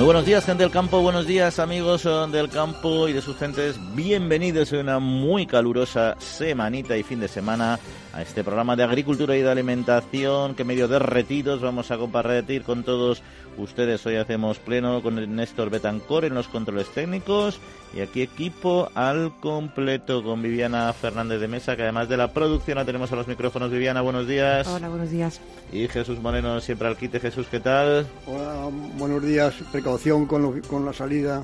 Muy 0.00 0.06
buenos 0.06 0.24
días, 0.24 0.46
gente 0.46 0.62
del 0.62 0.72
campo. 0.72 1.02
Buenos 1.02 1.26
días, 1.26 1.58
amigos 1.58 2.06
eh, 2.06 2.26
del 2.32 2.48
campo 2.48 3.06
y 3.06 3.12
de 3.12 3.20
sus 3.20 3.36
gentes. 3.36 3.76
Bienvenidos 3.94 4.72
a 4.72 4.78
una 4.78 4.98
muy 4.98 5.46
calurosa 5.46 6.16
semanita 6.18 6.96
y 6.96 7.02
fin 7.02 7.20
de 7.20 7.28
semana 7.28 7.78
a 8.14 8.22
este 8.22 8.42
programa 8.42 8.76
de 8.76 8.82
agricultura 8.82 9.36
y 9.36 9.42
de 9.42 9.50
alimentación 9.50 10.54
que 10.54 10.64
medio 10.64 10.88
derretidos 10.88 11.60
vamos 11.60 11.90
a 11.90 11.98
compartir 11.98 12.62
con 12.62 12.82
todos 12.82 13.22
ustedes. 13.58 14.04
Hoy 14.06 14.16
hacemos 14.16 14.58
pleno 14.58 15.02
con 15.02 15.36
Néstor 15.36 15.68
Betancor 15.68 16.24
en 16.24 16.34
los 16.34 16.48
controles 16.48 16.88
técnicos 16.88 17.60
y 17.94 18.00
aquí 18.00 18.22
equipo 18.22 18.88
al 18.94 19.32
completo 19.40 20.22
con 20.22 20.42
Viviana 20.42 20.92
Fernández 20.92 21.40
de 21.40 21.48
Mesa, 21.48 21.76
que 21.76 21.82
además 21.82 22.08
de 22.08 22.16
la 22.16 22.32
producción 22.32 22.78
la 22.78 22.84
tenemos 22.84 23.12
a 23.12 23.16
los 23.16 23.28
micrófonos. 23.28 23.70
Viviana, 23.70 24.00
buenos 24.00 24.26
días. 24.26 24.66
Hola, 24.66 24.88
buenos 24.88 25.10
días. 25.10 25.40
Y 25.72 25.88
Jesús 25.88 26.20
Moreno 26.20 26.60
siempre 26.60 26.88
al 26.88 26.96
quite. 26.96 27.20
Jesús, 27.20 27.46
¿qué 27.50 27.60
tal? 27.60 28.06
Hola, 28.26 28.68
buenos 28.96 29.22
días. 29.22 29.54
Precaución 29.90 30.26
con, 30.26 30.60
con 30.60 30.84
la 30.84 30.92
salida 30.92 31.42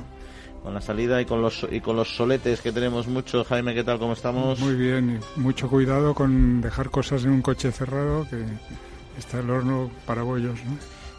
con 0.62 0.72
la 0.72 0.80
salida 0.80 1.20
y 1.20 1.24
con 1.24 1.42
los 1.42 1.66
y 1.68 1.80
con 1.80 1.96
los 1.96 2.14
soletes 2.14 2.60
que 2.60 2.70
tenemos 2.70 3.08
mucho. 3.08 3.42
Jaime, 3.42 3.74
¿qué 3.74 3.82
tal? 3.82 3.98
¿Cómo 3.98 4.12
estamos? 4.12 4.60
Muy 4.60 4.76
bien, 4.76 5.18
mucho 5.34 5.68
cuidado 5.68 6.14
con 6.14 6.60
dejar 6.60 6.90
cosas 6.90 7.24
en 7.24 7.30
un 7.30 7.42
coche 7.42 7.72
cerrado, 7.72 8.24
que 8.30 8.44
está 9.18 9.40
el 9.40 9.50
horno 9.50 9.90
para 10.06 10.22
bollos, 10.22 10.60
¿no? 10.64 10.76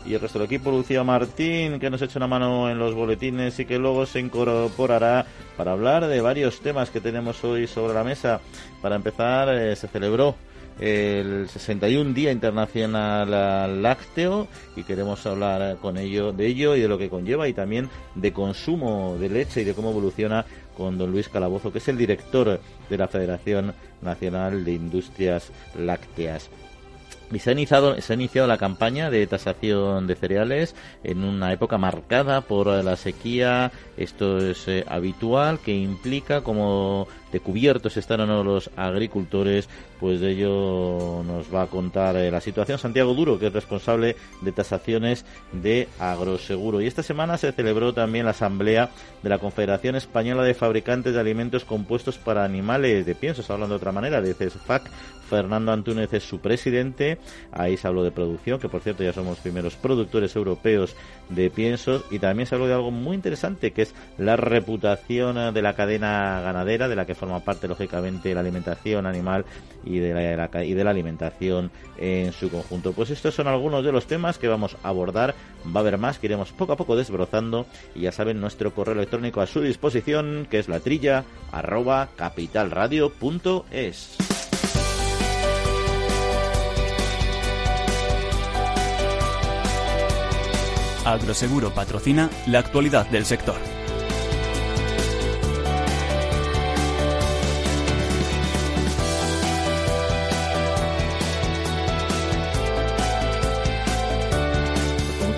Y 0.09 0.13
el 0.13 0.21
resto 0.21 0.39
del 0.39 0.45
equipo, 0.45 0.71
Lucía 0.71 1.03
Martín, 1.03 1.79
que 1.79 1.89
nos 1.89 2.01
echa 2.01 2.17
una 2.17 2.27
mano 2.27 2.69
en 2.69 2.79
los 2.79 2.95
boletines 2.95 3.59
y 3.59 3.65
que 3.65 3.77
luego 3.77 4.05
se 4.05 4.21
incorporará 4.21 5.25
para 5.57 5.73
hablar 5.73 6.07
de 6.07 6.21
varios 6.21 6.61
temas 6.61 6.89
que 6.91 7.01
tenemos 7.01 7.43
hoy 7.43 7.67
sobre 7.67 7.93
la 7.93 8.05
mesa. 8.05 8.39
Para 8.81 8.95
empezar, 8.95 9.49
eh, 9.49 9.75
se 9.75 9.89
celebró 9.89 10.35
el 10.79 11.49
61 11.49 12.13
Día 12.13 12.31
Internacional 12.31 13.81
Lácteo 13.81 14.47
y 14.75 14.83
queremos 14.83 15.25
hablar 15.25 15.77
con 15.77 15.97
ello 15.97 16.31
de 16.31 16.47
ello 16.47 16.75
y 16.75 16.81
de 16.81 16.87
lo 16.87 16.97
que 16.97 17.09
conlleva 17.09 17.47
y 17.47 17.53
también 17.53 17.89
de 18.15 18.31
consumo 18.33 19.17
de 19.19 19.29
leche 19.29 19.61
y 19.61 19.65
de 19.65 19.73
cómo 19.73 19.89
evoluciona 19.89 20.45
con 20.77 20.97
don 20.97 21.11
Luis 21.11 21.29
Calabozo, 21.29 21.71
que 21.71 21.79
es 21.79 21.87
el 21.87 21.97
director 21.97 22.59
de 22.89 22.97
la 22.97 23.07
Federación 23.07 23.73
Nacional 24.01 24.63
de 24.63 24.73
Industrias 24.73 25.51
Lácteas. 25.75 26.49
Y 27.31 27.39
se 27.39 27.49
ha, 27.49 27.53
iniciado, 27.53 27.99
se 27.99 28.13
ha 28.13 28.15
iniciado 28.15 28.47
la 28.47 28.57
campaña 28.57 29.09
de 29.09 29.27
tasación 29.27 30.07
de 30.07 30.15
cereales 30.15 30.75
en 31.03 31.25
una 31.25 31.51
época 31.51 31.77
marcada 31.77 32.39
por 32.39 32.67
la 32.67 32.95
sequía. 32.95 33.71
Esto 33.97 34.37
es 34.37 34.65
eh, 34.69 34.85
habitual, 34.87 35.59
que 35.59 35.75
implica 35.75 36.41
como 36.41 37.07
de 37.31 37.39
cubiertos 37.39 37.97
no 38.09 38.43
los 38.43 38.69
agricultores, 38.75 39.67
pues 39.99 40.19
de 40.19 40.31
ello 40.31 41.23
nos 41.25 41.53
va 41.53 41.63
a 41.63 41.67
contar 41.67 42.15
eh, 42.15 42.31
la 42.31 42.41
situación 42.41 42.77
Santiago 42.77 43.13
Duro, 43.13 43.39
que 43.39 43.47
es 43.47 43.53
responsable 43.53 44.15
de 44.41 44.51
tasaciones 44.51 45.25
de 45.51 45.87
Agroseguro. 45.99 46.81
Y 46.81 46.87
esta 46.87 47.03
semana 47.03 47.37
se 47.37 47.51
celebró 47.51 47.93
también 47.93 48.25
la 48.25 48.31
asamblea 48.31 48.91
de 49.23 49.29
la 49.29 49.39
Confederación 49.39 49.95
Española 49.95 50.43
de 50.43 50.53
Fabricantes 50.53 51.13
de 51.13 51.19
Alimentos 51.19 51.65
Compuestos 51.65 52.17
para 52.17 52.43
Animales 52.43 53.05
de 53.05 53.15
Piensos, 53.15 53.49
hablando 53.49 53.75
de 53.75 53.77
otra 53.77 53.91
manera, 53.91 54.21
de 54.21 54.33
CESFAC. 54.33 54.89
Fernando 55.27 55.73
Antúnez 55.73 56.13
es 56.13 56.23
su 56.23 56.39
presidente. 56.39 57.17
Ahí 57.51 57.77
se 57.77 57.87
habló 57.87 58.03
de 58.03 58.11
producción, 58.11 58.59
que 58.59 58.69
por 58.69 58.81
cierto 58.81 59.03
ya 59.03 59.13
somos 59.13 59.39
primeros 59.39 59.75
productores 59.75 60.35
europeos 60.35 60.95
de 61.29 61.49
piensos. 61.49 62.05
Y 62.11 62.19
también 62.19 62.47
se 62.47 62.55
habló 62.55 62.67
de 62.67 62.73
algo 62.73 62.91
muy 62.91 63.15
interesante, 63.15 63.71
que 63.71 63.81
es 63.83 63.93
la 64.17 64.37
reputación 64.37 65.53
de 65.53 65.61
la 65.61 65.75
cadena 65.75 66.41
ganadera, 66.41 66.87
de 66.87 66.95
la 66.95 67.05
que 67.05 67.15
forma 67.17 67.41
parte 67.41 67.67
lógicamente 67.67 68.33
la 68.33 68.39
alimentación 68.39 69.05
animal 69.05 69.43
y 69.83 69.99
de 69.99 70.37
la, 70.37 70.49
y 70.63 70.73
de 70.73 70.83
la 70.83 70.91
alimentación 70.91 71.71
en 71.97 72.31
su 72.31 72.49
conjunto. 72.49 72.93
Pues 72.93 73.09
estos 73.09 73.35
son 73.35 73.47
algunos 73.47 73.83
de 73.83 73.91
los 73.91 74.07
temas 74.07 74.37
que 74.37 74.47
vamos 74.47 74.77
a 74.83 74.89
abordar. 74.89 75.35
Va 75.65 75.79
a 75.79 75.81
haber 75.81 75.97
más 75.97 76.19
que 76.19 76.27
iremos 76.27 76.51
poco 76.51 76.73
a 76.73 76.77
poco 76.77 76.95
desbrozando 76.95 77.65
y 77.95 78.01
ya 78.01 78.11
saben 78.11 78.39
nuestro 78.39 78.73
correo 78.73 78.95
electrónico 78.95 79.41
a 79.41 79.47
su 79.47 79.61
disposición 79.61 80.47
que 80.49 80.59
es 80.59 80.69
la 80.69 80.79
trilla 80.79 81.25
arroba 81.51 82.09
capitalradio.es. 82.15 84.17
Agroseguro 91.07 91.73
patrocina 91.73 92.29
la 92.47 92.59
actualidad 92.59 93.07
del 93.07 93.23
sector. 93.23 93.76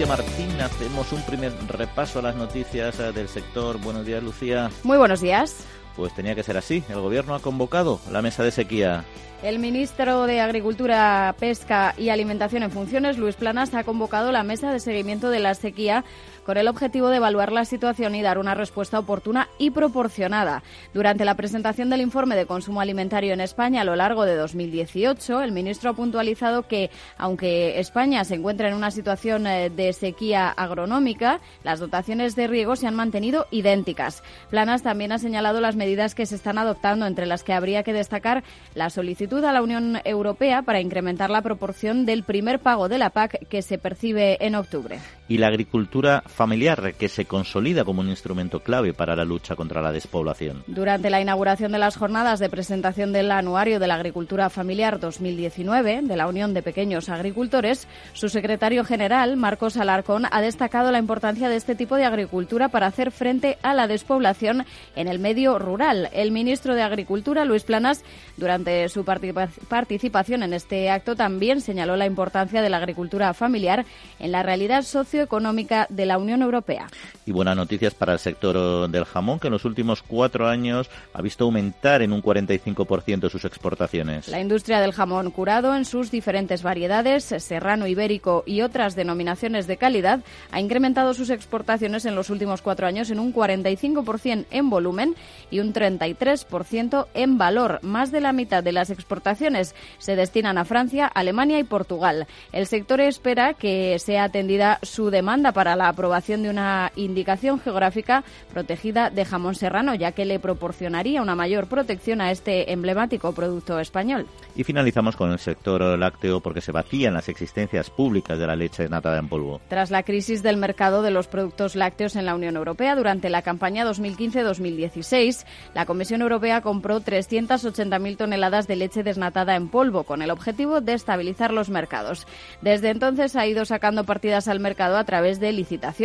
Martín, 0.10 0.50
hacemos 0.60 1.14
un 1.14 1.22
primer 1.22 1.54
repaso 1.68 2.18
a 2.18 2.24
las 2.24 2.36
noticias 2.36 3.00
eh, 3.00 3.12
del 3.12 3.28
sector. 3.30 3.80
Buenos 3.80 4.08
días, 4.08 4.24
Lucía. 4.24 4.72
Muy 4.82 4.98
buenos 4.98 5.22
días. 5.22 5.64
Pues 5.96 6.16
tenía 6.16 6.34
que 6.34 6.42
ser 6.42 6.58
así. 6.58 6.84
El 6.90 7.00
gobierno 7.00 7.36
ha 7.36 7.40
convocado 7.40 8.00
la 8.10 8.24
mesa 8.24 8.42
de 8.42 8.50
sequía. 8.50 9.06
El 9.44 9.60
ministro 9.60 10.26
de 10.26 10.42
Agricultura, 10.42 11.36
Pesca 11.40 11.94
y 11.96 12.10
Alimentación 12.10 12.64
en 12.64 12.72
funciones, 12.72 13.20
Luis 13.20 13.36
Planas, 13.36 13.76
ha 13.76 13.84
convocado 13.84 14.32
la 14.32 14.42
mesa 14.42 14.74
de 14.74 14.80
seguimiento 14.80 15.30
de 15.30 15.42
la 15.42 15.54
sequía 15.54 16.04
con 16.50 16.58
el 16.58 16.68
objetivo 16.68 17.10
de 17.10 17.18
evaluar 17.18 17.52
la 17.52 17.64
situación 17.64 18.16
y 18.16 18.24
dar 18.24 18.40
una 18.40 18.56
respuesta 18.56 18.98
oportuna 18.98 19.50
y 19.60 19.70
proporcionada. 19.70 20.64
Durante 20.96 21.24
la 21.24 21.36
presentación 21.36 21.92
del 21.92 22.02
informe 22.02 22.36
de 22.36 22.48
consumo 22.48 22.82
alimentario 22.82 23.34
en 23.34 23.40
España 23.40 23.82
a 23.82 23.84
lo 23.84 23.96
largo 23.96 24.26
de 24.26 24.36
2018, 24.36 25.44
el 25.44 25.52
ministro 25.52 25.92
ha 25.92 25.94
puntualizado 25.94 26.64
que, 26.64 26.90
aunque 27.20 27.80
España 27.80 28.24
se 28.24 28.34
encuentra 28.34 28.68
en 28.68 28.74
una 28.74 28.90
situación 28.90 29.46
eh, 29.46 29.70
de 29.70 29.94
sequía 29.94 30.50
agronómica, 30.50 31.40
las 31.64 31.80
dotaciones 31.80 32.36
de 32.36 32.48
riego 32.48 32.76
se 32.76 32.88
han 32.88 32.96
mantenido 32.96 33.46
idénticas. 33.52 34.24
Planas 34.50 34.82
también 34.82 35.12
ha 35.12 35.20
señalado 35.20 35.62
las 35.62 35.76
medidas 35.76 36.16
que 36.16 36.26
se 36.26 36.34
están 36.34 36.58
adoptando, 36.58 37.06
entre 37.06 37.28
las 37.28 37.44
que 37.44 37.54
habría 37.54 37.84
que 37.84 37.94
destacar 37.94 38.44
la 38.74 38.90
solicitud 38.90 39.44
a 39.44 39.54
la 39.54 39.62
Unión 39.62 40.02
Europea 40.04 40.64
para 40.64 40.82
incrementar 40.82 41.30
la 41.30 41.44
proporción 41.44 42.08
del 42.08 42.24
primer 42.24 42.58
pago 42.58 42.90
de 42.90 42.98
la 42.98 43.12
PAC 43.12 43.48
que 43.50 43.62
se 43.62 43.78
percibe 43.78 44.44
en 44.44 44.56
octubre. 44.56 44.98
Y 45.28 45.38
la 45.38 45.46
agricultura 45.46 46.24
familiar 46.40 46.94
que 46.94 47.10
se 47.10 47.26
consolida 47.26 47.84
como 47.84 48.00
un 48.00 48.08
instrumento 48.08 48.62
clave 48.62 48.94
para 48.94 49.14
la 49.14 49.26
lucha 49.26 49.58
contra 49.58 49.82
la 49.82 49.92
despoblación. 49.92 50.64
Durante 50.68 51.10
la 51.10 51.20
inauguración 51.20 51.74
de 51.74 51.80
las 51.80 51.98
jornadas 51.98 52.40
de 52.40 52.50
presentación 52.50 53.12
del 53.12 53.30
Anuario 53.30 53.78
de 53.78 53.88
la 53.88 53.96
Agricultura 53.96 54.50
Familiar 54.50 55.02
2019 55.02 56.00
de 56.04 56.16
la 56.16 56.28
Unión 56.28 56.54
de 56.54 56.62
Pequeños 56.62 57.10
Agricultores, 57.10 57.90
su 58.14 58.30
secretario 58.30 58.86
general, 58.86 59.36
Marcos 59.36 59.76
Alarcón, 59.76 60.28
ha 60.32 60.40
destacado 60.40 60.94
la 60.94 61.00
importancia 61.00 61.50
de 61.50 61.58
este 61.58 61.76
tipo 61.76 61.98
de 61.98 62.06
agricultura 62.06 62.70
para 62.70 62.88
hacer 62.88 63.12
frente 63.12 63.58
a 63.62 63.74
la 63.74 63.88
despoblación 63.88 64.66
en 64.96 65.10
el 65.10 65.20
medio 65.20 65.60
rural. 65.60 66.08
El 66.14 66.32
ministro 66.32 66.74
de 66.74 66.84
Agricultura, 66.84 67.44
Luis 67.44 67.66
Planas, 67.66 68.02
durante 68.38 68.88
su 68.88 69.04
participación 69.04 70.44
en 70.44 70.54
este 70.54 70.90
acto 70.90 71.18
también 71.18 71.60
señaló 71.60 71.98
la 71.98 72.06
importancia 72.06 72.62
de 72.62 72.70
la 72.70 72.78
agricultura 72.78 73.34
familiar 73.34 73.86
en 74.20 74.32
la 74.32 74.42
realidad 74.42 74.84
socioeconómica 74.84 75.86
de 75.90 76.06
la 76.06 76.18
Unión 76.18 76.29
Europea. 76.42 76.88
Y 77.26 77.32
buenas 77.32 77.56
noticias 77.56 77.94
para 77.94 78.14
el 78.14 78.20
sector 78.20 78.90
del 78.90 79.06
jamón, 79.06 79.40
que 79.40 79.48
en 79.48 79.54
los 79.54 79.66
últimos 79.66 80.02
cuatro 80.02 80.48
años 80.48 80.90
ha 81.14 81.22
visto 81.22 81.46
aumentar 81.46 82.02
en 82.02 82.14
un 82.14 82.22
45% 82.22 83.30
sus 83.30 83.46
exportaciones. 83.46 84.28
La 84.28 84.40
industria 84.40 84.80
del 84.80 84.94
jamón 84.94 85.32
curado 85.32 85.76
en 85.76 85.86
sus 85.86 86.12
diferentes 86.12 86.64
variedades, 86.64 87.24
serrano, 87.24 87.88
ibérico 87.88 88.44
y 88.46 88.62
otras 88.62 88.96
denominaciones 88.96 89.68
de 89.68 89.78
calidad, 89.78 90.22
ha 90.52 90.60
incrementado 90.60 91.14
sus 91.14 91.30
exportaciones 91.30 92.06
en 92.06 92.16
los 92.16 92.30
últimos 92.30 92.62
cuatro 92.62 92.88
años 92.88 93.10
en 93.12 93.20
un 93.20 93.34
45% 93.34 94.46
en 94.52 94.70
volumen 94.70 95.16
y 95.52 95.60
un 95.60 95.74
33% 95.74 97.08
en 97.14 97.38
valor. 97.38 97.80
Más 97.82 98.12
de 98.12 98.22
la 98.22 98.34
mitad 98.34 98.64
de 98.64 98.72
las 98.72 98.90
exportaciones 98.90 99.76
se 99.98 100.16
destinan 100.16 100.58
a 100.58 100.66
Francia, 100.66 101.08
Alemania 101.08 101.60
y 101.60 101.64
Portugal. 101.64 102.28
El 102.52 102.68
sector 102.68 103.02
espera 103.02 103.54
que 103.54 103.98
sea 104.00 104.26
atendida 104.26 104.80
su 104.84 105.10
demanda 105.10 105.52
para 105.52 105.76
la 105.76 105.88
aprobación 105.88 106.09
de 106.10 106.50
una 106.50 106.92
indicación 106.96 107.60
geográfica 107.60 108.24
protegida 108.52 109.10
de 109.10 109.26
jamón 109.26 109.56
serrano, 109.56 109.94
ya 109.96 110.12
que 110.12 110.26
le 110.26 110.40
proporcionaría 110.40 111.22
una 111.22 111.36
mayor 111.36 111.68
protección 111.68 112.20
a 112.20 112.32
este 112.32 112.72
emblemático 112.72 113.32
producto 113.34 113.80
español. 113.80 114.26
Y 114.56 114.64
finalizamos 114.64 115.16
con 115.16 115.32
el 115.32 115.40
sector 115.40 115.82
lácteo 115.98 116.40
porque 116.40 116.62
se 116.62 116.72
vacían 116.72 117.14
las 117.14 117.30
existencias 117.30 117.90
públicas 117.90 118.40
de 118.40 118.48
la 118.48 118.56
leche 118.56 118.90
natada 118.90 119.20
en 119.20 119.30
polvo. 119.30 119.62
Tras 119.70 119.92
la 119.92 120.04
crisis 120.04 120.42
del 120.42 120.58
mercado 120.58 121.02
de 121.02 121.12
los 121.12 121.28
productos 121.28 121.76
lácteos 121.76 122.16
en 122.16 122.26
la 122.26 122.36
Unión 122.36 122.56
Europea 122.56 122.96
durante 122.96 123.30
la 123.30 123.42
campaña 123.42 123.86
2015-2016, 123.86 125.46
la 125.74 125.86
Comisión 125.86 126.22
Europea 126.22 126.62
compró 126.62 127.02
380.000 127.02 128.18
toneladas 128.18 128.68
de 128.68 128.76
leche 128.76 129.04
desnatada 129.04 129.56
en 129.56 129.70
polvo 129.70 130.04
con 130.04 130.22
el 130.22 130.32
objetivo 130.32 130.82
de 130.82 130.94
estabilizar 130.94 131.54
los 131.54 131.70
mercados. 131.70 132.28
Desde 132.62 132.90
entonces 132.90 133.36
ha 133.36 133.48
ido 133.48 133.64
sacando 133.66 134.04
partidas 134.04 134.48
al 134.48 134.60
mercado 134.60 134.98
a 134.98 135.04
través 135.04 135.40
de 135.40 135.52
licitaciones 135.54 135.99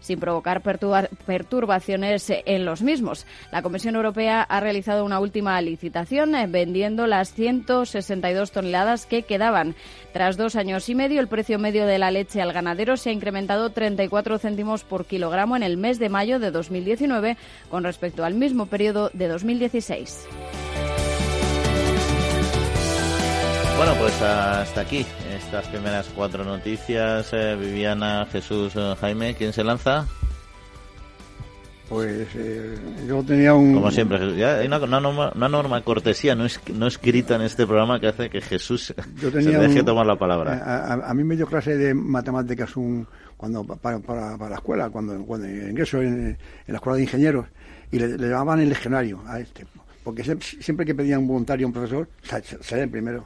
sin 0.00 0.20
provocar 0.20 0.62
perturbaciones 0.62 2.32
en 2.44 2.64
los 2.64 2.82
mismos. 2.82 3.26
La 3.52 3.62
Comisión 3.62 3.94
Europea 3.96 4.42
ha 4.42 4.60
realizado 4.60 5.04
una 5.04 5.20
última 5.20 5.60
licitación 5.60 6.34
eh, 6.34 6.46
vendiendo 6.48 7.06
las 7.06 7.32
162 7.34 8.52
toneladas 8.52 9.06
que 9.06 9.22
quedaban. 9.22 9.74
Tras 10.12 10.36
dos 10.36 10.56
años 10.56 10.88
y 10.88 10.94
medio, 10.94 11.20
el 11.20 11.28
precio 11.28 11.58
medio 11.58 11.86
de 11.86 11.98
la 11.98 12.10
leche 12.10 12.40
al 12.40 12.52
ganadero 12.52 12.96
se 12.96 13.10
ha 13.10 13.12
incrementado 13.12 13.70
34 13.70 14.38
céntimos 14.38 14.84
por 14.84 15.04
kilogramo 15.04 15.56
en 15.56 15.62
el 15.62 15.76
mes 15.76 15.98
de 15.98 16.08
mayo 16.08 16.38
de 16.38 16.50
2019 16.50 17.36
con 17.68 17.84
respecto 17.84 18.24
al 18.24 18.34
mismo 18.34 18.66
periodo 18.66 19.10
de 19.12 19.28
2016. 19.28 20.26
Bueno, 23.76 23.92
pues 23.98 24.22
hasta 24.22 24.80
aquí 24.80 25.04
estas 25.46 25.68
primeras 25.68 26.10
cuatro 26.14 26.44
noticias. 26.44 27.32
Eh, 27.32 27.56
Viviana, 27.56 28.26
Jesús, 28.26 28.72
eh, 28.74 28.94
Jaime, 29.00 29.34
¿quién 29.34 29.52
se 29.52 29.62
lanza? 29.62 30.04
Pues 31.88 32.26
eh, 32.34 32.76
yo 33.06 33.22
tenía 33.22 33.54
un... 33.54 33.74
Como 33.74 33.92
siempre, 33.92 34.18
hay 34.44 34.66
una, 34.66 34.78
norma, 35.48 35.80
cortesía 35.82 36.34
no, 36.34 36.46
es, 36.46 36.60
no 36.74 36.88
escrita 36.88 37.36
en 37.36 37.42
este 37.42 37.64
programa 37.64 38.00
que 38.00 38.08
hace 38.08 38.28
que 38.28 38.40
Jesús 38.40 38.92
se 39.20 39.30
deje 39.30 39.84
tomar 39.84 40.04
la 40.04 40.16
palabra. 40.16 40.92
A, 41.06 41.14
mí 41.14 41.22
me 41.22 41.36
dio 41.36 41.46
clase 41.46 41.76
de 41.76 41.94
matemáticas 41.94 42.76
un, 42.76 43.06
cuando 43.36 43.62
para, 43.62 44.00
para, 44.00 44.48
la 44.48 44.56
escuela, 44.56 44.90
cuando, 44.90 45.16
cuando 45.24 45.46
ingreso 45.48 46.02
en, 46.02 46.36
la 46.66 46.74
escuela 46.74 46.96
de 46.96 47.02
ingenieros, 47.04 47.46
y 47.92 48.00
le, 48.00 48.18
llamaban 48.18 48.58
el 48.58 48.68
legionario 48.68 49.22
a 49.28 49.38
este. 49.38 49.64
Porque 50.02 50.24
siempre 50.24 50.84
que 50.84 50.94
pedían 50.94 51.20
un 51.20 51.28
voluntario 51.28 51.66
a 51.66 51.68
un 51.68 51.72
profesor, 51.72 52.08
salía 52.62 52.82
el 52.82 52.90
primero. 52.90 53.24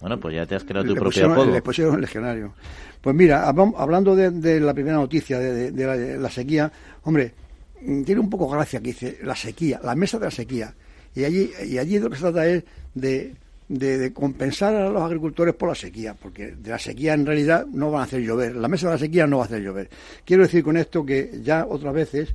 Bueno, 0.00 0.18
pues 0.18 0.34
ya 0.34 0.46
te 0.46 0.54
has 0.54 0.64
creado 0.64 0.86
tu 0.86 0.94
propio 0.94 1.30
apodo. 1.30 1.50
Le 1.50 1.62
pusieron 1.62 1.94
el 1.94 2.00
legionario. 2.00 2.54
Pues 3.00 3.14
mira, 3.14 3.46
hablando 3.46 4.16
de, 4.16 4.60
la 4.60 4.74
primera 4.74 4.96
noticia 4.96 5.38
de, 5.38 5.70
de 5.72 6.18
la 6.18 6.30
sequía, 6.30 6.70
hombre, 7.02 7.34
Mm, 7.82 8.02
tiene 8.02 8.20
un 8.20 8.28
poco 8.28 8.48
gracia 8.48 8.80
que 8.80 8.88
dice 8.88 9.18
la 9.22 9.34
sequía, 9.34 9.80
la 9.82 9.94
mesa 9.94 10.18
de 10.18 10.26
la 10.26 10.30
sequía. 10.30 10.74
Y 11.14 11.24
allí, 11.24 11.50
y 11.66 11.78
allí 11.78 11.98
lo 11.98 12.10
que 12.10 12.16
se 12.16 12.22
trata 12.22 12.46
es 12.46 12.64
de, 12.94 13.34
de, 13.68 14.12
compensar 14.12 14.74
a 14.74 14.90
los 14.90 15.02
agricultores 15.02 15.54
por 15.54 15.68
la 15.68 15.74
sequía, 15.74 16.14
porque 16.14 16.52
de 16.52 16.70
la 16.70 16.78
sequía 16.78 17.14
en 17.14 17.26
realidad 17.26 17.66
no 17.66 17.90
van 17.90 18.02
a 18.02 18.04
hacer 18.04 18.20
llover. 18.20 18.54
La 18.56 18.68
mesa 18.68 18.86
de 18.86 18.92
la 18.94 18.98
sequía 18.98 19.26
no 19.26 19.38
va 19.38 19.44
a 19.44 19.46
hacer 19.46 19.62
llover. 19.62 19.88
Quiero 20.24 20.42
decir 20.42 20.62
con 20.62 20.76
esto 20.76 21.04
que 21.04 21.40
ya 21.42 21.66
otras 21.66 21.94
veces 21.94 22.34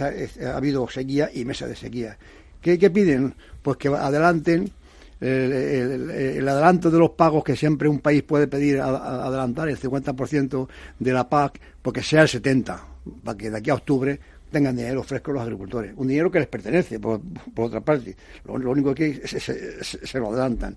ha, 0.00 0.56
habido 0.56 0.88
sequía 0.88 1.30
y 1.32 1.44
mesa 1.44 1.66
de 1.66 1.76
sequía. 1.76 2.16
¿Qué, 2.60 2.78
piden? 2.90 3.34
Pues 3.62 3.76
que 3.76 3.88
adelanten 3.88 4.70
el, 5.20 6.48
adelanto 6.48 6.90
de 6.90 6.98
los 6.98 7.10
pagos 7.10 7.44
que 7.44 7.56
siempre 7.56 7.88
un 7.88 8.00
país 8.00 8.22
puede 8.22 8.46
pedir 8.46 8.80
adelantar 8.80 9.68
el 9.68 9.78
50% 9.78 10.68
de 10.98 11.12
la 11.12 11.28
PAC 11.28 11.60
porque 11.82 12.02
sea 12.02 12.22
el 12.22 12.28
70 12.28 12.84
para 13.24 13.36
que 13.36 13.50
de 13.50 13.58
aquí 13.58 13.70
a 13.70 13.74
octubre 13.74 14.18
tengan 14.50 14.76
dinero 14.76 15.02
fresco 15.02 15.32
los 15.32 15.42
agricultores. 15.42 15.92
Un 15.96 16.08
dinero 16.08 16.30
que 16.30 16.40
les 16.40 16.48
pertenece, 16.48 16.98
por, 16.98 17.20
otra 17.56 17.80
parte. 17.80 18.16
Lo, 18.44 18.70
único 18.70 18.94
que 18.94 19.20
es, 19.22 19.30
se, 19.30 20.18
lo 20.18 20.30
adelantan. 20.30 20.76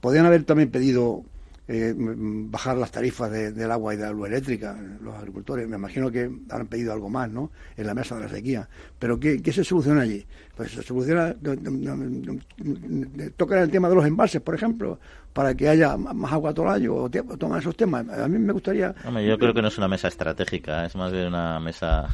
Podrían 0.00 0.26
haber 0.26 0.44
también 0.44 0.70
pedido 0.70 1.22
eh, 1.68 1.94
bajar 1.96 2.76
las 2.76 2.90
tarifas 2.90 3.30
del 3.30 3.70
agua 3.70 3.94
y 3.94 3.96
de 3.96 4.02
la 4.04 4.10
luz 4.10 4.28
eléctrica, 4.28 4.76
los 5.00 5.14
agricultores. 5.14 5.68
Me 5.68 5.76
imagino 5.76 6.10
que 6.10 6.30
habrán 6.50 6.66
pedido 6.66 6.92
algo 6.92 7.08
más, 7.08 7.30
¿no? 7.30 7.50
En 7.76 7.86
la 7.86 7.94
mesa 7.94 8.16
de 8.16 8.22
la 8.22 8.28
sequía. 8.28 8.68
Pero 8.98 9.18
¿qué, 9.18 9.40
se 9.52 9.64
soluciona 9.64 10.02
allí? 10.02 10.26
Pues 10.56 10.72
se 10.72 10.82
soluciona, 10.82 11.34
tocan 13.36 13.58
el 13.60 13.70
tema 13.70 13.88
de 13.88 13.94
los 13.94 14.06
embalses, 14.06 14.40
por 14.40 14.54
ejemplo, 14.54 14.98
para 15.32 15.54
que 15.54 15.68
haya 15.68 15.96
más 15.96 16.32
agua 16.32 16.52
todo 16.52 16.66
el 16.66 16.72
año, 16.72 16.94
o 16.94 17.10
toman 17.10 17.60
esos 17.60 17.76
temas. 17.76 18.08
A 18.08 18.28
mí 18.28 18.38
me 18.38 18.52
gustaría... 18.52 18.94
yo 19.26 19.38
creo 19.38 19.54
que 19.54 19.62
no 19.62 19.68
es 19.68 19.78
una 19.78 19.88
mesa 19.88 20.08
estratégica, 20.08 20.84
es 20.84 20.96
más 20.96 21.12
bien 21.12 21.28
una 21.28 21.60
mesa 21.60 22.08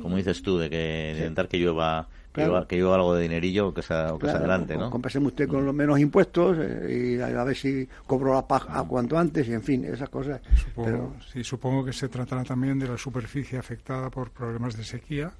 como 0.00 0.16
dices 0.16 0.42
tú, 0.42 0.58
de 0.58 0.70
que 0.70 1.12
intentar 1.16 1.48
que 1.48 1.58
llueva 1.58 2.08
que, 2.34 2.76
llueva, 2.76 2.96
algo 2.96 3.14
de 3.14 3.22
dinerillo 3.22 3.68
o 3.68 3.74
que 3.74 3.82
se, 3.82 3.94
o 3.94 4.18
que 4.18 4.28
adelante, 4.28 4.76
¿no? 4.76 4.90
Compensemos 4.90 5.28
usted 5.28 5.48
con 5.48 5.64
los 5.64 5.74
menos 5.74 6.00
impuestos 6.00 6.56
eh, 6.60 7.16
y 7.16 7.20
a, 7.20 7.44
ver 7.44 7.56
si 7.56 7.88
cobro 8.06 8.34
la 8.34 8.46
paja 8.46 8.82
cuanto 8.82 9.16
antes 9.16 9.46
y 9.48 9.52
en 9.52 9.62
fin, 9.62 9.84
esas 9.84 10.08
cosas. 10.08 10.40
Supongo, 10.56 11.14
sí, 11.32 11.44
supongo 11.44 11.84
que 11.84 11.92
se 11.92 12.08
tratará 12.08 12.42
también 12.42 12.78
de 12.78 12.88
la 12.88 12.98
superficie 12.98 13.56
afectada 13.56 14.10
por 14.10 14.30
problemas 14.30 14.76
de 14.76 14.82
sequía 14.82 15.32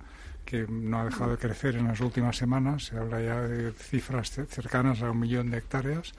que 0.44 0.66
no 0.68 1.00
ha 1.00 1.04
dejado 1.06 1.32
de 1.32 1.38
crecer 1.38 1.76
en 1.76 1.88
las 1.88 2.00
últimas 2.00 2.36
semanas. 2.36 2.84
Se 2.84 2.98
habla 2.98 3.20
ya 3.20 3.40
de 3.40 3.72
cifras 3.72 4.30
cercanas 4.30 5.02
a 5.02 5.10
un 5.10 5.18
millón 5.18 5.50
de 5.50 5.58
hectáreas. 5.58 6.12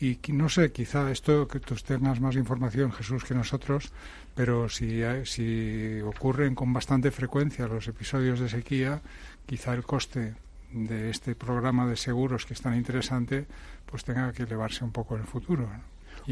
Y 0.00 0.18
no 0.32 0.48
sé, 0.48 0.72
quizá 0.72 1.10
esto 1.10 1.46
que 1.46 1.60
tú 1.60 1.76
tengas 1.76 2.20
más 2.20 2.34
información, 2.34 2.92
Jesús, 2.92 3.24
que 3.24 3.34
nosotros, 3.34 3.92
pero 4.34 4.68
si, 4.68 5.02
si 5.24 6.00
ocurren 6.00 6.54
con 6.54 6.72
bastante 6.72 7.10
frecuencia 7.10 7.68
los 7.68 7.86
episodios 7.86 8.40
de 8.40 8.48
sequía, 8.48 9.00
quizá 9.46 9.74
el 9.74 9.84
coste 9.84 10.34
de 10.72 11.10
este 11.10 11.34
programa 11.34 11.86
de 11.86 11.96
seguros 11.96 12.46
que 12.46 12.54
es 12.54 12.60
tan 12.60 12.74
interesante, 12.76 13.46
pues 13.86 14.04
tenga 14.04 14.32
que 14.32 14.44
elevarse 14.44 14.84
un 14.84 14.90
poco 14.90 15.14
en 15.14 15.22
el 15.22 15.26
futuro. 15.26 15.68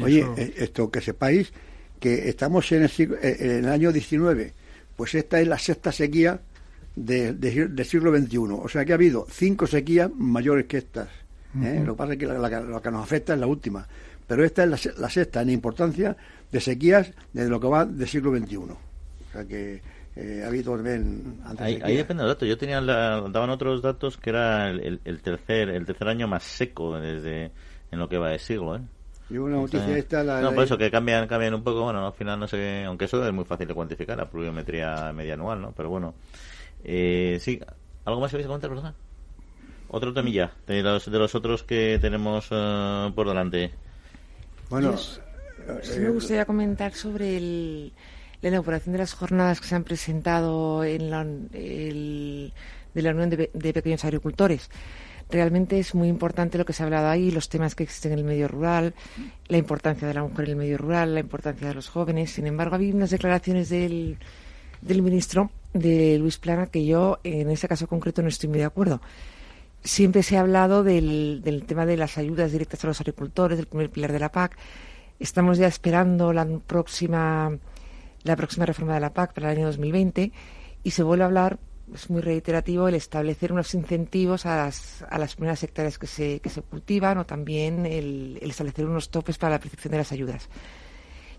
Oye, 0.01 0.25
eh, 0.37 0.53
esto 0.57 0.89
que 0.89 1.01
sepáis 1.01 1.53
que 1.99 2.29
estamos 2.29 2.71
en 2.71 2.83
el, 2.83 2.91
eh, 3.21 3.37
en 3.39 3.51
el 3.65 3.69
año 3.69 3.91
19, 3.91 4.53
pues 4.95 5.15
esta 5.15 5.39
es 5.39 5.47
la 5.47 5.59
sexta 5.59 5.91
sequía 5.91 6.41
del 6.95 7.85
siglo 7.85 8.15
XXI. 8.17 8.37
O 8.37 8.67
sea 8.67 8.83
que 8.85 8.91
ha 8.91 8.95
habido 8.95 9.27
cinco 9.29 9.67
sequías 9.67 10.09
mayores 10.13 10.65
que 10.65 10.77
estas. 10.77 11.09
¿Eh? 11.63 11.83
Lo 11.85 11.93
que 11.93 11.97
pasa 11.97 12.13
es 12.13 12.19
que 12.19 12.27
la, 12.27 12.81
que 12.81 12.91
nos 12.91 13.03
afecta 13.03 13.33
es 13.33 13.39
la 13.39 13.47
última. 13.47 13.87
Pero 14.27 14.45
esta 14.45 14.63
es 14.63 14.97
la 14.97 15.09
sexta 15.09 15.41
en 15.41 15.49
importancia 15.49 16.15
de 16.51 16.59
sequías 16.59 17.11
desde 17.33 17.49
lo 17.49 17.59
que 17.59 17.67
va 17.67 17.85
del 17.85 18.07
siglo 18.07 18.35
XXI. 18.37 18.57
O 18.57 18.77
sea 19.31 19.45
que 19.45 19.81
eh, 20.15 20.41
ha 20.43 20.47
habido 20.47 20.75
también 20.75 21.39
ahí, 21.57 21.79
ahí, 21.83 21.95
depende 21.95 22.23
los 22.23 22.33
datos. 22.33 22.47
Yo 22.47 22.57
tenía 22.57 22.81
daban 22.81 23.49
otros 23.49 23.81
datos 23.81 24.17
que 24.17 24.29
era 24.29 24.69
el, 24.69 24.99
tercer 25.21 25.69
el 25.69 25.85
tercer 25.85 26.07
año 26.07 26.27
más 26.27 26.43
seco 26.43 26.99
desde 26.99 27.51
en 27.91 27.99
lo 27.99 28.09
que 28.09 28.17
va 28.17 28.29
de 28.29 28.39
siglo, 28.39 28.75
¿eh? 28.75 28.81
Y 29.29 29.37
una 29.37 29.55
noticia 29.55 29.97
esta 29.97 30.23
la, 30.25 30.41
No, 30.41 30.53
por 30.53 30.65
eso 30.65 30.77
que 30.77 30.91
cambian 30.91 31.25
cambian 31.27 31.53
un 31.53 31.63
poco, 31.63 31.83
bueno, 31.83 32.05
al 32.05 32.13
final 32.13 32.37
no 32.37 32.47
sé, 32.47 32.83
aunque 32.83 33.05
eso 33.05 33.25
es 33.25 33.33
muy 33.33 33.45
fácil 33.45 33.65
de 33.65 33.73
cuantificar, 33.73 34.17
la 34.17 34.29
pluviometría 34.29 35.13
media 35.13 35.35
anual, 35.35 35.61
¿no? 35.61 35.71
Pero 35.71 35.89
bueno. 35.89 36.13
Eh, 36.83 37.37
sí, 37.39 37.59
¿algo 38.03 38.19
más 38.19 38.31
que 38.31 38.37
vais 38.37 38.45
a 38.45 38.49
comentar, 38.49 38.69
verdad? 38.69 38.93
Otro 39.93 40.13
temilla 40.13 40.51
de 40.67 40.81
los, 40.81 41.11
de 41.11 41.19
los 41.19 41.35
otros 41.35 41.63
que 41.63 41.99
tenemos 42.01 42.49
uh, 42.51 43.11
por 43.13 43.27
delante. 43.27 43.71
Bueno, 44.69 44.95
Sí 45.83 45.99
me 45.99 46.09
gustaría 46.09 46.45
comentar 46.45 46.93
sobre 46.93 47.39
la 48.41 48.49
inauguración 48.49 48.93
de 48.93 48.99
las 48.99 49.13
jornadas 49.13 49.61
que 49.61 49.67
se 49.67 49.75
han 49.75 49.83
presentado 49.83 50.83
en 50.83 51.09
la, 51.09 51.23
de 51.23 52.51
la 52.95 53.11
Unión 53.11 53.29
de, 53.29 53.73
Pequeños 53.73 54.03
Agricultores. 54.03 54.69
Realmente 55.29 55.79
es 55.79 55.95
muy 55.95 56.09
importante 56.09 56.57
lo 56.57 56.65
que 56.65 56.73
se 56.73 56.83
ha 56.83 56.85
hablado 56.85 57.07
ahí, 57.07 57.31
los 57.31 57.47
temas 57.47 57.75
que 57.75 57.83
existen 57.83 58.11
en 58.13 58.19
el 58.19 58.25
medio 58.25 58.47
rural, 58.47 58.93
la 59.47 59.57
importancia 59.57 60.07
de 60.07 60.13
la 60.13 60.23
mujer 60.23 60.45
en 60.45 60.51
el 60.51 60.57
medio 60.57 60.77
rural, 60.77 61.13
la 61.13 61.21
importancia 61.21 61.67
de 61.67 61.73
los 61.73 61.87
jóvenes. 61.87 62.31
Sin 62.31 62.47
embargo, 62.47 62.75
había 62.75 62.93
unas 62.93 63.11
declaraciones 63.11 63.69
del, 63.69 64.17
del 64.81 65.01
ministro, 65.01 65.51
de 65.73 66.17
Luis 66.17 66.37
Plana, 66.37 66.67
que 66.67 66.85
yo 66.85 67.19
en 67.23 67.49
ese 67.49 67.69
caso 67.69 67.87
concreto 67.87 68.21
no 68.21 68.27
estoy 68.27 68.49
muy 68.49 68.59
de 68.59 68.65
acuerdo. 68.65 68.99
Siempre 69.83 70.23
se 70.23 70.37
ha 70.37 70.41
hablado 70.41 70.83
del, 70.83 71.41
del 71.43 71.65
tema 71.65 71.85
de 71.85 71.97
las 71.97 72.17
ayudas 72.17 72.51
directas 72.51 72.83
a 72.83 72.87
los 72.87 73.01
agricultores, 73.01 73.57
del 73.57 73.67
primer 73.67 73.89
pilar 73.89 74.11
de 74.11 74.19
la 74.19 74.31
PAC, 74.31 74.57
Estamos 75.21 75.59
ya 75.59 75.67
esperando 75.67 76.33
la 76.33 76.47
próxima, 76.65 77.55
la 78.23 78.35
próxima 78.35 78.65
reforma 78.65 78.95
de 78.95 79.01
la 79.01 79.13
PAC 79.13 79.33
para 79.35 79.51
el 79.51 79.59
año 79.59 79.67
2020 79.67 80.31
y 80.83 80.91
se 80.91 81.03
vuelve 81.03 81.23
a 81.23 81.27
hablar, 81.27 81.59
es 81.93 82.09
muy 82.09 82.23
reiterativo, 82.23 82.87
el 82.87 82.95
establecer 82.95 83.53
unos 83.53 83.75
incentivos 83.75 84.47
a 84.47 84.57
las, 84.57 85.05
a 85.07 85.19
las 85.19 85.35
primeras 85.35 85.61
hectáreas 85.61 85.99
que 85.99 86.07
se, 86.07 86.39
que 86.39 86.49
se 86.49 86.63
cultivan 86.63 87.19
o 87.19 87.27
también 87.27 87.85
el, 87.85 88.39
establecer 88.41 88.87
unos 88.87 89.11
topes 89.11 89.37
para 89.37 89.51
la 89.51 89.59
percepción 89.59 89.91
de 89.91 89.99
las 89.99 90.11
ayudas. 90.11 90.49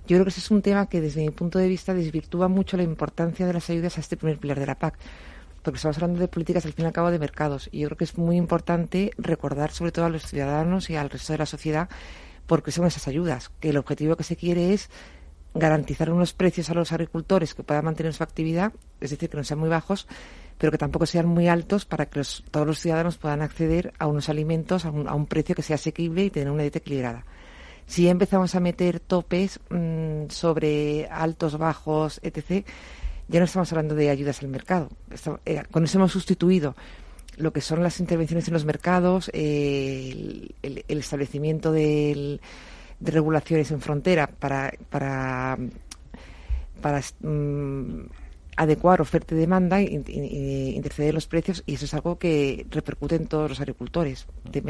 Yo 0.07 0.15
creo 0.15 0.25
que 0.27 0.31
ese 0.31 0.39
es 0.39 0.51
un 0.53 0.63
tema 0.63 0.89
que 0.89 1.01
desde 1.01 1.23
mi 1.23 1.31
punto 1.31 1.59
de 1.59 1.67
vista 1.67 1.93
desvirtúa 1.93 2.47
mucho 2.47 2.77
la 2.77 2.85
importancia 2.85 3.49
de 3.49 3.53
las 3.53 3.69
ayudas 3.69 3.99
a 3.99 4.01
este 4.01 4.17
primer 4.17 4.39
pilar 4.39 4.61
de 4.61 4.67
la 4.67 4.79
PAC, 4.79 4.97
porque 5.63 5.77
estamos 5.77 5.97
hablando 5.97 6.21
de 6.21 6.29
políticas 6.29 6.67
al 6.67 6.73
fin 6.73 6.85
y 6.85 6.89
al 6.89 6.93
cabo 6.93 7.11
de 7.11 7.19
mercados 7.19 7.69
y 7.73 7.81
yo 7.81 7.89
creo 7.89 7.99
que 7.99 8.05
es 8.05 8.19
muy 8.19 8.37
importante 8.37 9.13
recordar 9.17 9.71
sobre 9.71 9.93
todo 9.93 10.05
a 10.05 10.11
los 10.11 10.27
ciudadanos 10.27 10.91
y 10.91 10.97
al 10.97 11.11
resto 11.11 11.33
de 11.33 11.39
la 11.39 11.47
sociedad 11.47 11.89
porque 12.47 12.73
son 12.73 12.87
esas 12.87 13.09
ayudas, 13.09 13.51
que 13.61 13.71
el 13.71 13.77
objetivo 13.77 14.17
que 14.17 14.25
se 14.25 14.37
quiere 14.37 14.73
es 14.75 14.91
garantizar 15.55 16.11
unos 16.11 16.33
precios 16.33 16.71
a 16.71 16.75
los 16.75 16.93
agricultores 16.93 17.55
que 17.55 17.63
puedan 17.63 17.85
mantener 17.85 18.15
su 18.15 18.23
actividad, 18.23 18.73
es 19.01 19.11
decir, 19.11 19.29
que 19.29 19.37
no 19.37 19.45
sean 19.45 19.61
muy 19.61 19.69
bajos, 19.69 20.07
pero 20.59 20.71
que 20.71 20.79
tampoco 20.79 21.07
sean 21.07 21.27
muy 21.27 21.49
altos 21.49 21.85
para 21.85 22.07
que 22.07 22.23
todos 22.51 22.67
los 22.67 22.79
ciudadanos 22.79 23.19
puedan 23.19 23.43
acceder 23.43 23.93
a 23.99 24.07
unos 24.07 24.29
alimentos 24.29 24.85
a 24.85 24.91
un, 24.91 25.27
precio 25.27 25.55
que 25.55 25.63
sea 25.63 25.77
asequible 25.77 26.25
y 26.25 26.31
tener 26.31 26.51
una 26.51 26.63
dieta 26.63 26.79
equilibrada. 26.79 27.25
Si 27.87 28.09
empezamos 28.09 28.55
a 28.55 28.61
meter 28.61 29.01
topes 29.01 29.61
mm, 29.71 30.29
sobre 30.29 31.09
altos, 31.09 31.59
bajos, 31.59 32.21
etc., 32.23 32.67
ya 33.29 33.41
no 33.41 33.45
estamos 33.45 33.73
hablando 33.73 33.95
de 33.95 34.11
ayudas 34.11 34.43
al 34.43 34.49
mercado. 34.49 34.91
Eh, 35.45 35.63
con 35.71 35.85
eso 35.85 35.99
hemos 35.99 36.13
sustituido 36.13 36.75
lo 37.37 37.53
que 37.53 37.61
son 37.61 37.83
las 37.83 37.99
intervenciones 38.01 38.47
en 38.49 38.55
los 38.55 38.65
mercados, 38.65 39.31
el, 39.33 40.55
establecimiento 40.89 41.73
de 41.73 42.41
regulaciones 43.01 43.71
en 43.71 43.81
frontera 43.81 44.27
para, 44.27 44.73
para, 44.91 45.59
para 46.81 47.01
mm, 47.21 48.03
adecuar 48.57 49.01
oferta 49.01 49.35
y 49.35 49.39
demanda 49.39 49.81
e 49.81 50.75
interceder 50.77 51.15
los 51.15 51.27
precios 51.27 51.63
y 51.67 51.75
eso 51.75 51.87
es 51.87 51.95
algo 51.95 52.19
que 52.19 52.67
repercute 52.71 53.17
en 53.17 53.27
todos 53.27 53.49
los 53.49 53.61
agricultores, 53.61 54.27
de 54.45 54.61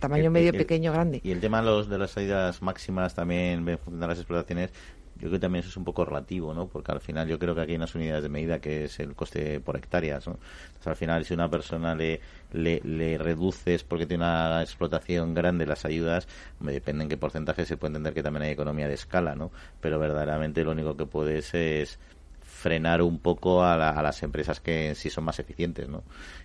tamaño 0.00 0.30
medio, 0.30 0.52
pequeño, 0.52 0.92
grande. 0.92 1.20
Y 1.22 1.32
el 1.32 1.40
tema 1.40 1.60
de, 1.60 1.66
los, 1.66 1.88
de 1.88 1.98
las 1.98 2.12
salidas 2.12 2.62
máximas 2.62 3.14
también 3.14 3.68
en 3.68 3.78
función 3.78 4.00
de 4.00 4.06
las 4.06 4.18
explotaciones, 4.18 4.70
yo 5.16 5.28
creo 5.28 5.32
que 5.32 5.38
también 5.38 5.60
eso 5.60 5.70
es 5.70 5.76
un 5.76 5.84
poco 5.84 6.04
relativo, 6.04 6.52
¿no? 6.52 6.66
Porque 6.68 6.92
al 6.92 7.00
final 7.00 7.26
yo 7.26 7.38
creo 7.38 7.54
que 7.54 7.62
aquí 7.62 7.72
hay 7.72 7.76
unas 7.76 7.94
unidades 7.94 8.22
de 8.22 8.28
medida 8.28 8.60
que 8.60 8.84
es 8.84 9.00
el 9.00 9.14
coste 9.14 9.60
por 9.60 9.76
hectáreas, 9.76 10.26
¿no? 10.26 10.38
Entonces, 10.66 10.86
al 10.86 10.96
final 10.96 11.24
si 11.24 11.32
una 11.32 11.48
persona 11.48 11.94
le, 11.94 12.20
le, 12.52 13.18
reduces 13.18 13.82
porque 13.82 14.04
tiene 14.06 14.24
una 14.24 14.60
explotación 14.62 15.32
grande 15.32 15.64
las 15.64 15.86
ayudas, 15.86 16.28
me 16.60 16.72
depende 16.72 17.04
en 17.04 17.08
qué 17.08 17.16
porcentaje 17.16 17.64
se 17.64 17.78
puede 17.78 17.90
entender 17.90 18.12
que 18.12 18.22
también 18.22 18.42
hay 18.42 18.50
economía 18.50 18.88
de 18.88 18.94
escala, 18.94 19.34
¿no? 19.34 19.50
Pero 19.80 19.98
verdaderamente 19.98 20.62
lo 20.64 20.72
único 20.72 20.96
que 20.96 21.06
puedes 21.06 21.54
es 21.54 21.98
frenar 22.42 23.00
un 23.00 23.18
poco 23.18 23.64
a, 23.64 23.76
las 23.76 24.22
empresas 24.22 24.60
que 24.60 24.94
sí 24.94 25.08
son 25.08 25.24
más 25.24 25.38
eficientes, 25.38 25.88
¿no? 25.88 26.02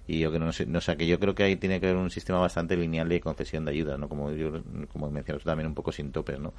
Y 0.07 0.19
yo 0.19 0.31
que 0.31 0.39
no 0.39 0.51
sé, 0.53 0.65
no 0.65 0.79
sé, 0.79 0.95
que 0.95 1.07
yo 1.07 1.19
creo 1.19 1.35
que 1.35 1.43
ahí 1.43 1.55
tiene 1.55 1.79
que 1.79 1.87
haber 1.87 1.97
un 1.97 2.09
sistema 2.09 2.39
bastante 2.39 2.77
lineal 2.77 3.09
de 3.09 3.19
concesión 3.19 3.65
de 3.65 3.71
ayudas, 3.71 3.97
¿no? 3.97 4.07
Como 4.07 4.31
yo, 4.31 4.61
como 4.93 5.09
mencionas 5.09 5.43
también 5.43 5.67
un 5.67 5.73
poco 5.73 5.91
sin 5.91 6.11
topes, 6.11 6.39
¿no? 6.39 6.53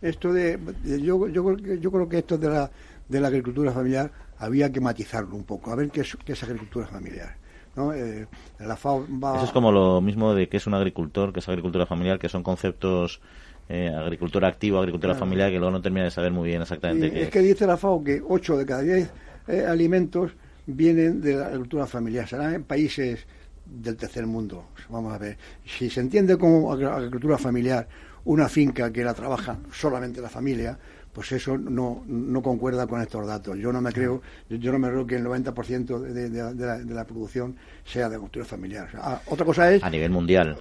Esto 0.00 0.32
de, 0.32 0.58
yo, 0.84 1.28
yo, 1.28 1.56
yo 1.56 1.90
creo 1.90 2.08
que 2.08 2.18
esto 2.18 2.38
de 2.38 2.48
la, 2.48 2.70
de 3.08 3.20
la 3.20 3.28
agricultura 3.28 3.72
familiar 3.72 4.10
había 4.38 4.70
que 4.70 4.80
matizarlo 4.80 5.34
un 5.34 5.44
poco, 5.44 5.72
a 5.72 5.76
ver 5.76 5.90
qué 5.90 6.02
es, 6.02 6.16
qué 6.24 6.32
es 6.32 6.42
agricultura 6.42 6.86
familiar. 6.86 7.36
¿no? 7.76 7.92
Eh, 7.92 8.26
la 8.58 8.76
FAO 8.76 9.06
Eso 9.36 9.44
es 9.44 9.50
como 9.52 9.70
lo 9.72 10.00
mismo 10.00 10.34
de 10.34 10.48
que 10.48 10.56
es 10.56 10.66
un 10.66 10.74
agricultor, 10.74 11.32
que 11.32 11.40
es 11.40 11.48
agricultura 11.48 11.86
familiar, 11.86 12.18
que 12.18 12.28
son 12.28 12.42
conceptos 12.42 13.20
eh, 13.68 13.88
agricultura 13.94 14.48
activa, 14.48 14.78
agricultura 14.78 15.14
familiar, 15.14 15.50
que 15.50 15.58
luego 15.58 15.70
no 15.70 15.82
termina 15.82 16.04
de 16.04 16.10
saber 16.10 16.32
muy 16.32 16.48
bien 16.48 16.62
exactamente 16.62 17.10
qué 17.10 17.22
es. 17.24 17.30
que 17.30 17.40
dice 17.40 17.66
la 17.66 17.76
FAO 17.76 18.02
que 18.02 18.22
8 18.26 18.56
de 18.56 18.66
cada 18.66 18.82
10 18.82 19.10
eh, 19.48 19.64
alimentos 19.66 20.32
vienen 20.66 21.20
de 21.20 21.34
la 21.34 21.46
agricultura 21.46 21.86
familiar, 21.86 22.26
serán 22.26 22.54
en 22.54 22.64
países 22.64 23.26
del 23.68 23.96
tercer 23.96 24.26
mundo. 24.26 24.68
Vamos 24.88 25.12
a 25.12 25.18
ver, 25.18 25.36
si 25.64 25.90
se 25.90 26.00
entiende 26.00 26.36
como 26.36 26.72
agricultura 26.72 27.38
familiar 27.38 27.88
una 28.24 28.48
finca 28.48 28.92
que 28.92 29.04
la 29.04 29.14
trabaja 29.14 29.58
solamente 29.72 30.20
la 30.20 30.28
familia, 30.28 30.78
pues 31.12 31.32
eso 31.32 31.56
no, 31.56 32.04
no 32.06 32.42
concuerda 32.42 32.86
con 32.86 33.00
estos 33.00 33.26
datos. 33.26 33.58
Yo 33.58 33.72
no 33.72 33.80
me 33.80 33.92
creo, 33.92 34.22
yo 34.48 34.72
no 34.72 34.78
me 34.78 34.88
creo 34.88 35.06
que 35.06 35.16
el 35.16 35.24
90% 35.24 35.98
de, 35.98 36.30
de, 36.30 36.54
de, 36.54 36.94
la, 36.94 37.04
producción 37.04 37.56
sea 37.84 38.08
de 38.08 38.16
agricultura 38.16 38.44
familiar. 38.44 38.88
Ah, 38.94 39.20
otra 39.26 39.44
cosa 39.44 39.72
es... 39.72 39.82
A 39.82 39.90
nivel 39.90 40.10
mundial. 40.10 40.58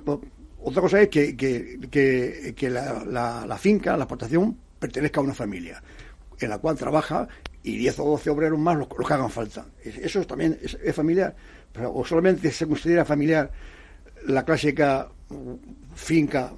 Otra 0.64 0.82
cosa 0.82 1.02
es 1.02 1.10
que, 1.10 1.36
que, 1.38 2.54
que, 2.56 2.70
la, 2.70 3.46
la, 3.46 3.58
finca, 3.58 3.96
la 3.96 4.04
explotación, 4.04 4.58
pertenezca 4.80 5.20
a 5.20 5.24
una 5.24 5.34
familia 5.34 5.82
en 6.40 6.50
la 6.50 6.58
cual 6.58 6.78
trabaja 6.78 7.28
y 7.64 7.78
10 7.78 8.00
o 8.00 8.06
12 8.12 8.30
obreros 8.30 8.60
más 8.60 8.78
los, 8.78 8.88
que 8.88 9.14
hagan 9.14 9.30
falta. 9.30 9.66
Eso 9.84 10.26
también 10.26 10.58
es, 10.62 10.96
familiar. 10.96 11.36
O 11.84 12.06
solamente 12.06 12.52
se 12.52 12.68
considera 12.68 13.06
familiar 13.06 13.52
la 14.26 14.44
clásica 14.44 15.08
finca, 15.96 16.52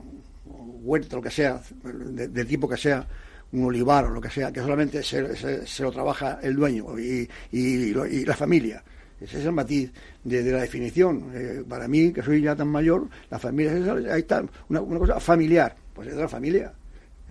huerta, 0.45 1.15
lo 1.15 1.21
que 1.21 1.31
sea, 1.31 1.61
de, 1.83 2.45
tipo 2.45 2.67
que 2.67 2.77
sea, 2.77 3.05
un 3.51 3.63
olivar 3.63 4.05
o 4.05 4.09
lo 4.09 4.21
que 4.21 4.29
sea, 4.29 4.51
que 4.51 4.59
solamente 4.59 5.03
se, 5.03 5.65
se, 5.65 5.83
lo 5.83 5.91
trabaja 5.91 6.39
el 6.41 6.55
dueño 6.55 6.97
y, 6.99 7.27
y, 7.51 7.93
la 8.25 8.35
familia. 8.35 8.83
Ese 9.19 9.39
es 9.39 9.45
el 9.45 9.51
matiz 9.51 9.91
de, 10.23 10.43
la 10.43 10.61
definición. 10.61 11.31
Eh, 11.33 11.63
para 11.67 11.87
mí, 11.87 12.13
que 12.13 12.21
soy 12.21 12.41
ya 12.41 12.55
tan 12.55 12.69
mayor, 12.69 13.07
la 13.29 13.39
familia 13.39 13.73
es 13.73 14.07
ahí 14.09 14.21
está, 14.21 14.43
una, 14.69 14.81
cosa 14.81 15.19
familiar, 15.19 15.75
pues 15.93 16.07
es 16.07 16.15
de 16.15 16.21
la 16.21 16.29
familia. 16.29 16.73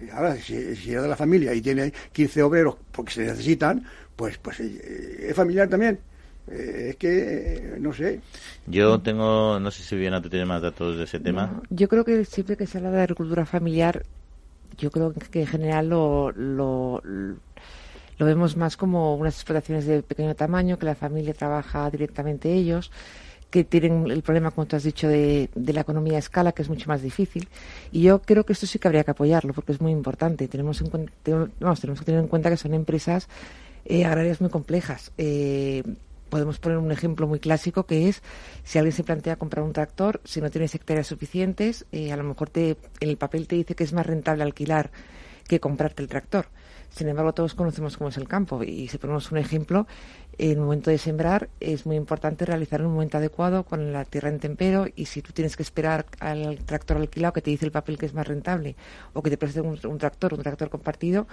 Y 0.01 0.11
ahora, 0.11 0.37
si, 0.37 0.55
es 0.57 0.85
de 0.85 1.09
la 1.09 1.17
familia 1.17 1.55
y 1.55 1.61
tiene 1.61 1.93
15 2.13 2.43
obreros 2.43 2.77
porque 2.93 3.13
se 3.13 3.25
necesitan, 3.25 3.85
pues, 4.15 4.39
pues 4.39 4.61
eh, 4.61 5.29
es 5.31 5.35
familiar 5.35 5.69
también. 5.69 5.99
Eh, 6.51 6.91
es 6.91 6.97
que, 6.97 7.77
no 7.79 7.93
sé. 7.93 8.21
Yo 8.67 9.01
tengo, 9.01 9.59
no 9.61 9.71
sé 9.71 9.83
si 9.83 9.95
Viviana 9.95 10.23
tú 10.23 10.29
tienes 10.29 10.49
más 10.49 10.63
datos 10.63 10.99
de 10.99 11.05
ese 11.05 11.21
tema. 11.21 11.63
yo 11.71 11.89
creo 11.89 12.05
que 12.05 12.25
siempre 12.25 12.57
que 12.57 12.67
se 12.67 12.79
habla 12.79 12.91
de 12.91 13.03
agricultura 13.03 13.47
familiar, 13.47 14.05
yo 14.77 14.91
creo 14.91 15.13
que 15.13 15.41
en 15.41 15.47
general 15.47 15.89
lo, 15.89 16.31
lo 16.33 17.03
lo 18.19 18.27
vemos 18.27 18.57
más 18.57 18.77
como 18.77 19.15
unas 19.15 19.35
explotaciones 19.37 19.87
de 19.87 20.03
pequeño 20.03 20.35
tamaño, 20.35 20.79
que 20.79 20.87
la 20.87 20.95
familia 20.97 21.35
trabaja 21.35 21.89
directamente 21.89 22.53
ellos, 22.53 22.91
que 23.49 23.65
tienen 23.65 24.11
el 24.11 24.23
problema, 24.23 24.51
como 24.51 24.67
tú 24.67 24.77
has 24.77 24.83
dicho, 24.83 25.09
de, 25.09 25.49
la 25.55 25.81
economía 25.81 26.17
a 26.17 26.19
escala, 26.19 26.53
que 26.53 26.63
es 26.63 26.69
mucho 26.69 26.89
más 26.89 27.01
difícil. 27.01 27.49
Y 27.93 28.03
yo 28.03 28.21
creo 28.21 28.45
que 28.45 28.53
esto 28.53 28.67
sí 28.67 28.79
que 28.79 28.89
habría 28.89 29.05
que 29.05 29.13
apoyarlo, 29.13 29.55
porque 29.55 29.73
es 29.73 29.81
muy 29.81 29.93
importante. 29.93 30.49
Tenemos, 30.49 30.83
tenemos, 31.23 31.99
que 32.01 32.05
tener 32.05 32.21
en 32.21 32.29
cuenta 32.29 32.51
que 32.51 32.57
son 32.57 32.75
empresas 32.75 33.29
eh, 33.85 34.05
agrarias 34.05 34.41
muy 34.41 34.51
complejas. 34.51 35.13
Eh, 35.17 35.83
podemos 36.29 36.59
poner 36.59 36.79
un 36.79 36.93
ejemplo 36.93 37.27
muy 37.27 37.41
clásico 37.41 37.85
que 37.85 38.09
es 38.09 38.23
si 38.65 38.79
alguien 38.79 38.93
se 38.93 39.05
plantea 39.05 39.37
comprar 39.37 39.65
un 39.65 39.73
tractor, 39.73 40.21
si 40.25 40.41
no 40.41 40.51
tienes 40.51 40.75
hectáreas 40.75 41.07
suficientes, 41.07 41.87
eh, 41.93 42.13
a 42.13 42.17
lo 42.17 42.25
mejor 42.25 42.51
te, 42.51 42.77
en 43.01 43.09
el 43.09 43.17
papel 43.17 43.47
te 43.49 43.57
dice 43.57 43.75
que 43.75 43.85
es 43.85 43.93
más 43.93 44.07
rentable 44.07 44.43
alquilar 44.43 44.91
que 45.47 45.61
comprarte 45.61 46.03
el 46.03 46.09
tractor. 46.09 46.47
Sin 46.91 47.09
embargo, 47.09 47.33
todos 47.35 47.55
conocemos 47.55 47.97
cómo 47.97 48.09
es 48.09 48.17
el 48.17 48.27
campo 48.27 48.63
y 48.63 48.89
si 48.89 48.99
ponemos 48.99 49.31
un 49.31 49.39
ejemplo, 49.39 49.87
en 50.39 50.53
el 50.53 50.59
momento 50.59 50.91
de 50.91 50.99
sembrar 50.99 51.49
es 51.61 51.85
muy 51.85 51.97
importante 51.97 52.47
realizar 52.47 52.83
un 52.83 52.93
momento 52.93 53.19
adecuado 53.19 53.65
con 53.65 53.93
la 53.93 54.05
tierra 54.05 54.31
en 54.31 54.39
tempero 54.39 54.87
y 54.97 55.07
si 55.07 55.21
tú 55.21 55.33
tienes 55.33 55.57
que 55.57 55.63
esperar 55.63 56.07
al 56.21 56.59
tractor 56.65 56.97
alquilado 56.97 57.35
que 57.35 57.43
te 57.43 57.51
dice 57.51 57.67
el 57.67 57.73
papel 57.73 57.99
que 57.99 58.07
es 58.07 58.15
más 58.15 58.27
rentable 58.27 58.77
o 59.13 59.23
que 59.23 59.31
te 59.31 59.37
preste 59.37 59.61
un, 59.61 59.99
tractor, 59.99 60.35
un 60.35 60.43
tractor 60.43 60.71
compartido, 60.71 61.27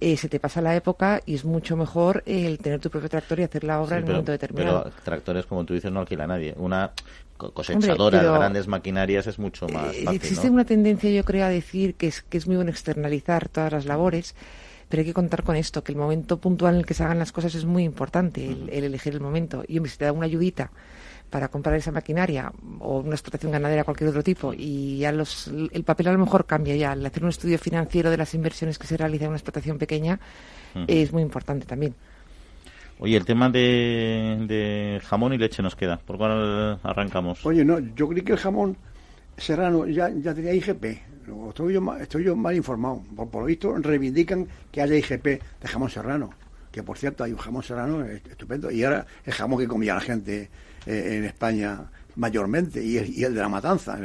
eh, 0.00 0.16
se 0.16 0.28
te 0.28 0.38
pasa 0.38 0.60
la 0.60 0.76
época 0.76 1.20
y 1.26 1.34
es 1.34 1.44
mucho 1.44 1.76
mejor 1.76 2.22
el 2.26 2.58
tener 2.58 2.80
tu 2.80 2.90
propio 2.90 3.08
tractor 3.08 3.40
y 3.40 3.42
hacer 3.42 3.64
la 3.64 3.80
obra 3.80 3.98
en 3.98 4.04
un 4.04 4.10
momento 4.10 4.32
determinado. 4.32 4.84
Pero 4.84 4.94
tractores, 5.02 5.46
como 5.46 5.64
tú 5.64 5.74
dices, 5.74 5.90
no 5.90 6.00
alquila 6.00 6.26
nadie. 6.26 6.54
Una 6.56 6.92
cosechadora 7.36 8.22
de 8.22 8.30
grandes 8.30 8.66
maquinarias 8.66 9.26
es 9.26 9.38
mucho 9.38 9.68
más 9.68 9.94
eh, 9.94 10.04
fácil, 10.04 10.16
Existe 10.16 10.50
una 10.50 10.64
tendencia, 10.64 11.10
yo 11.10 11.24
creo, 11.24 11.44
a 11.44 11.48
decir 11.48 11.94
que 11.94 12.08
es, 12.08 12.22
que 12.22 12.38
es 12.38 12.46
muy 12.46 12.56
bueno 12.56 12.70
externalizar 12.70 13.48
todas 13.48 13.72
las 13.72 13.86
labores 13.86 14.34
pero 14.88 15.00
hay 15.00 15.06
que 15.06 15.14
contar 15.14 15.42
con 15.42 15.56
esto, 15.56 15.84
que 15.84 15.92
el 15.92 15.98
momento 15.98 16.38
puntual 16.38 16.74
en 16.74 16.80
el 16.80 16.86
que 16.86 16.94
se 16.94 17.04
hagan 17.04 17.18
las 17.18 17.32
cosas 17.32 17.54
es 17.54 17.64
muy 17.64 17.84
importante, 17.84 18.46
el, 18.46 18.84
elegir 18.84 19.14
el 19.14 19.20
momento. 19.20 19.62
Y 19.68 19.76
hombre, 19.76 19.92
si 19.92 19.98
te 19.98 20.06
da 20.06 20.12
una 20.12 20.24
ayudita 20.24 20.70
para 21.30 21.48
comprar 21.48 21.74
esa 21.76 21.92
maquinaria 21.92 22.52
o 22.80 23.00
una 23.00 23.14
explotación 23.14 23.52
ganadera 23.52 23.84
cualquier 23.84 24.10
otro 24.10 24.22
tipo 24.22 24.54
y 24.56 24.98
ya 24.98 25.12
los, 25.12 25.48
el 25.48 25.84
papel 25.84 26.08
a 26.08 26.12
lo 26.12 26.18
mejor 26.18 26.46
cambia 26.46 26.76
ya. 26.76 26.92
Al 26.92 27.04
hacer 27.04 27.22
un 27.22 27.30
estudio 27.30 27.58
financiero 27.58 28.10
de 28.10 28.16
las 28.16 28.34
inversiones 28.34 28.78
que 28.78 28.86
se 28.86 28.96
realizan 28.96 29.26
en 29.26 29.30
una 29.30 29.36
explotación 29.36 29.78
pequeña 29.78 30.18
es 30.86 31.12
muy 31.12 31.22
importante 31.22 31.66
también. 31.66 31.94
Oye, 33.00 33.16
el 33.16 33.24
tema 33.24 33.48
de, 33.48 34.44
de, 34.48 35.00
jamón 35.04 35.32
y 35.32 35.38
leche 35.38 35.62
nos 35.62 35.76
queda. 35.76 35.98
¿Por 35.98 36.18
cuál 36.18 36.80
arrancamos? 36.82 37.44
Oye, 37.46 37.64
no, 37.64 37.78
yo 37.78 38.08
creí 38.08 38.22
que 38.22 38.32
el 38.32 38.38
jamón 38.38 38.76
serrano 39.36 39.86
ya, 39.86 40.10
ya 40.10 40.34
tenía 40.34 40.52
IGP 40.52 40.84
estoy 41.48 41.74
yo, 41.74 41.96
estoy 41.96 42.24
yo 42.24 42.36
mal 42.36 42.56
informado. 42.56 43.02
Por, 43.16 43.42
lo 43.42 43.44
visto, 43.46 43.76
reivindican 43.76 44.46
que 44.70 44.82
haya 44.82 44.96
IGP 44.96 45.24
de 45.24 45.68
jamón 45.68 45.90
serrano. 45.90 46.30
Que 46.70 46.82
por 46.82 46.98
cierto, 46.98 47.24
hay 47.24 47.32
un 47.32 47.38
jamón 47.38 47.62
serrano 47.62 48.04
estupendo. 48.04 48.70
Y 48.70 48.84
ahora 48.84 49.06
el 49.24 49.32
jamón 49.32 49.58
que 49.58 49.66
comía 49.66 49.94
la 49.94 50.00
gente 50.00 50.42
eh, 50.42 50.48
en 50.86 51.24
España 51.24 51.90
mayormente. 52.18 52.84
Y 52.84 52.98
el, 52.98 53.34
de 53.34 53.40
la 53.40 53.48
matanza. 53.48 53.98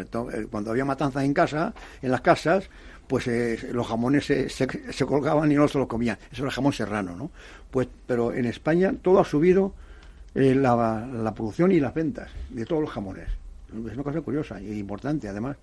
Cuando 0.50 0.72
había 0.72 0.86
matanzas 0.86 1.24
en 1.24 1.34
casa, 1.34 1.74
en 2.01 2.12
las 2.12 2.22
casas, 2.22 2.70
pues 3.08 3.27
eh, 3.27 3.70
los 3.72 3.88
jamones 3.88 4.25
se, 4.25 4.50
se, 4.50 5.06
colgaban 5.06 5.51
y 5.51 5.56
no 5.56 5.68
se 5.68 5.77
los 5.77 5.88
comían. 5.88 6.18
Eso 6.32 6.44
era 6.44 6.48
el 6.48 6.53
jamón 6.53 6.74
serrano, 6.74 7.15
¿no? 7.15 7.32
Pues, 7.70 7.88
pero 8.08 8.34
en 8.34 8.46
España 8.46 8.94
todo 9.01 9.20
ha 9.20 9.25
subido 9.25 9.74
eh, 10.36 10.56
la, 10.56 11.06
la 11.12 11.34
producción 11.34 11.72
y 11.72 11.80
las 11.80 11.94
ventas 11.94 12.30
de 12.50 12.65
todos 12.65 12.82
los 12.82 12.92
jamones. 12.92 13.27
Es 13.70 13.94
una 13.94 14.03
cosa 14.03 14.22
curiosa 14.22 14.62
y 14.62 14.80
importante, 14.80 15.27
además. 15.27 15.58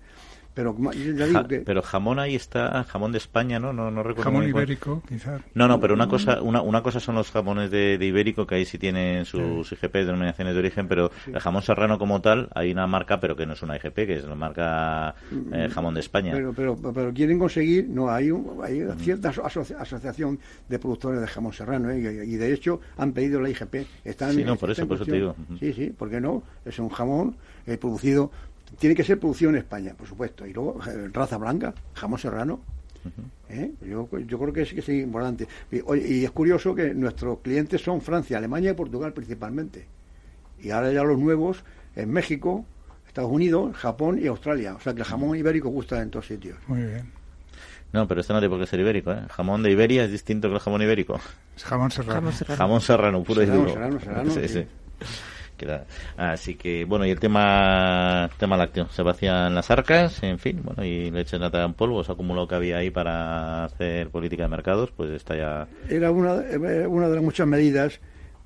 Pero 0.53 0.75
ya 0.93 1.25
digo 1.27 1.47
que... 1.47 1.59
Pero 1.59 1.81
jamón 1.81 2.19
ahí 2.19 2.35
está, 2.35 2.83
jamón 2.83 3.13
de 3.13 3.19
España, 3.19 3.59
¿no? 3.59 3.71
No, 3.71 3.89
no 3.89 4.03
recuerdo. 4.03 4.31
Jamón 4.31 4.47
ibérico, 4.47 5.01
quizás. 5.07 5.41
No, 5.53 5.67
no, 5.67 5.79
pero 5.79 5.93
una 5.93 6.07
cosa, 6.07 6.41
una, 6.41 6.61
una 6.61 6.83
cosa 6.83 6.99
son 6.99 7.15
los 7.15 7.31
jamones 7.31 7.71
de, 7.71 7.97
ibérico, 8.01 8.45
que 8.45 8.55
ahí 8.55 8.65
sí 8.65 8.77
tienen 8.77 9.25
sus 9.25 9.71
IGP, 9.71 9.93
denominaciones 9.93 10.53
de 10.53 10.59
origen, 10.59 10.87
pero 10.87 11.11
el 11.25 11.39
jamón 11.39 11.61
serrano 11.61 11.97
como 11.97 12.21
tal, 12.21 12.49
hay 12.53 12.71
una 12.71 12.85
marca, 12.85 13.19
pero 13.19 13.35
que 13.35 13.45
no 13.45 13.53
es 13.53 13.61
una 13.61 13.77
IGP, 13.77 13.95
que 13.95 14.15
es 14.15 14.25
la 14.25 14.35
marca 14.35 15.15
eh, 15.31 15.67
mm, 15.69 15.71
jamón 15.71 15.93
de 15.93 16.01
España. 16.01 16.33
Pero, 16.33 16.53
pero, 16.53 16.75
pero 16.75 17.13
quieren 17.13 17.39
conseguir, 17.39 17.87
no, 17.87 18.09
hay, 18.09 18.31
hay 18.61 18.87
cierta 18.97 19.29
asociación 19.29 20.39
de 20.67 20.79
productores 20.79 21.21
de 21.21 21.27
jamón 21.27 21.53
serrano, 21.53 21.89
¿eh? 21.91 22.25
y, 22.25 22.35
de 22.35 22.53
hecho 22.53 22.81
han 22.97 23.13
pedido 23.13 23.39
la 23.39 23.49
IGP. 23.49 23.87
Están, 24.03 24.33
sí, 24.33 24.43
no, 24.43 24.57
por 24.57 24.71
eso, 24.71 24.85
por 24.87 24.97
eso 24.97 25.05
te 25.05 25.13
digo. 25.13 25.35
Sí, 25.59 25.73
sí, 25.73 25.91
¿por 25.91 26.09
qué 26.09 26.19
no? 26.19 26.43
Es 26.65 26.79
un 26.79 26.89
jamón 26.89 27.35
eh, 27.67 27.77
producido 27.77 28.31
tiene 28.81 28.95
que 28.95 29.03
ser 29.03 29.19
producido 29.19 29.51
en 29.51 29.57
España, 29.57 29.93
por 29.95 30.07
supuesto. 30.07 30.43
Y 30.47 30.53
luego, 30.53 30.79
eh, 30.87 31.07
raza 31.13 31.37
blanca, 31.37 31.71
jamón 31.93 32.17
serrano. 32.17 32.61
¿Eh? 33.47 33.71
yo, 33.81 34.09
yo 34.25 34.39
creo 34.39 34.51
que 34.51 34.65
sí 34.65 34.73
que 34.73 34.81
es 34.81 34.89
importante. 34.89 35.47
Y, 35.71 36.23
es 36.23 36.31
curioso 36.31 36.73
que 36.73 36.91
nuestros 36.95 37.39
clientes 37.41 37.79
son 37.79 38.01
Francia, 38.01 38.39
Alemania 38.39 38.71
y 38.71 38.73
Portugal 38.73 39.13
principalmente. 39.13 39.85
Y 40.59 40.71
ahora 40.71 40.91
ya 40.91 41.03
los 41.03 41.19
nuevos 41.19 41.63
en 41.95 42.09
México, 42.09 42.65
Estados 43.07 43.31
Unidos, 43.31 43.77
Japón 43.77 44.19
y 44.19 44.25
Australia. 44.25 44.73
O 44.73 44.79
sea 44.79 44.95
que 44.95 45.01
el 45.01 45.05
jamón 45.05 45.37
ibérico 45.37 45.69
gusta 45.69 46.01
en 46.01 46.09
todos 46.09 46.25
sitios. 46.25 46.57
Muy 46.65 46.81
bien. 46.81 47.11
No, 47.93 48.07
pero 48.07 48.21
esto 48.21 48.33
no 48.33 48.39
tiene 48.39 48.49
por 48.49 48.59
qué 48.59 48.65
ser 48.65 48.79
ibérico. 48.79 49.11
¿eh? 49.11 49.27
Jamón 49.29 49.61
de 49.61 49.69
Iberia 49.69 50.05
es 50.05 50.11
distinto 50.11 50.47
que 50.47 50.55
el 50.55 50.59
jamón 50.59 50.81
ibérico. 50.81 51.19
Es 51.55 51.63
jamón 51.65 51.91
serrano. 51.91 52.31
Jamón 52.31 52.81
serrano, 52.81 53.23
puro 53.23 53.43
y 53.43 53.45
duro. 53.45 53.73
Serrano, 53.73 53.99
serrano, 53.99 54.31
sí. 54.31 54.47
sí. 54.47 54.65
Así 56.17 56.55
que, 56.55 56.85
bueno, 56.85 57.05
y 57.05 57.11
el 57.11 57.19
tema 57.19 58.29
tema 58.37 58.57
lácteo, 58.57 58.89
se 58.89 59.03
vacían 59.03 59.53
las 59.53 59.69
arcas, 59.71 60.21
en 60.23 60.39
fin, 60.39 60.61
bueno, 60.63 60.83
y 60.83 61.11
leche 61.11 61.37
nata 61.37 61.63
en 61.63 61.73
polvo, 61.73 62.03
se 62.03 62.11
acumuló 62.11 62.47
que 62.47 62.55
había 62.55 62.77
ahí 62.77 62.89
para 62.89 63.65
hacer 63.65 64.09
política 64.09 64.43
de 64.43 64.49
mercados, 64.49 64.91
pues 64.91 65.11
está 65.11 65.35
ya... 65.35 65.67
Era 65.89 66.11
una, 66.11 66.33
una 66.87 67.09
de 67.09 67.15
las 67.15 67.23
muchas 67.23 67.47
medidas 67.47 67.99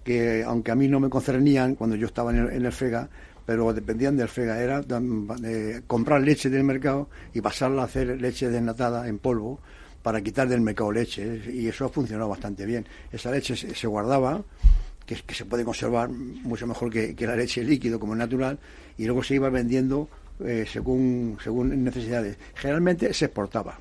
que, 0.03 0.43
aunque 0.43 0.71
a 0.71 0.75
mí 0.75 0.87
no 0.87 0.99
me 0.99 1.09
concernían 1.09 1.75
cuando 1.75 1.95
yo 1.95 2.07
estaba 2.07 2.31
en 2.31 2.65
el, 2.65 2.71
FEGA, 2.71 3.09
pero 3.45 3.73
dependían 3.73 4.15
del 4.15 4.27
FEGA, 4.27 4.61
era 4.61 4.81
comprar 5.87 6.21
leche 6.21 6.49
del 6.49 6.63
mercado 6.63 7.09
y 7.33 7.41
pasarla 7.41 7.81
a 7.81 7.85
hacer 7.85 8.21
leche 8.21 8.49
desnatada 8.49 9.07
en 9.07 9.17
polvo 9.17 9.59
para 10.03 10.21
quitar 10.21 10.47
del 10.47 10.61
mercado 10.61 10.91
leche, 10.91 11.41
y 11.51 11.67
eso 11.67 11.85
ha 11.85 11.89
funcionado 11.89 12.29
bastante 12.29 12.65
bien. 12.67 12.85
Esa 13.11 13.31
leche 13.31 13.55
se 13.55 13.87
guardaba 13.87 14.43
que, 15.05 15.33
se 15.33 15.45
puede 15.45 15.63
conservar 15.63 16.09
mucho 16.09 16.67
mejor 16.67 16.91
que, 16.91 17.15
la 17.19 17.35
leche 17.35 17.63
líquido 17.63 17.99
como 17.99 18.13
es 18.13 18.19
natural 18.19 18.57
y 18.97 19.05
luego 19.05 19.23
se 19.23 19.35
iba 19.35 19.49
vendiendo 19.49 20.09
eh, 20.43 20.65
según 20.67 21.37
según 21.43 21.83
necesidades. 21.83 22.37
Generalmente 22.55 23.13
se 23.13 23.25
exportaba. 23.25 23.79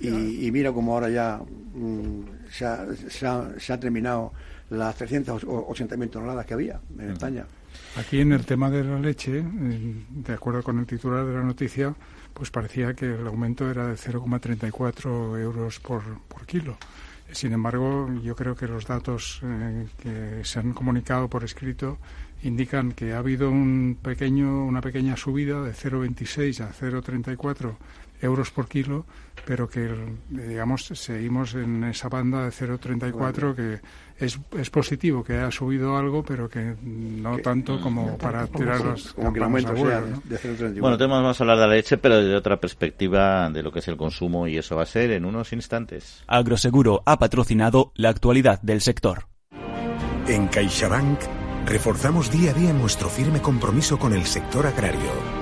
Y, 0.00 0.50
mira 0.50 0.70
como 0.70 0.92
ahora 0.92 1.08
ya 1.08 1.38
mm, 1.38 2.50
se, 2.50 2.66
ha, 2.66 2.86
se, 3.08 3.72
ha, 3.72 3.80
terminado 3.80 4.32
las 4.68 5.00
380.000 5.00 6.10
toneladas 6.10 6.44
que 6.44 6.54
había 6.54 6.78
en 6.98 7.10
España. 7.10 7.46
Aquí 7.96 8.20
en 8.20 8.32
el 8.32 8.44
tema 8.44 8.70
de 8.70 8.84
la 8.84 8.98
leche 8.98 9.42
de 9.42 10.32
acuerdo 10.34 10.62
con 10.62 10.78
el 10.78 10.86
titular 10.86 11.24
de 11.24 11.32
la 11.32 11.42
noticia 11.42 11.94
pues 12.34 12.50
parecía 12.50 12.92
que 12.92 13.14
el 13.14 13.26
aumento 13.26 13.70
era 13.70 13.86
de 13.86 13.94
0,34 13.94 15.40
euros 15.40 15.80
por, 15.80 16.02
por 16.28 16.44
kilo 16.44 16.76
sin 17.32 17.52
embargo, 17.52 18.08
yo 18.22 18.36
creo 18.36 18.54
que 18.54 18.66
los 18.66 18.86
datos 18.86 19.40
eh, 19.42 19.86
que 19.98 20.44
se 20.44 20.58
han 20.58 20.72
comunicado 20.72 21.28
por 21.28 21.44
escrito 21.44 21.98
indican 22.42 22.92
que 22.92 23.12
ha 23.12 23.18
habido 23.18 23.50
un 23.50 23.98
pequeño, 24.02 24.64
una 24.64 24.80
pequeña 24.80 25.16
subida 25.16 25.62
de 25.62 25.72
0,26 25.72 26.60
a 26.60 26.72
0,34 26.72 27.74
euros 28.20 28.50
por 28.50 28.68
kilo, 28.68 29.04
pero 29.44 29.68
que, 29.68 29.90
digamos, 30.28 30.84
seguimos 30.84 31.54
en 31.54 31.84
esa 31.84 32.08
banda 32.08 32.44
de 32.44 32.50
0,34 32.50 33.54
que 33.54 33.80
es, 34.24 34.38
es 34.56 34.70
positivo, 34.70 35.24
que 35.24 35.36
ha 35.36 35.50
subido 35.50 35.96
algo, 35.96 36.22
pero 36.22 36.48
que 36.48 36.76
no 36.82 37.38
tanto 37.38 37.80
como 37.80 38.16
para 38.18 38.46
tirar 38.46 38.80
los 38.80 39.12
como 39.14 39.32
que 39.32 39.38
el 39.38 39.44
aumento 39.44 39.76
sea 39.76 40.00
de 40.00 40.38
0,34. 40.38 40.80
Bueno, 40.80 40.96
tenemos 40.96 41.40
a 41.40 41.44
hablar 41.44 41.58
de 41.58 41.66
la 41.66 41.74
leche, 41.74 41.98
pero 41.98 42.18
desde 42.18 42.36
otra 42.36 42.58
perspectiva 42.58 43.50
de 43.50 43.62
lo 43.62 43.72
que 43.72 43.80
es 43.80 43.88
el 43.88 43.96
consumo 43.96 44.46
y 44.46 44.58
eso 44.58 44.76
va 44.76 44.84
a 44.84 44.86
ser 44.86 45.10
en 45.10 45.24
unos 45.24 45.52
instantes. 45.52 46.22
Agroseguro 46.26 47.02
ha 47.06 47.18
patrocinado 47.18 47.92
la 47.96 48.10
actualidad 48.10 48.60
del 48.62 48.80
sector. 48.80 49.26
En 50.28 50.46
CaixaBank 50.46 51.18
reforzamos 51.66 52.30
día 52.30 52.52
a 52.52 52.54
día 52.54 52.72
nuestro 52.72 53.08
firme 53.08 53.40
compromiso 53.40 53.98
con 53.98 54.12
el 54.12 54.24
sector 54.24 54.66
agrario 54.66 55.41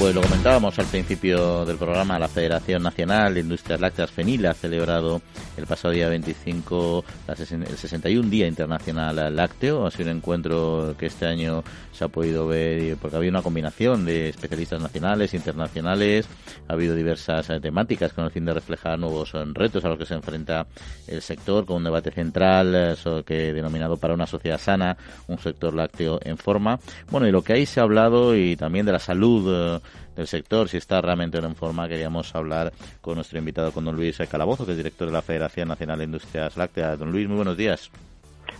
Pues 0.00 0.14
lo 0.14 0.22
comentábamos 0.22 0.78
al 0.78 0.86
principio 0.86 1.66
del 1.66 1.76
programa, 1.76 2.18
la 2.18 2.26
Federación 2.26 2.82
Nacional 2.82 3.34
de 3.34 3.40
Industrias 3.40 3.78
Lácteas 3.78 4.10
FENIL 4.10 4.46
ha 4.46 4.54
celebrado 4.54 5.20
el 5.58 5.66
pasado 5.66 5.92
día 5.92 6.08
25 6.08 7.04
el 7.28 7.76
61 7.76 8.30
Día 8.30 8.46
Internacional 8.46 9.36
Lácteo. 9.36 9.86
Ha 9.86 9.90
sido 9.90 10.10
un 10.10 10.16
encuentro 10.16 10.94
que 10.98 11.04
este 11.04 11.26
año 11.26 11.62
se 11.92 12.04
ha 12.04 12.08
podido 12.08 12.46
ver 12.46 12.96
porque 12.96 13.18
había 13.18 13.28
una 13.28 13.42
combinación 13.42 14.06
de 14.06 14.30
especialistas 14.30 14.80
nacionales, 14.80 15.34
internacionales, 15.34 16.26
ha 16.66 16.72
habido 16.72 16.94
diversas 16.94 17.50
eh, 17.50 17.60
temáticas 17.60 18.14
con 18.14 18.24
el 18.24 18.30
fin 18.30 18.46
de 18.46 18.54
reflejar 18.54 18.98
nuevos 18.98 19.34
eh, 19.34 19.44
retos 19.52 19.84
a 19.84 19.90
los 19.90 19.98
que 19.98 20.06
se 20.06 20.14
enfrenta 20.14 20.66
el 21.08 21.20
sector 21.20 21.66
con 21.66 21.76
un 21.76 21.84
debate 21.84 22.10
central 22.10 22.74
eh, 22.74 23.22
que 23.26 23.52
denominado 23.52 23.98
para 23.98 24.14
una 24.14 24.26
sociedad 24.26 24.58
sana, 24.58 24.96
un 25.28 25.38
sector 25.38 25.74
lácteo 25.74 26.18
en 26.22 26.38
forma. 26.38 26.80
Bueno, 27.10 27.28
y 27.28 27.32
lo 27.32 27.42
que 27.42 27.52
ahí 27.52 27.66
se 27.66 27.80
ha 27.80 27.82
hablado 27.82 28.34
y 28.34 28.56
también 28.56 28.86
de 28.86 28.92
la 28.92 28.98
salud 28.98 29.80
del 30.20 30.26
sector, 30.26 30.68
si 30.68 30.76
está 30.76 31.00
realmente 31.00 31.38
en 31.38 31.56
forma, 31.56 31.88
queríamos 31.88 32.34
hablar 32.34 32.72
con 33.00 33.14
nuestro 33.14 33.38
invitado, 33.38 33.72
con 33.72 33.86
don 33.86 33.96
Luis 33.96 34.18
Calabozo, 34.30 34.66
que 34.66 34.72
es 34.72 34.76
director 34.76 35.06
de 35.08 35.14
la 35.14 35.22
Federación 35.22 35.68
Nacional 35.68 35.98
de 35.98 36.04
Industrias 36.04 36.56
Lácteas. 36.58 36.98
Don 36.98 37.10
Luis, 37.10 37.26
muy 37.26 37.36
buenos 37.36 37.56
días. 37.56 37.90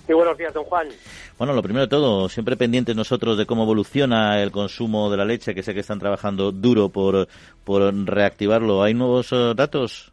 Muy 0.09 0.15
buenos 0.15 0.39
días, 0.39 0.55
don 0.55 0.65
Juan. 0.65 0.89
Bueno, 1.37 1.53
lo 1.53 1.63
primero 1.63 1.85
de 1.85 1.91
todo, 1.91 2.31
siempre 2.31 2.57
pendientes 2.57 2.97
nosotros 2.97 3.37
de 3.37 3.45
cómo 3.45 3.65
evoluciona 3.65 4.43
el 4.43 4.51
consumo 4.51 5.11
de 5.11 5.19
la 5.19 5.27
leche, 5.27 5.55
que 5.55 5.63
sé 5.63 5.75
que 5.75 5.81
están 5.81 5.99
trabajando 5.99 6.51
duro 6.51 6.89
por, 6.89 7.29
por 7.63 7.95
reactivarlo. 8.07 8.83
¿Hay 8.83 8.95
nuevos 8.95 9.31
eh, 9.33 9.53
datos? 9.55 10.13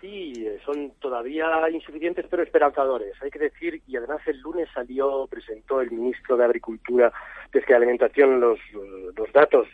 Sí, 0.00 0.48
son 0.64 0.90
todavía 0.98 1.46
insuficientes 1.70 2.26
pero 2.28 2.42
esperanzadores. 2.42 3.12
Hay 3.22 3.30
que 3.30 3.38
decir, 3.38 3.80
y 3.86 3.96
además 3.96 4.20
el 4.26 4.40
lunes 4.40 4.68
salió, 4.74 5.28
presentó 5.30 5.80
el 5.80 5.92
ministro 5.92 6.36
de 6.36 6.44
Agricultura, 6.44 7.12
Pesca 7.52 7.74
y 7.74 7.76
Alimentación 7.76 8.40
los, 8.40 8.58
los 9.14 9.32
datos 9.32 9.68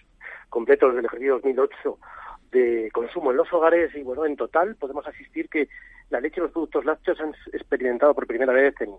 completos 0.49 0.95
del 0.95 1.05
ejercicio 1.05 1.35
2008 1.35 1.99
de 2.53 2.91
consumo 2.93 3.31
en 3.31 3.37
los 3.37 3.53
hogares 3.53 3.95
y 3.95 4.03
bueno, 4.03 4.25
en 4.25 4.37
total 4.37 4.77
podemos 4.77 5.07
asistir 5.07 5.49
que 5.49 5.69
la 6.11 6.21
leche 6.21 6.41
y 6.41 6.43
los 6.43 6.53
productos 6.53 6.85
lácteos 6.85 7.21
han 7.21 7.35
experimentado 7.53 8.15
por 8.15 8.27
primera 8.27 8.53
vez 8.53 8.75
en, 8.81 8.91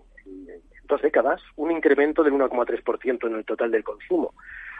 dos 0.84 1.02
décadas 1.02 1.40
un 1.56 1.70
incremento 1.70 2.22
del 2.22 2.34
1,3% 2.34 3.26
en 3.26 3.34
el 3.34 3.44
total 3.44 3.70
del 3.70 3.84
consumo, 3.84 4.34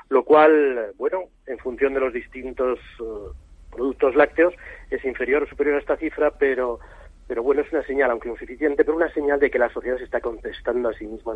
lo 0.09 0.25
cual, 0.25 0.93
bueno, 0.97 1.25
en 1.47 1.59
función 1.59 1.95
de 1.95 2.01
los 2.01 2.13
distintos 2.13 2.79
eh, 3.01 3.33
productos 3.71 4.15
lácteos 4.15 4.55
es 4.91 5.05
inferior 5.05 5.43
o 5.43 5.47
superior 5.47 5.77
a 5.77 5.81
esta 5.81 5.97
cifra, 5.97 6.31
pero 6.31 6.81
pero 7.29 7.43
bueno, 7.43 7.61
es 7.61 7.71
una 7.71 7.83
señal, 7.85 8.11
aunque 8.11 8.31
insuficiente, 8.31 8.83
pero 8.85 8.97
una 8.97 9.13
señal 9.13 9.39
de 9.39 9.51
que 9.51 9.59
la 9.59 9.71
sociedad 9.71 9.99
se 9.99 10.05
está 10.05 10.19
contestando 10.19 10.89
a 10.89 10.95
sí 10.95 11.07
misma 11.07 11.35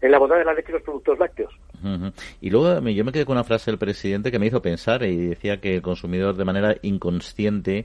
en, 0.00 0.10
la 0.10 0.18
bondad 0.18 0.36
de 0.36 0.44
la 0.44 0.54
leche 0.54 0.70
y 0.70 0.74
los 0.74 0.82
productos 0.82 1.18
lácteos. 1.18 1.52
Y 2.40 2.50
luego 2.50 2.80
yo 2.88 3.04
me 3.04 3.12
quedé 3.12 3.26
con 3.26 3.36
una 3.36 3.42
frase 3.42 3.70
del 3.72 3.78
presidente 3.78 4.30
que 4.30 4.38
me 4.38 4.46
hizo 4.46 4.62
pensar 4.62 5.02
y 5.02 5.26
decía 5.26 5.60
que 5.60 5.74
el 5.74 5.82
consumidor 5.82 6.36
de 6.36 6.44
manera 6.44 6.76
inconsciente 6.82 7.84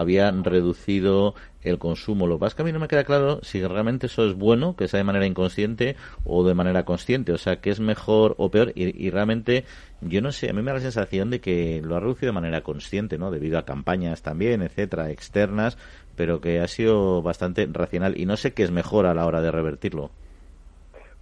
había 0.00 0.30
reducido 0.30 1.34
el 1.62 1.78
consumo. 1.78 2.26
Lo 2.26 2.36
que 2.36 2.40
pasa 2.40 2.48
es 2.48 2.54
que 2.54 2.62
a 2.62 2.64
mí 2.64 2.72
no 2.72 2.78
me 2.78 2.88
queda 2.88 3.04
claro 3.04 3.40
si 3.42 3.64
realmente 3.64 4.06
eso 4.06 4.24
es 4.26 4.34
bueno, 4.34 4.76
que 4.76 4.88
sea 4.88 4.98
de 4.98 5.04
manera 5.04 5.26
inconsciente 5.26 5.96
o 6.24 6.44
de 6.44 6.54
manera 6.54 6.84
consciente. 6.84 7.32
O 7.32 7.38
sea, 7.38 7.60
que 7.60 7.70
es 7.70 7.80
mejor 7.80 8.34
o 8.38 8.50
peor. 8.50 8.72
Y, 8.74 9.10
realmente, 9.10 9.64
yo 10.00 10.22
no 10.22 10.32
sé, 10.32 10.50
a 10.50 10.52
mí 10.52 10.62
me 10.62 10.70
da 10.70 10.74
la 10.74 10.80
sensación 10.80 11.30
de 11.30 11.40
que 11.40 11.82
lo 11.82 11.96
ha 11.96 12.00
reducido 12.00 12.32
de 12.32 12.40
manera 12.40 12.62
consciente, 12.62 13.18
¿no? 13.18 13.30
Debido 13.30 13.58
a 13.58 13.64
campañas 13.64 14.22
también, 14.22 14.62
etcétera, 14.62 15.10
externas, 15.10 15.76
pero 16.16 16.40
que 16.40 16.60
ha 16.60 16.68
sido 16.68 17.22
bastante 17.22 17.68
racional. 17.70 18.18
Y 18.18 18.26
no 18.26 18.36
sé 18.36 18.52
qué 18.52 18.62
es 18.62 18.70
mejor 18.70 19.06
a 19.06 19.14
la 19.14 19.26
hora 19.26 19.42
de 19.42 19.50
revertirlo. 19.50 20.10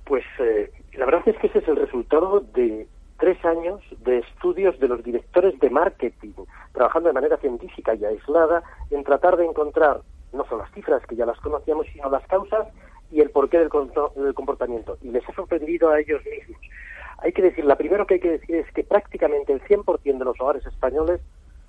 Pues 0.04 0.24
eh, 0.38 0.70
la 0.94 1.04
verdad 1.04 1.22
es 1.26 1.36
que 1.38 1.48
ese 1.48 1.58
es 1.58 1.68
el 1.68 1.76
resultado 1.76 2.40
de 2.54 2.86
tres 3.18 3.44
años 3.44 3.80
de 4.04 4.18
estudios 4.18 4.78
de 4.78 4.88
los 4.88 5.02
directores 5.02 5.58
de 5.60 5.70
marketing, 5.70 6.32
trabajando 6.72 7.08
de 7.08 7.14
manera 7.14 7.36
científica 7.38 7.94
y 7.94 8.04
aislada 8.04 8.62
en 8.90 9.04
tratar 9.04 9.36
de 9.36 9.46
encontrar 9.46 10.00
no 10.32 10.44
son 10.46 10.58
las 10.58 10.70
cifras 10.72 11.04
que 11.06 11.16
ya 11.16 11.26
las 11.26 11.38
conocíamos, 11.40 11.86
sino 11.92 12.10
las 12.10 12.26
causas 12.26 12.68
y 13.10 13.20
el 13.20 13.30
porqué 13.30 13.58
del, 13.58 13.70
comportamiento. 14.34 14.98
Y 15.02 15.08
les 15.08 15.26
ha 15.28 15.32
sorprendido 15.32 15.90
a 15.90 16.00
ellos 16.00 16.22
mismos. 16.24 16.60
Hay 17.18 17.32
que 17.32 17.42
decir, 17.42 17.64
la 17.64 17.76
primero 17.76 18.06
que 18.06 18.14
hay 18.14 18.20
que 18.20 18.32
decir 18.32 18.56
es 18.56 18.70
que 18.72 18.84
prácticamente 18.84 19.52
el 19.52 19.62
100% 19.62 20.18
de 20.18 20.24
los 20.24 20.40
hogares 20.40 20.64
españoles 20.66 21.20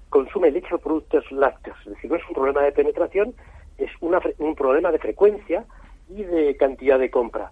consume 0.10 0.52
leche 0.52 0.76
o 0.76 0.80
productos 0.80 1.32
lácteos. 1.32 1.78
Es 1.86 1.94
decir, 1.94 2.12
no 2.12 2.18
es 2.18 2.28
un 2.28 2.36
problema 2.36 2.62
de 2.62 2.72
penetración, 2.72 3.34
es 3.78 3.92
un 4.02 4.56
problema 4.56 4.92
de 4.92 5.00
frecuencia 5.00 5.66
y 6.10 6.24
de 6.24 6.58
cantidad 6.58 7.00
de 7.00 7.10
compra. 7.10 7.52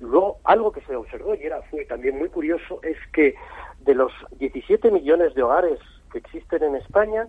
Luego, 0.00 0.38
algo 0.44 0.72
que 0.72 0.80
se 0.82 0.96
observó 0.96 1.34
y 1.34 1.42
era, 1.42 1.60
también 1.88 2.18
muy 2.18 2.28
curioso 2.28 2.80
es 2.82 2.96
que 3.12 3.34
de 3.80 3.94
los 3.94 4.12
17 4.38 4.90
millones 4.90 5.34
de 5.34 5.42
hogares 5.42 5.78
que 6.10 6.18
existen 6.18 6.62
en 6.62 6.76
España, 6.76 7.28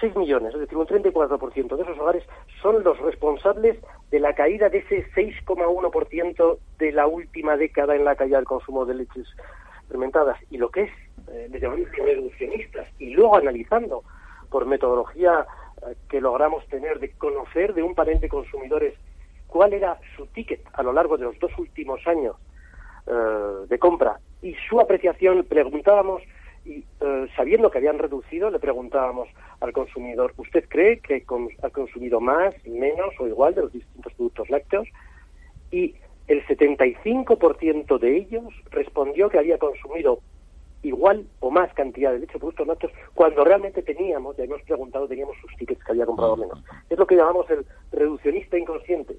6 0.00 0.16
millones, 0.16 0.54
es 0.54 0.60
decir, 0.60 0.76
un 0.76 0.86
34% 0.86 1.76
de 1.76 1.82
esos 1.82 1.98
hogares 1.98 2.24
son 2.62 2.82
los 2.82 2.98
responsables 3.00 3.78
de 4.10 4.20
la 4.20 4.34
caída 4.34 4.68
de 4.68 4.78
ese 4.78 5.06
6,1% 5.12 6.58
de 6.78 6.92
la 6.92 7.06
última 7.06 7.56
década 7.56 7.96
en 7.96 8.04
la 8.04 8.16
caída 8.16 8.36
del 8.36 8.46
consumo 8.46 8.84
de 8.84 8.94
leches 8.94 9.26
fermentadas. 9.88 10.38
Y 10.50 10.58
lo 10.58 10.70
que 10.70 10.82
es, 10.82 10.90
eh, 11.28 11.48
le 11.50 11.60
llamamos 11.60 11.90
reduccionistas, 11.92 12.86
y 12.98 13.10
luego 13.10 13.36
analizando 13.36 14.04
por 14.50 14.66
metodología 14.66 15.46
eh, 15.86 15.94
que 16.08 16.20
logramos 16.20 16.66
tener 16.68 16.98
de 17.00 17.10
conocer 17.12 17.74
de 17.74 17.82
un 17.82 17.94
panel 17.94 18.20
de 18.20 18.28
consumidores 18.28 18.94
cuál 19.48 19.72
era 19.72 19.98
su 20.16 20.26
ticket 20.26 20.60
a 20.72 20.82
lo 20.82 20.92
largo 20.92 21.16
de 21.16 21.24
los 21.24 21.38
dos 21.40 21.50
últimos 21.58 22.06
años 22.06 22.36
eh, 23.06 23.66
de 23.68 23.78
compra 23.78 24.20
y 24.42 24.54
su 24.68 24.78
apreciación, 24.80 25.44
preguntábamos 25.48 26.22
y 26.64 26.84
eh, 27.00 27.26
sabiendo 27.34 27.70
que 27.70 27.78
habían 27.78 27.98
reducido, 27.98 28.50
le 28.50 28.58
preguntábamos 28.58 29.28
al 29.60 29.72
consumidor, 29.72 30.34
¿usted 30.36 30.64
cree 30.68 31.00
que 31.00 31.24
ha 31.62 31.70
consumido 31.70 32.20
más, 32.20 32.54
menos 32.66 33.14
o 33.18 33.26
igual 33.26 33.54
de 33.54 33.62
los 33.62 33.72
distintos 33.72 34.12
productos 34.12 34.50
lácteos? 34.50 34.86
Y 35.70 35.96
el 36.28 36.46
75% 36.46 37.98
de 37.98 38.16
ellos 38.16 38.44
respondió 38.70 39.30
que 39.30 39.38
había 39.38 39.58
consumido 39.58 40.20
igual 40.82 41.26
o 41.40 41.50
más 41.50 41.72
cantidad 41.74 42.12
de 42.12 42.24
o 42.24 42.38
productos 42.38 42.66
lácteos 42.66 42.92
cuando 43.14 43.44
realmente 43.44 43.82
teníamos, 43.82 44.36
ya 44.36 44.44
hemos 44.44 44.62
preguntado, 44.62 45.08
teníamos 45.08 45.36
sus 45.40 45.56
tickets 45.56 45.82
que 45.82 45.92
había 45.92 46.06
comprado 46.06 46.36
menos. 46.36 46.62
Es 46.88 46.98
lo 46.98 47.06
que 47.06 47.16
llamamos 47.16 47.48
el 47.50 47.64
reduccionista 47.90 48.58
inconsciente. 48.58 49.16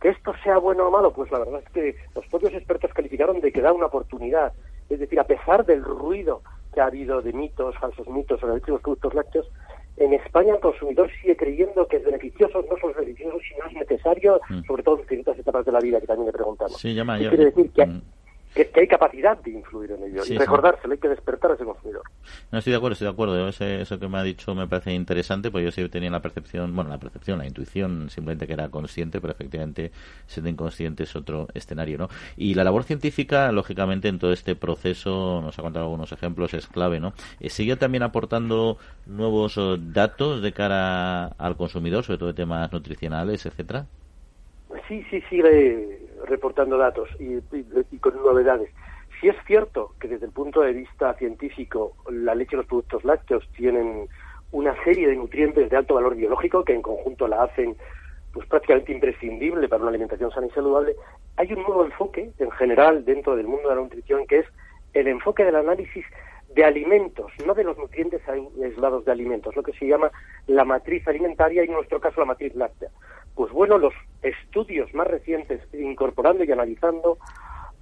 Que 0.00 0.10
esto 0.10 0.32
sea 0.44 0.58
bueno 0.58 0.86
o 0.86 0.90
malo, 0.90 1.12
pues 1.12 1.30
la 1.30 1.40
verdad 1.40 1.60
es 1.64 1.70
que 1.70 1.96
los 2.14 2.26
propios 2.26 2.54
expertos 2.54 2.92
calificaron 2.92 3.40
de 3.40 3.52
que 3.52 3.60
da 3.60 3.72
una 3.72 3.86
oportunidad. 3.86 4.52
Es 4.88 5.00
decir, 5.00 5.18
a 5.18 5.24
pesar 5.24 5.66
del 5.66 5.82
ruido 5.82 6.42
que 6.72 6.80
ha 6.80 6.86
habido 6.86 7.20
de 7.20 7.32
mitos, 7.32 7.76
falsos 7.78 8.06
mitos 8.08 8.40
sobre 8.40 8.60
los 8.66 8.80
productos 8.80 9.14
lácteos, 9.14 9.50
en 9.96 10.14
España 10.14 10.54
el 10.54 10.60
consumidor 10.60 11.10
sigue 11.20 11.36
creyendo 11.36 11.88
que 11.88 11.96
es 11.96 12.04
beneficioso, 12.04 12.64
no 12.70 12.76
solo 12.78 12.92
es 12.92 12.98
beneficioso, 12.98 13.38
sino 13.40 13.66
es 13.66 13.72
necesario, 13.72 14.40
mm. 14.48 14.62
sobre 14.64 14.82
todo 14.84 15.00
en 15.00 15.08
ciertas 15.08 15.38
etapas 15.38 15.66
de 15.66 15.72
la 15.72 15.80
vida 15.80 16.00
que 16.00 16.06
también 16.06 16.26
le 16.26 16.32
preguntamos. 16.32 16.76
Sí, 16.76 16.94
llama, 16.94 17.18
quiere 17.18 17.46
decir 17.46 17.70
que, 17.72 17.86
mm 17.86 18.00
que, 18.54 18.80
hay 18.80 18.88
capacidad 18.88 19.38
de 19.38 19.50
influir 19.50 19.92
en 19.92 20.04
ello 20.04 20.22
y 20.26 20.36
recordárselo, 20.36 20.92
hay 20.92 20.98
que 20.98 21.08
despertar 21.08 21.52
a 21.52 21.54
ese 21.54 21.64
consumidor. 21.64 22.02
No, 22.50 22.58
estoy 22.58 22.72
de 22.72 22.76
acuerdo, 22.76 22.92
estoy 22.94 23.06
de 23.06 23.12
acuerdo. 23.12 23.48
eso 23.48 23.98
que 23.98 24.08
me 24.08 24.18
ha 24.18 24.22
dicho 24.22 24.54
me 24.54 24.66
parece 24.66 24.92
interesante, 24.92 25.50
porque 25.50 25.66
yo 25.66 25.70
sí 25.70 25.88
tenía 25.88 26.10
la 26.10 26.20
percepción, 26.20 26.74
bueno, 26.74 26.90
la 26.90 26.98
percepción, 26.98 27.38
la 27.38 27.46
intuición, 27.46 28.10
simplemente 28.10 28.46
que 28.46 28.52
era 28.52 28.68
consciente, 28.68 29.20
pero 29.20 29.32
efectivamente 29.32 29.92
siendo 30.26 30.50
inconsciente 30.50 31.04
es 31.04 31.16
otro 31.16 31.48
escenario, 31.54 31.98
¿no? 31.98 32.08
Y 32.36 32.54
la 32.54 32.64
labor 32.64 32.84
científica, 32.84 33.52
lógicamente, 33.52 34.08
en 34.08 34.18
todo 34.18 34.32
este 34.32 34.56
proceso, 34.56 35.40
nos 35.42 35.58
ha 35.58 35.62
contado 35.62 35.86
algunos 35.86 36.12
ejemplos, 36.12 36.54
es 36.54 36.66
clave, 36.66 37.00
¿no? 37.00 37.12
Eh, 37.40 37.50
¿Sigue 37.50 37.76
también 37.76 38.02
aportando 38.02 38.78
nuevos 39.06 39.58
oh, 39.58 39.76
datos 39.76 40.42
de 40.42 40.52
cara 40.52 41.26
al 41.26 41.56
consumidor, 41.56 42.04
sobre 42.04 42.18
todo 42.18 42.28
de 42.28 42.34
temas 42.34 42.72
nutricionales, 42.72 43.46
etcétera? 43.46 43.86
Sí, 44.86 45.04
sí, 45.10 45.22
sigue 45.28 45.98
reportando 46.26 46.76
datos 46.78 47.08
y, 47.18 47.40
con 47.98 48.16
novedades. 48.16 48.70
Si 49.20 49.28
es 49.28 49.36
cierto 49.46 49.94
que 50.00 50.08
desde 50.08 50.26
el 50.26 50.32
punto 50.32 50.60
de 50.60 50.72
vista 50.72 51.14
científico 51.14 51.96
la 52.10 52.34
leche 52.34 52.54
y 52.54 52.58
los 52.58 52.66
productos 52.66 53.04
lácteos 53.04 53.48
tienen 53.56 54.08
una 54.52 54.74
serie 54.84 55.08
de 55.08 55.16
nutrientes 55.16 55.68
de 55.68 55.76
alto 55.76 55.94
valor 55.94 56.14
biológico 56.14 56.64
que 56.64 56.74
en 56.74 56.82
conjunto 56.82 57.26
la 57.26 57.42
hacen 57.42 57.76
pues 58.32 58.46
prácticamente 58.46 58.92
imprescindible 58.92 59.68
para 59.68 59.82
una 59.82 59.90
alimentación 59.90 60.30
sana 60.30 60.46
y 60.46 60.50
saludable, 60.50 60.94
hay 61.36 61.52
un 61.52 61.62
nuevo 61.62 61.84
enfoque 61.84 62.30
en 62.38 62.50
general 62.52 63.04
dentro 63.04 63.36
del 63.36 63.46
mundo 63.46 63.68
de 63.68 63.74
la 63.74 63.80
nutrición 63.80 64.26
que 64.26 64.40
es 64.40 64.46
el 64.92 65.08
enfoque 65.08 65.44
del 65.44 65.56
análisis 65.56 66.04
de 66.54 66.64
alimentos, 66.64 67.30
no 67.46 67.54
de 67.54 67.64
los 67.64 67.76
nutrientes 67.76 68.22
aislados 68.28 69.04
de 69.04 69.12
alimentos, 69.12 69.54
lo 69.54 69.62
que 69.62 69.72
se 69.72 69.86
llama 69.86 70.10
la 70.46 70.64
matriz 70.64 71.06
alimentaria 71.06 71.62
y 71.62 71.66
en 71.66 71.74
nuestro 71.74 72.00
caso 72.00 72.20
la 72.20 72.26
matriz 72.26 72.54
láctea. 72.54 72.90
Pues 73.34 73.52
bueno, 73.52 73.78
los 73.78 73.94
estudios 74.22 74.92
más 74.94 75.06
recientes 75.06 75.62
incorporando 75.74 76.44
y 76.44 76.50
analizando 76.50 77.18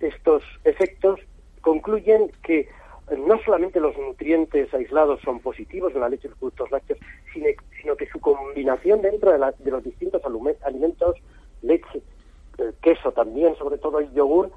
estos 0.01 0.43
efectos 0.65 1.21
concluyen 1.61 2.31
que 2.43 2.69
no 3.17 3.39
solamente 3.45 3.81
los 3.81 3.97
nutrientes 3.97 4.73
aislados 4.75 5.21
son 5.23 5.41
positivos 5.41 5.95
en 5.95 6.01
la 6.01 6.09
leche 6.09 6.27
y 6.27 6.31
los 6.31 6.39
productos 6.39 6.71
lácteos, 6.71 6.99
sino, 7.33 7.97
que 7.97 8.07
su 8.09 8.21
combinación 8.21 9.01
dentro 9.01 9.31
de, 9.31 9.53
de 9.59 9.71
los 9.71 9.85
distintos 9.85 10.23
alimentos, 10.63 11.17
leche, 11.63 12.03
eh, 12.59 12.73
queso 12.83 13.13
también, 13.13 13.55
sobre 13.57 13.79
todo 13.79 14.01
el 14.01 14.13
yogur, 14.13 14.51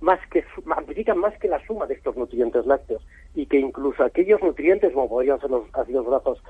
más 0.00 0.20
que, 0.30 0.44
amplifican 0.74 1.18
más 1.18 1.36
que 1.38 1.48
la 1.48 1.64
suma 1.66 1.86
de 1.86 1.94
estos 1.94 2.16
nutrientes 2.16 2.66
lácteos 2.66 3.02
y 3.34 3.46
que 3.46 3.58
incluso 3.58 4.02
aquellos 4.02 4.42
nutrientes, 4.42 4.92
como 4.92 5.08
podrían 5.08 5.40
ser 5.40 5.50
los 5.50 5.64
ácidos 5.74 6.06
grasos, 6.06 6.42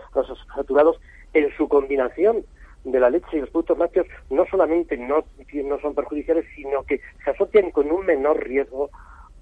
saturados, 0.55 1.01
en 1.33 1.51
su 1.57 1.69
combinación 1.69 2.45
de 2.85 3.01
la 3.01 3.11
leche 3.11 3.37
y 3.37 3.41
los 3.41 3.51
productos 3.51 3.79
lácteos 3.79 4.07
no 4.31 4.47
solamente 4.47 4.97
no, 4.97 5.25
no 5.65 5.81
son 5.81 5.95
perjudiciales, 5.95 6.45
sino 6.55 6.83
que 6.85 7.01
se 7.25 7.31
asocian 7.31 7.71
con 7.71 7.91
un 7.91 8.07
menor 8.07 8.43
riesgo 8.43 8.91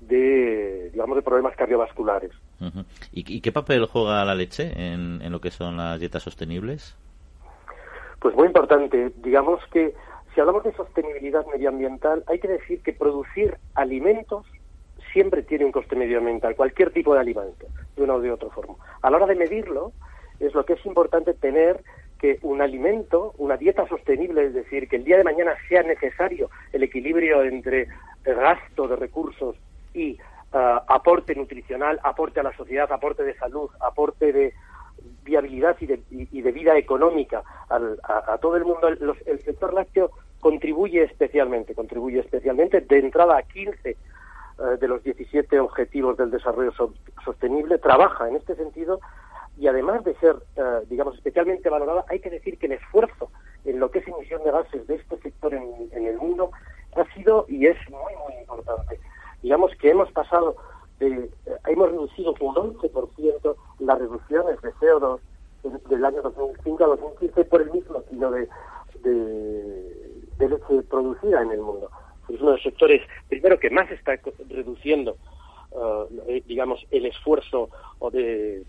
de, 0.01 0.91
digamos, 0.93 1.17
de 1.17 1.23
problemas 1.23 1.57
cardiovasculares. 1.57 2.31
¿Y, 3.13 3.41
qué 3.41 3.53
papel 3.53 3.87
juega 3.87 4.25
la 4.25 4.35
leche 4.35 4.73
en, 4.75 5.21
en 5.23 5.33
lo 5.33 5.41
que 5.41 5.51
son 5.51 5.77
las 5.77 6.01
dietas 6.01 6.23
sostenibles? 6.23 6.97
Pues 8.21 8.35
muy 8.35 8.47
importante. 8.47 9.13
Digamos 9.23 9.61
que 9.73 9.95
si 10.35 10.41
hablamos 10.41 10.65
de 10.65 10.73
sostenibilidad 10.75 11.47
medioambiental, 11.47 12.25
hay 12.27 12.39
que 12.39 12.49
decir 12.49 12.83
que 12.83 12.93
producir 12.93 13.57
alimentos 13.75 14.47
siempre 15.13 15.43
tiene 15.43 15.65
un 15.65 15.73
coste 15.73 15.97
medioambiental, 15.97 16.55
cualquier 16.55 16.93
tipo 16.93 17.15
de 17.15 17.21
alimento, 17.21 17.67
de 17.97 18.03
una 18.03 18.15
o 18.15 18.21
de 18.21 18.31
otra 18.31 18.49
forma. 18.51 18.75
A 19.03 19.11
la 19.11 19.17
hora 19.17 19.27
de 19.27 19.37
medirlo, 19.37 19.93
es 20.39 20.55
lo 20.55 20.65
que 20.65 20.75
es 20.75 20.87
importante 20.87 21.35
tener 21.35 21.83
que 22.19 22.39
un 22.43 22.61
alimento, 22.61 23.35
una 23.39 23.57
dieta 23.57 23.87
sostenible, 23.87 24.47
es 24.47 24.55
decir, 24.55 24.89
que 24.89 24.97
el 24.97 25.05
día 25.05 25.17
de 25.17 25.25
mañana 25.25 25.55
sea 25.69 25.83
necesario 25.83 26.51
el 26.73 26.83
equilibrio 26.83 27.43
entre 27.45 27.89
gasto 28.25 28.89
de 28.89 28.97
recursos 28.97 29.57
y 29.95 30.19
ah, 30.53 30.85
aporte 30.89 31.35
nutricional, 31.35 32.01
aporte 32.03 32.41
a 32.41 32.43
la 32.43 32.57
sociedad, 32.57 32.91
aporte 32.93 33.23
de 33.23 33.35
salud, 33.37 33.71
aporte 33.81 34.33
de 34.33 34.53
viabilidad 35.23 35.77
y 35.81 35.87
de, 36.43 36.53
vida 36.53 36.77
económica 36.77 37.43
a, 37.69 38.39
todo 38.39 38.57
el 38.57 38.65
mundo, 38.65 38.89
el 38.89 39.41
sector 39.41 39.75
lácteo 39.75 40.11
contribuye 40.41 41.03
especialmente, 41.03 41.75
contribuye 41.75 42.21
especialmente 42.21 42.81
de 42.81 42.99
entrada 42.99 43.37
a 43.37 43.43
15 43.43 43.91
eh, 43.91 43.97
de 44.81 44.89
los 44.89 45.03
17 45.03 45.61
objetivos 45.61 46.17
del 46.17 46.31
desarrollo 46.31 46.73
sostenible, 47.25 47.79
trabaja 47.79 48.29
en 48.29 48.37
este 48.37 48.55
sentido 48.57 49.01
y 49.59 49.67
además 49.67 50.05
de 50.05 50.15
ser, 50.17 50.37
eh, 50.57 50.85
digamos, 50.89 51.17
especialmente 51.17 51.69
valorada, 51.69 52.05
hay 52.09 52.21
que 52.21 52.31
decir 52.31 52.59
que 52.59 52.67
el 52.67 52.73
esfuerzo 52.73 53.31
en 53.65 53.81
lo 53.81 53.91
que 53.91 53.99
es 53.99 54.09
emisión 54.09 54.43
de 54.45 54.53
gases 54.53 54.87
de 54.87 54.95
este 54.95 55.19
sector 55.19 55.53
en, 55.53 55.89
el 55.93 56.17
mundo 56.17 56.53
ha 56.95 57.05
sido 57.15 57.45
y 57.49 57.67
es 57.67 57.77
muy, 57.91 58.15
muy 58.25 58.41
importante. 58.41 59.01
Digamos 59.43 59.73
que 59.77 59.91
hemos 59.91 60.11
pasado 60.13 60.57
de, 61.01 61.25
eh, 61.25 61.31
hemos 61.67 61.91
reducido 61.91 62.35
un 62.41 62.55
11% 62.55 63.57
las 63.81 63.99
reducciones 63.99 64.63
de 64.63 64.73
CO2 64.75 65.19
del 65.89 66.05
año 66.05 66.23
2005 66.23 66.85
a 66.85 66.87
2015 66.87 67.45
por 67.47 67.63
el 67.63 67.71
mismo 67.73 68.03
kilo 68.05 68.31
de, 68.31 68.49
de 69.03 70.49
leche 70.49 70.83
producida 70.89 71.43
en 71.43 71.51
el 71.51 71.61
mundo. 71.61 71.91
Es 72.29 72.41
uno 72.41 72.51
de 72.51 72.57
los 72.57 72.63
sectores, 72.63 73.03
primero, 73.29 73.59
que 73.59 73.71
más 73.71 73.91
está 73.91 74.19
reduciendo 74.49 75.17
uh, 75.71 76.07
digamos, 76.47 76.87
el 76.91 77.07
esfuerzo 77.07 77.71
o 77.99 78.11
de 78.11 78.63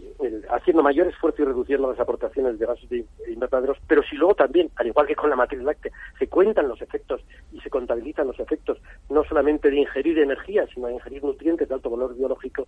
haciendo 0.49 0.83
mayor 0.83 1.07
esfuerzo 1.07 1.41
y 1.41 1.45
reduciendo 1.45 1.89
las 1.89 1.99
aportaciones 1.99 2.57
de 2.57 2.65
gases 2.65 2.89
de 2.89 3.05
invernaderos, 3.27 3.77
pero 3.87 4.03
si 4.03 4.15
luego 4.15 4.35
también, 4.35 4.69
al 4.75 4.87
igual 4.87 5.07
que 5.07 5.15
con 5.15 5.29
la 5.29 5.35
matriz 5.35 5.61
láctea, 5.61 5.91
se 6.17 6.27
cuentan 6.27 6.67
los 6.67 6.81
efectos 6.81 7.21
y 7.51 7.59
se 7.61 7.69
contabilizan 7.69 8.27
los 8.27 8.39
efectos 8.39 8.79
no 9.09 9.23
solamente 9.23 9.69
de 9.69 9.77
ingerir 9.77 10.19
energía, 10.19 10.67
sino 10.73 10.87
de 10.87 10.93
ingerir 10.93 11.23
nutrientes 11.23 11.67
de 11.67 11.75
alto 11.75 11.89
valor 11.89 12.15
biológico, 12.15 12.67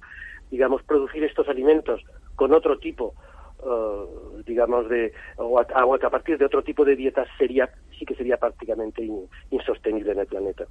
digamos, 0.50 0.84
producir 0.84 1.24
estos 1.24 1.48
alimentos 1.48 2.02
con 2.36 2.54
otro 2.54 2.78
tipo 2.78 3.14
Uh, 3.64 4.42
digamos, 4.44 4.90
de, 4.90 5.14
o 5.38 5.60
a, 5.60 5.62
a, 5.62 6.10
partir 6.10 6.36
de 6.40 6.46
otro 6.46 6.64
tipo 6.64 6.84
de 6.84 6.96
dietas 6.96 7.28
sería, 7.38 7.70
sí 7.96 8.06
que 8.06 8.16
sería 8.16 8.38
prácticamente 8.38 9.08
insostenible 9.52 10.14
en 10.14 10.20
el 10.20 10.26
planeta. 10.26 10.66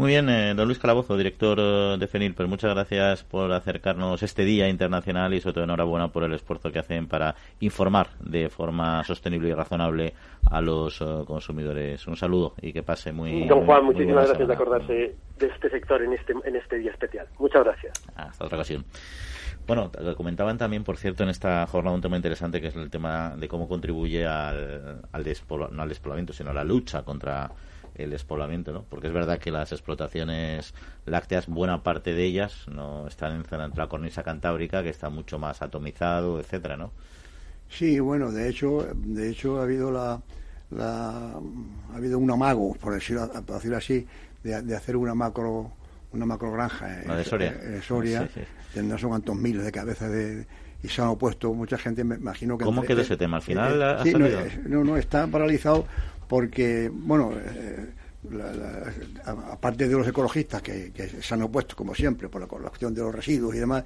Muy 0.00 0.12
bien, 0.12 0.30
eh, 0.30 0.54
don 0.54 0.66
Luis 0.66 0.78
Calabozo, 0.78 1.14
director 1.14 1.58
eh, 1.60 1.96
de 1.98 2.06
FENIL, 2.06 2.32
pues 2.32 2.48
muchas 2.48 2.72
gracias 2.72 3.22
por 3.22 3.52
acercarnos 3.52 4.22
este 4.22 4.46
Día 4.46 4.66
Internacional 4.66 5.34
y 5.34 5.42
sobre 5.42 5.52
todo 5.52 5.64
enhorabuena 5.64 6.08
por 6.08 6.24
el 6.24 6.32
esfuerzo 6.32 6.72
que 6.72 6.78
hacen 6.78 7.06
para 7.06 7.34
informar 7.60 8.08
de 8.18 8.48
forma 8.48 9.04
sostenible 9.04 9.50
y 9.50 9.52
razonable 9.52 10.14
a 10.50 10.62
los 10.62 11.02
eh, 11.02 11.04
consumidores. 11.26 12.06
Un 12.06 12.16
saludo 12.16 12.54
y 12.62 12.72
que 12.72 12.82
pase 12.82 13.12
muy 13.12 13.46
Don 13.46 13.66
Juan, 13.66 13.84
muchísimas 13.84 14.26
gracias 14.26 14.48
de 14.48 14.54
acordarse 14.54 15.16
de 15.38 15.46
este 15.46 15.68
sector 15.68 16.02
en 16.02 16.14
este, 16.14 16.32
en 16.44 16.56
este 16.56 16.78
día 16.78 16.92
especial. 16.92 17.26
Muchas 17.38 17.62
gracias. 17.62 17.92
Hasta 18.16 18.46
otra 18.46 18.56
ocasión. 18.56 18.86
Bueno, 19.66 19.90
comentaban 20.16 20.56
también, 20.56 20.82
por 20.82 20.96
cierto, 20.96 21.24
en 21.24 21.28
esta 21.28 21.66
jornada 21.66 21.94
un 21.94 22.00
tema 22.00 22.16
interesante 22.16 22.58
que 22.60 22.68
es 22.68 22.76
el 22.76 22.88
tema 22.88 23.36
de 23.36 23.46
cómo 23.48 23.68
contribuye 23.68 24.24
al, 24.26 25.02
al 25.12 25.24
no 25.72 25.82
al 25.82 25.88
despoblamiento, 25.90 26.32
sino 26.32 26.50
a 26.50 26.54
la 26.54 26.64
lucha 26.64 27.02
contra 27.02 27.50
el 28.02 28.10
despoblamiento, 28.10 28.72
¿no? 28.72 28.84
Porque 28.88 29.08
es 29.08 29.12
verdad 29.12 29.38
que 29.38 29.50
las 29.50 29.72
explotaciones 29.72 30.74
lácteas, 31.06 31.46
buena 31.46 31.82
parte 31.82 32.14
de 32.14 32.24
ellas 32.24 32.66
no 32.68 33.06
están 33.06 33.44
en 33.50 33.72
la 33.74 33.88
cornisa 33.88 34.22
cantábrica, 34.22 34.82
que 34.82 34.90
está 34.90 35.10
mucho 35.10 35.38
más 35.38 35.62
atomizado, 35.62 36.40
etcétera, 36.40 36.76
¿no? 36.76 36.92
Sí, 37.68 38.00
bueno, 38.00 38.32
de 38.32 38.48
hecho, 38.48 38.86
de 38.94 39.30
hecho 39.30 39.60
ha 39.60 39.62
habido 39.62 39.90
la, 39.90 40.20
ha 40.78 41.40
habido 41.94 42.18
un 42.18 42.30
amago, 42.30 42.74
por 42.74 42.94
decirlo, 42.94 43.30
así, 43.76 44.06
de, 44.42 44.76
hacer 44.76 44.96
una 44.96 45.14
macro 45.14 45.72
una 46.12 46.26
macro 46.26 46.50
granja 46.50 47.02
en, 47.02 47.24
Soria, 47.24 47.56
en 47.62 47.82
Soria 47.82 48.28
no 48.82 48.98
sé 48.98 49.06
cuántos 49.06 49.36
miles 49.36 49.64
de 49.64 49.70
cabezas 49.70 50.10
de 50.10 50.44
y 50.82 50.88
se 50.88 51.02
han 51.02 51.08
opuesto 51.08 51.52
mucha 51.52 51.76
gente, 51.76 52.04
me 52.04 52.16
imagino 52.16 52.56
que... 52.56 52.64
¿Cómo 52.64 52.82
quedó 52.82 53.02
ese 53.02 53.16
tema? 53.16 53.36
¿Al 53.36 53.42
final 53.42 53.82
ha 53.82 53.98
salido? 53.98 54.40
No, 54.66 54.82
no, 54.82 54.96
está 54.96 55.26
paralizado 55.26 55.86
porque, 56.30 56.88
bueno, 56.94 57.32
eh, 57.34 57.92
aparte 59.50 59.88
de 59.88 59.94
los 59.96 60.06
ecologistas 60.06 60.62
que, 60.62 60.92
se 61.20 61.34
han 61.34 61.42
opuesto, 61.42 61.74
como 61.74 61.92
siempre, 61.92 62.28
por 62.28 62.40
la, 62.40 62.46
cuestión 62.46 62.94
de 62.94 63.00
los 63.00 63.12
residuos 63.12 63.52
y 63.56 63.58
demás, 63.58 63.82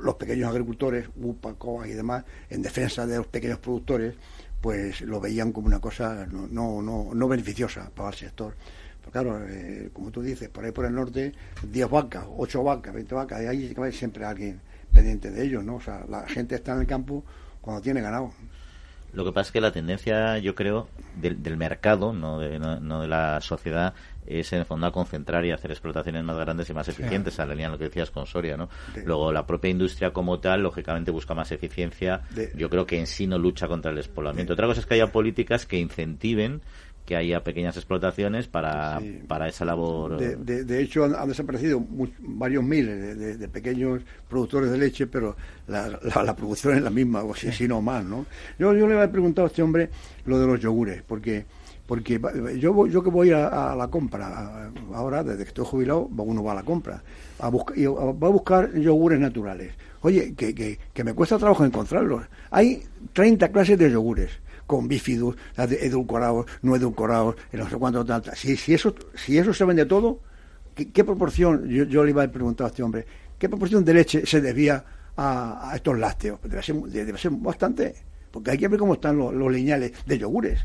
los, 0.00 0.16
pequeños 0.16 0.50
agricultores, 0.50 1.06
UPA, 1.14 1.54
COA 1.54 1.86
y 1.86 1.92
demás, 1.92 2.24
en 2.48 2.60
defensa 2.62 3.06
de 3.06 3.18
los 3.18 3.28
pequeños 3.28 3.60
productores, 3.60 4.16
pues 4.60 5.02
lo 5.02 5.20
veían 5.20 5.52
como 5.52 5.68
una 5.68 5.78
cosa 5.78 6.26
no, 6.26 6.48
no, 6.82 7.14
no, 7.14 7.28
beneficiosa 7.28 7.88
para 7.94 8.08
el 8.08 8.16
sector. 8.16 8.56
Pero 8.98 9.12
claro, 9.12 9.46
eh, 9.48 9.90
como 9.92 10.10
tú 10.10 10.22
dices, 10.22 10.48
por 10.48 10.64
ahí 10.64 10.72
por 10.72 10.86
el 10.86 10.94
norte, 10.96 11.32
10 11.70 11.88
vacas, 11.88 12.24
8 12.36 12.64
vacas, 12.64 12.92
20 12.92 13.14
vacas, 13.14 13.42
y 13.44 13.46
ahí 13.46 13.92
siempre 13.92 14.24
alguien 14.24 14.60
pendiente 14.92 15.30
de 15.30 15.44
ellos, 15.44 15.62
¿no? 15.62 15.76
O 15.76 15.80
sea, 15.80 16.04
la 16.08 16.26
gente 16.26 16.56
está 16.56 16.72
en 16.72 16.80
el 16.80 16.86
campo 16.88 17.24
cuando 17.60 17.80
tiene 17.80 18.00
ganado. 18.00 18.32
Lo 19.12 19.24
que 19.24 19.32
pasa 19.32 19.48
es 19.48 19.52
que 19.52 19.60
la 19.60 19.72
tendencia, 19.72 20.38
yo 20.38 20.54
creo, 20.54 20.88
del, 21.16 21.42
del 21.42 21.56
mercado, 21.56 22.12
no 22.12 22.38
de, 22.38 22.58
no, 22.58 23.00
de 23.00 23.08
la 23.08 23.40
sociedad, 23.40 23.94
es 24.26 24.52
en 24.52 24.60
el 24.60 24.64
fondo 24.64 24.86
a 24.86 24.92
concentrar 24.92 25.44
y 25.44 25.50
hacer 25.50 25.70
explotaciones 25.70 26.22
más 26.22 26.36
grandes 26.36 26.70
y 26.70 26.74
más 26.74 26.88
eficientes, 26.88 27.34
claro. 27.34 27.52
a 27.52 27.68
lo 27.68 27.78
que 27.78 27.84
decías 27.84 28.10
con 28.10 28.26
Soria, 28.26 28.56
¿no? 28.56 28.68
Luego, 29.04 29.32
la 29.32 29.46
propia 29.46 29.70
industria 29.70 30.12
como 30.12 30.38
tal, 30.38 30.62
lógicamente, 30.62 31.10
busca 31.10 31.34
más 31.34 31.50
eficiencia. 31.52 32.22
Yo 32.54 32.70
creo 32.70 32.86
que 32.86 32.98
en 32.98 33.06
sí 33.06 33.26
no 33.26 33.38
lucha 33.38 33.66
contra 33.66 33.90
el 33.90 33.96
despoblamiento. 33.96 34.52
Otra 34.52 34.66
cosa 34.66 34.80
es 34.80 34.86
que 34.86 34.94
haya 34.94 35.10
políticas 35.10 35.66
que 35.66 35.78
incentiven 35.78 36.60
que 37.10 37.16
haya 37.16 37.42
pequeñas 37.42 37.76
explotaciones 37.76 38.46
para, 38.46 39.02
para 39.26 39.48
esa 39.48 39.64
labor. 39.64 40.16
De, 40.16 40.62
de, 40.62 40.80
hecho, 40.80 41.02
han, 41.02 41.26
desaparecido 41.26 41.84
varios 42.20 42.62
miles 42.62 43.18
de, 43.36 43.48
pequeños 43.48 44.02
productores 44.28 44.70
de 44.70 44.78
leche, 44.78 45.08
pero 45.08 45.34
la, 45.66 45.88
la, 45.88 46.36
producción 46.36 46.76
es 46.76 46.82
la 46.84 46.90
misma, 46.90 47.24
o 47.24 47.34
si, 47.34 47.66
no 47.66 47.82
más, 47.82 48.04
¿no? 48.04 48.26
Yo, 48.60 48.74
yo 48.74 48.86
le 48.86 48.94
había 48.94 49.10
preguntado 49.10 49.46
a 49.46 49.48
este 49.48 49.60
hombre 49.60 49.90
lo 50.24 50.38
de 50.38 50.46
los 50.46 50.60
yogures, 50.60 51.02
porque 51.02 51.46
porque 51.88 52.20
yo 52.60 52.86
yo 52.86 53.02
que 53.02 53.10
voy 53.10 53.32
a, 53.32 53.74
la 53.76 53.88
compra 53.88 54.70
ahora 54.94 55.24
desde 55.24 55.42
que 55.42 55.48
estoy 55.48 55.64
jubilado 55.64 56.08
uno 56.18 56.44
va 56.44 56.52
a 56.52 56.54
la 56.54 56.62
compra 56.62 57.02
a 57.40 57.48
buscar 57.48 57.76
y 57.76 57.86
va 57.86 58.28
a 58.28 58.30
buscar 58.30 58.72
yogures 58.78 59.18
naturales 59.18 59.74
oye 60.02 60.32
que, 60.36 60.54
que, 60.54 60.78
que 60.94 61.02
me 61.02 61.14
cuesta 61.14 61.36
trabajo 61.36 61.64
encontrarlos 61.64 62.22
hay 62.52 62.84
30 63.12 63.50
clases 63.50 63.76
de 63.76 63.90
yogures 63.90 64.30
con 64.70 64.86
bifidus, 64.86 65.34
edulcorados, 65.56 66.46
no 66.62 66.76
edulcorados, 66.76 67.34
no 67.50 67.68
sé 67.68 67.76
cuánto, 67.76 68.06
Si, 68.36 68.56
si, 68.56 68.72
eso, 68.72 68.94
si 69.16 69.36
eso 69.36 69.52
se 69.52 69.64
vende 69.64 69.84
todo, 69.84 70.20
¿qué, 70.76 71.02
proporción, 71.02 71.68
yo, 71.68 72.04
le 72.04 72.10
iba 72.10 72.22
a 72.22 72.30
preguntar 72.30 72.66
a 72.66 72.68
este 72.68 72.84
hombre, 72.84 73.04
qué 73.36 73.48
proporción 73.48 73.84
de 73.84 73.94
leche 73.94 74.24
se 74.24 74.40
desvía 74.40 74.84
a, 75.16 75.72
estos 75.74 75.98
lácteos? 75.98 76.38
Debe 76.44 76.62
ser, 76.62 76.76
debe 76.76 77.18
ser 77.18 77.32
bastante, 77.32 77.96
porque 78.30 78.52
hay 78.52 78.58
que 78.58 78.68
ver 78.68 78.78
cómo 78.78 78.94
están 78.94 79.18
los, 79.18 79.34
los 79.34 79.50
lineales 79.50 79.90
de 80.06 80.18
yogures. 80.18 80.60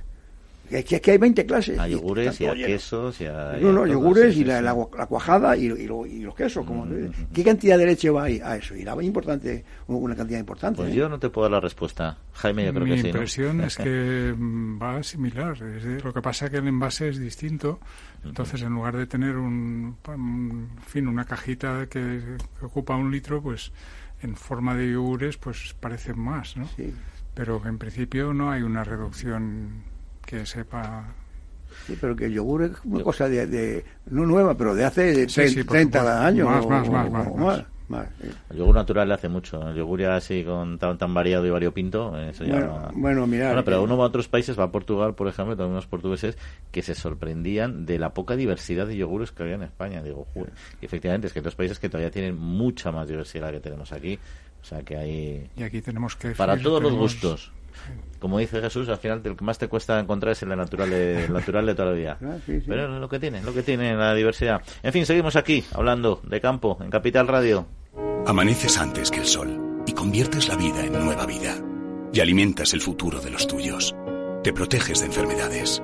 Es 0.70 0.86
que, 0.86 1.00
que 1.00 1.12
hay 1.12 1.18
20 1.18 1.46
clases. 1.46 1.78
Hay 1.78 1.92
yogures 1.92 2.40
y, 2.42 2.46
hay 2.46 2.66
quesos 2.66 3.22
y 3.22 3.26
No, 3.26 3.72
no, 3.72 3.86
yogures 3.86 4.36
y 4.36 4.44
la, 4.44 4.62
la, 4.62 4.74
cuajada 4.74 5.56
y, 5.56 5.68
los 5.88 6.36
quesos. 6.36 6.66
Como, 6.66 6.86
mm, 6.86 7.32
¿Qué 7.34 7.44
cantidad 7.44 7.78
de 7.78 7.86
leche 7.86 8.10
va 8.10 8.24
ahí 8.24 8.40
a 8.44 8.56
eso? 8.58 8.76
Y 8.76 8.84
la 8.84 9.02
importante, 9.04 9.64
una 9.88 10.16
cantidad 10.16 10.40
importante. 10.40 10.78
Pues 10.78 10.94
¿eh? 10.94 10.96
yo 10.96 11.10
no 11.10 11.20
te 11.20 11.30
puedo 11.30 11.46
dar 11.46 11.54
la 11.54 11.60
respuesta. 11.60 12.18
Jaime, 12.34 12.66
yo 12.66 12.74
creo 12.74 12.86
que 12.86 12.98
sí. 12.98 13.04
Mi 13.04 13.10
impresión 13.10 13.62
es 13.62 13.78
que 13.78 14.34
va 14.82 15.04
similar. 15.04 15.58
lo 15.60 16.14
que 16.14 16.22
pasa 16.22 16.46
es 16.46 16.52
que 16.52 16.58
el 16.58 16.68
envase 16.68 17.10
es 17.10 17.20
distinto. 17.20 17.80
Entonces, 18.24 18.62
en 18.64 18.74
lugar 18.74 18.98
de 18.98 19.06
tener 19.06 19.38
un, 19.38 19.98
fin, 20.88 21.08
una 21.08 21.26
cajita 21.26 21.88
que, 21.88 22.38
ocupa 22.62 22.96
un 22.96 23.12
litro, 23.12 23.42
pues 23.42 23.72
en 24.22 24.36
forma 24.36 24.76
de 24.76 24.92
yogures, 24.92 25.38
pues 25.38 25.76
parecen 25.80 26.20
más, 26.20 26.58
¿no? 26.58 26.68
Sí. 26.76 26.92
Pero 27.36 27.62
en 27.66 27.78
principio 27.78 28.34
no 28.34 28.50
hay 28.50 28.64
una 28.64 28.84
reducción 28.84 29.84
que 30.26 30.46
sepa 30.46 31.14
Sí, 31.86 31.98
pero 32.00 32.16
que 32.16 32.26
el 32.26 32.34
yogur 32.34 32.64
es 32.64 32.72
una 32.84 33.04
cosa 33.04 33.30
de, 33.30 33.86
no 34.08 34.26
nueva, 34.26 34.56
pero 34.56 34.74
de 34.74 34.86
hace 34.86 35.28
30 35.28 36.26
años. 36.26 36.48
Más, 36.48 36.90
más, 36.90 37.64
más, 37.88 38.08
El 38.50 38.58
yogur 38.58 38.74
natural 38.74 39.08
le 39.08 39.14
hace 39.14 39.30
mucho. 39.30 39.70
El 39.70 39.76
yogur 39.76 40.02
ya 40.02 40.16
así 40.16 40.44
con 40.44 40.80
tan, 40.80 40.98
tan 40.98 41.14
variado 41.14 41.46
y 41.46 41.52
variopinto. 41.52 42.18
Eso 42.20 42.44
bueno, 42.46 42.90
bueno, 42.94 43.28
mira. 43.28 43.64
pero 43.64 43.84
uno 43.84 43.98
va 43.98 44.06
a 44.06 44.08
otros 44.08 44.28
países, 44.28 44.58
va 44.58 44.64
a 44.64 44.72
Portugal, 44.72 45.14
por 45.14 45.28
ejemplo, 45.28 45.56
también 45.56 45.74
unos 45.74 45.86
portugueses 45.86 46.38
que 46.72 46.82
se 46.82 46.96
sorprendían 46.96 47.86
de 47.86 48.00
la 48.00 48.14
poca 48.14 48.36
diversidad 48.36 48.88
de 48.88 48.98
yogures 48.98 49.32
que 49.32 49.44
había 49.44 49.56
en 49.56 49.64
España. 49.64 50.02
Digo, 50.02 50.26
y 50.82 50.86
efectivamente, 50.86 51.28
es 51.28 51.34
que 51.34 51.40
hay 51.40 51.42
otros 51.42 51.56
países 51.56 51.78
que 51.78 51.90
todavía 51.90 52.10
tienen 52.10 52.36
mucha 52.36 52.92
más 52.92 53.08
diversidad 53.08 53.52
que 53.52 53.60
tenemos 53.60 53.92
aquí. 53.92 54.18
O 54.62 54.66
sea 54.66 54.82
que 54.82 54.98
hay. 54.98 55.50
Y 55.56 55.62
aquí 55.62 55.82
tenemos 55.82 56.16
que. 56.16 56.32
Para 56.32 56.58
todos 56.58 56.82
los 56.82 56.94
gustos 56.94 57.52
como 58.20 58.40
dice 58.40 58.60
Jesús, 58.60 58.90
al 58.90 58.98
final 58.98 59.22
lo 59.24 59.36
que 59.36 59.44
más 59.44 59.58
te 59.58 59.68
cuesta 59.68 60.00
encontrar 60.00 60.32
es 60.32 60.42
el 60.42 60.50
natural 60.50 60.90
de, 60.90 61.28
natural 61.30 61.66
de 61.66 61.76
toda 61.76 61.90
la 61.90 61.96
vida. 61.96 62.18
Ah, 62.24 62.38
Pero 62.46 63.00
lo 63.00 63.08
que 63.08 63.20
tiene, 63.20 63.42
lo 63.44 63.54
que 63.54 63.62
tiene 63.62 63.96
la 63.96 64.16
diversidad. 64.16 64.62
En 64.82 64.92
fin, 64.92 65.06
seguimos 65.06 65.36
aquí 65.36 65.64
hablando 65.74 66.22
de 66.24 66.42
campo 66.42 66.78
en 66.82 66.90
Capital 66.90 67.28
Radio. 67.28 67.68
Amaneces 68.26 68.80
antes 68.80 69.12
que 69.12 69.20
el 69.20 69.28
sol 69.28 69.84
y 69.86 69.92
conviertes 69.92 70.48
la 70.48 70.56
vida 70.56 70.84
en 70.84 70.94
nueva 70.94 71.26
vida. 71.26 71.56
Y 72.14 72.20
alimentas 72.20 72.74
el 72.74 72.82
futuro 72.82 73.20
de 73.20 73.30
los 73.30 73.46
tuyos. 73.46 73.96
Te 74.44 74.54
proteges 74.54 75.02
de 75.02 75.06
enfermedades. 75.06 75.84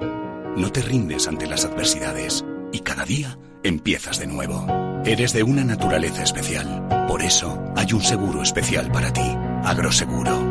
No 0.56 0.72
te 0.72 0.82
rindes 0.82 1.28
ante 1.28 1.46
las 1.46 1.66
adversidades. 1.66 2.44
Y 2.72 2.80
cada 2.80 3.06
día 3.06 3.38
empiezas 3.64 4.18
de 4.20 4.28
nuevo. 4.28 4.66
Eres 5.06 5.34
de 5.34 5.44
una 5.44 5.64
naturaleza 5.64 6.24
especial. 6.24 6.88
Por 7.08 7.22
eso 7.22 7.62
hay 7.76 7.94
un 7.94 8.02
seguro 8.02 8.42
especial 8.42 8.92
para 8.92 9.12
ti. 9.14 9.38
Agroseguro. 9.64 10.51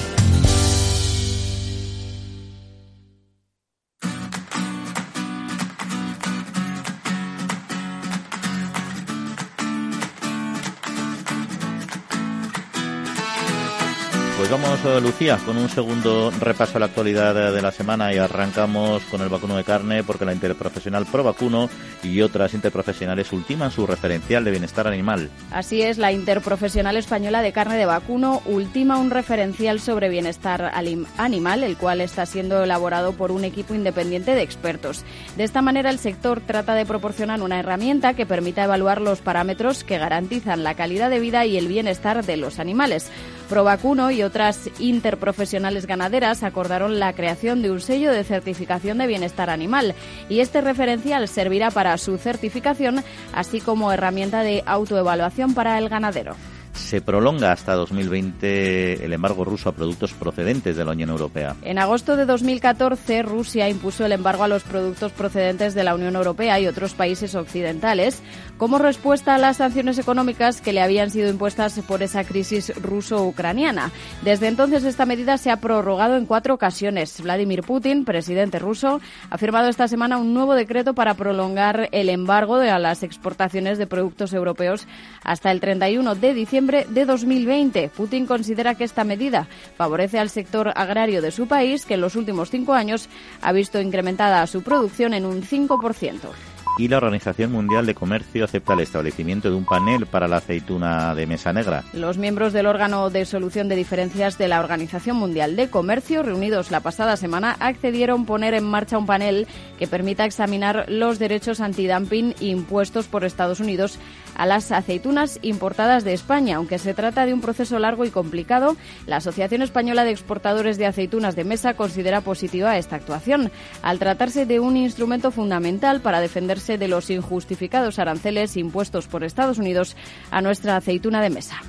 Lucía, 14.83 15.37
con 15.45 15.57
un 15.57 15.69
segundo 15.69 16.31
repaso 16.39 16.77
a 16.77 16.79
la 16.79 16.87
actualidad 16.87 17.53
de 17.53 17.61
la 17.61 17.71
semana 17.71 18.11
y 18.13 18.17
arrancamos 18.17 19.03
con 19.03 19.21
el 19.21 19.29
vacuno 19.29 19.55
de 19.55 19.63
carne 19.63 20.03
porque 20.03 20.25
la 20.25 20.33
interprofesional 20.33 21.05
ProVacuno 21.05 21.69
y 22.01 22.21
otras 22.21 22.55
interprofesionales 22.55 23.31
ultiman 23.31 23.69
su 23.69 23.85
referencial 23.85 24.43
de 24.43 24.49
bienestar 24.49 24.87
animal. 24.87 25.29
Así 25.51 25.83
es, 25.83 25.99
la 25.99 26.11
Interprofesional 26.11 26.97
Española 26.97 27.43
de 27.43 27.51
Carne 27.51 27.77
de 27.77 27.85
Vacuno 27.85 28.41
ultima 28.45 28.97
un 28.97 29.11
referencial 29.11 29.79
sobre 29.79 30.09
bienestar 30.09 30.71
animal, 30.73 31.63
el 31.63 31.77
cual 31.77 32.01
está 32.01 32.25
siendo 32.25 32.63
elaborado 32.63 33.13
por 33.13 33.31
un 33.31 33.43
equipo 33.43 33.75
independiente 33.75 34.33
de 34.33 34.41
expertos. 34.41 35.03
De 35.37 35.43
esta 35.43 35.61
manera, 35.61 35.91
el 35.91 35.99
sector 35.99 36.41
trata 36.41 36.73
de 36.73 36.87
proporcionar 36.87 37.43
una 37.43 37.59
herramienta 37.59 38.15
que 38.15 38.25
permita 38.25 38.63
evaluar 38.63 38.99
los 38.99 39.21
parámetros 39.21 39.83
que 39.83 39.99
garantizan 39.99 40.63
la 40.63 40.73
calidad 40.73 41.11
de 41.11 41.19
vida 41.19 41.45
y 41.45 41.57
el 41.57 41.67
bienestar 41.67 42.25
de 42.25 42.37
los 42.37 42.57
animales. 42.57 43.11
Provacuno 43.47 44.11
y 44.11 44.23
otras 44.23 44.70
interprofesionales 44.79 45.87
ganaderas 45.87 46.43
acordaron 46.43 46.99
la 46.99 47.13
creación 47.13 47.61
de 47.61 47.71
un 47.71 47.81
sello 47.81 48.11
de 48.11 48.23
certificación 48.23 48.97
de 48.97 49.07
bienestar 49.07 49.49
animal. 49.49 49.95
Y 50.29 50.39
este 50.39 50.61
referencial 50.61 51.27
servirá 51.27 51.71
para 51.71 51.97
su 51.97 52.17
certificación, 52.17 53.03
así 53.33 53.61
como 53.61 53.91
herramienta 53.91 54.43
de 54.43 54.63
autoevaluación 54.65 55.53
para 55.53 55.77
el 55.77 55.89
ganadero 55.89 56.35
se 56.73 57.01
prolonga 57.01 57.51
hasta 57.51 57.73
2020 57.73 59.03
el 59.03 59.13
embargo 59.13 59.43
ruso 59.43 59.69
a 59.69 59.73
productos 59.73 60.13
procedentes 60.13 60.77
de 60.77 60.85
la 60.85 60.91
Unión 60.91 61.09
Europea. 61.09 61.55
En 61.63 61.77
agosto 61.77 62.15
de 62.15 62.25
2014, 62.25 63.23
Rusia 63.23 63.69
impuso 63.69 64.05
el 64.05 64.11
embargo 64.11 64.43
a 64.43 64.47
los 64.47 64.63
productos 64.63 65.11
procedentes 65.11 65.73
de 65.73 65.83
la 65.83 65.95
Unión 65.95 66.15
Europea 66.15 66.59
y 66.59 66.67
otros 66.67 66.93
países 66.93 67.35
occidentales 67.35 68.21
como 68.57 68.77
respuesta 68.77 69.35
a 69.35 69.37
las 69.37 69.57
sanciones 69.57 69.97
económicas 69.97 70.61
que 70.61 70.73
le 70.73 70.81
habían 70.81 71.09
sido 71.09 71.29
impuestas 71.29 71.79
por 71.87 72.03
esa 72.03 72.23
crisis 72.23 72.73
ruso-ucraniana. 72.81 73.91
Desde 74.23 74.47
entonces, 74.47 74.83
esta 74.83 75.05
medida 75.05 75.37
se 75.37 75.51
ha 75.51 75.57
prorrogado 75.57 76.15
en 76.15 76.25
cuatro 76.25 76.53
ocasiones. 76.53 77.21
Vladimir 77.21 77.63
Putin, 77.63 78.05
presidente 78.05 78.59
ruso, 78.59 79.01
ha 79.29 79.37
firmado 79.37 79.67
esta 79.67 79.87
semana 79.87 80.17
un 80.17 80.33
nuevo 80.33 80.55
decreto 80.55 80.93
para 80.93 81.15
prolongar 81.15 81.89
el 81.91 82.09
embargo 82.09 82.55
a 82.55 82.79
las 82.79 83.03
exportaciones 83.03 83.77
de 83.77 83.87
productos 83.87 84.33
europeos 84.33 84.87
hasta 85.23 85.51
el 85.51 85.59
31 85.59 86.15
de 86.15 86.33
diciembre 86.33 86.60
de 86.67 87.05
2020. 87.05 87.89
Putin 87.89 88.25
considera 88.25 88.75
que 88.75 88.83
esta 88.83 89.03
medida 89.03 89.47
favorece 89.77 90.19
al 90.19 90.29
sector 90.29 90.71
agrario 90.75 91.21
de 91.21 91.31
su 91.31 91.47
país, 91.47 91.85
que 91.85 91.95
en 91.95 92.01
los 92.01 92.15
últimos 92.15 92.49
cinco 92.49 92.73
años 92.73 93.09
ha 93.41 93.51
visto 93.51 93.79
incrementada 93.79 94.45
su 94.47 94.61
producción 94.61 95.13
en 95.13 95.25
un 95.25 95.41
5% 95.41 96.29
y 96.77 96.87
la 96.87 96.97
Organización 96.97 97.51
Mundial 97.51 97.85
de 97.85 97.95
Comercio 97.95 98.45
acepta 98.45 98.73
el 98.73 98.79
establecimiento 98.79 99.49
de 99.49 99.55
un 99.55 99.65
panel 99.65 100.05
para 100.05 100.27
la 100.27 100.37
aceituna 100.37 101.13
de 101.15 101.27
mesa 101.27 101.53
negra. 101.53 101.83
Los 101.93 102.17
miembros 102.17 102.53
del 102.53 102.65
órgano 102.65 103.09
de 103.09 103.25
solución 103.25 103.67
de 103.67 103.75
diferencias 103.75 104.37
de 104.37 104.47
la 104.47 104.59
Organización 104.59 105.17
Mundial 105.17 105.55
de 105.55 105.69
Comercio, 105.69 106.23
reunidos 106.23 106.71
la 106.71 106.79
pasada 106.79 107.17
semana, 107.17 107.55
accedieron 107.59 108.21
a 108.21 108.25
poner 108.25 108.53
en 108.53 108.63
marcha 108.63 108.97
un 108.97 109.05
panel 109.05 109.47
que 109.77 109.87
permita 109.87 110.25
examinar 110.25 110.85
los 110.87 111.19
derechos 111.19 111.59
antidumping 111.59 112.35
impuestos 112.39 113.07
por 113.07 113.25
Estados 113.25 113.59
Unidos 113.59 113.99
a 114.41 114.45
las 114.47 114.71
aceitunas 114.71 115.37
importadas 115.43 116.03
de 116.03 116.13
España. 116.13 116.55
Aunque 116.55 116.79
se 116.79 116.93
trata 116.93 117.25
de 117.27 117.33
un 117.33 117.41
proceso 117.41 117.77
largo 117.77 118.05
y 118.05 118.09
complicado, 118.09 118.75
la 119.05 119.17
Asociación 119.17 119.61
Española 119.61 120.03
de 120.03 120.09
Exportadores 120.09 120.79
de 120.79 120.87
Aceitunas 120.87 121.35
de 121.35 121.43
Mesa 121.43 121.75
considera 121.75 122.21
positiva 122.21 122.75
esta 122.77 122.95
actuación, 122.95 123.51
al 123.83 123.99
tratarse 123.99 124.47
de 124.47 124.59
un 124.59 124.77
instrumento 124.77 125.29
fundamental 125.29 126.01
para 126.01 126.21
defender 126.21 126.51
de 126.51 126.87
los 126.87 127.09
injustificados 127.09 127.99
aranceles 127.99 128.57
impuestos 128.57 129.07
por 129.07 129.23
Estados 129.23 129.57
Unidos 129.57 129.95
a 130.31 130.41
nuestra 130.41 130.75
aceituna 130.75 131.21
de 131.21 131.29
mesa. 131.29 131.61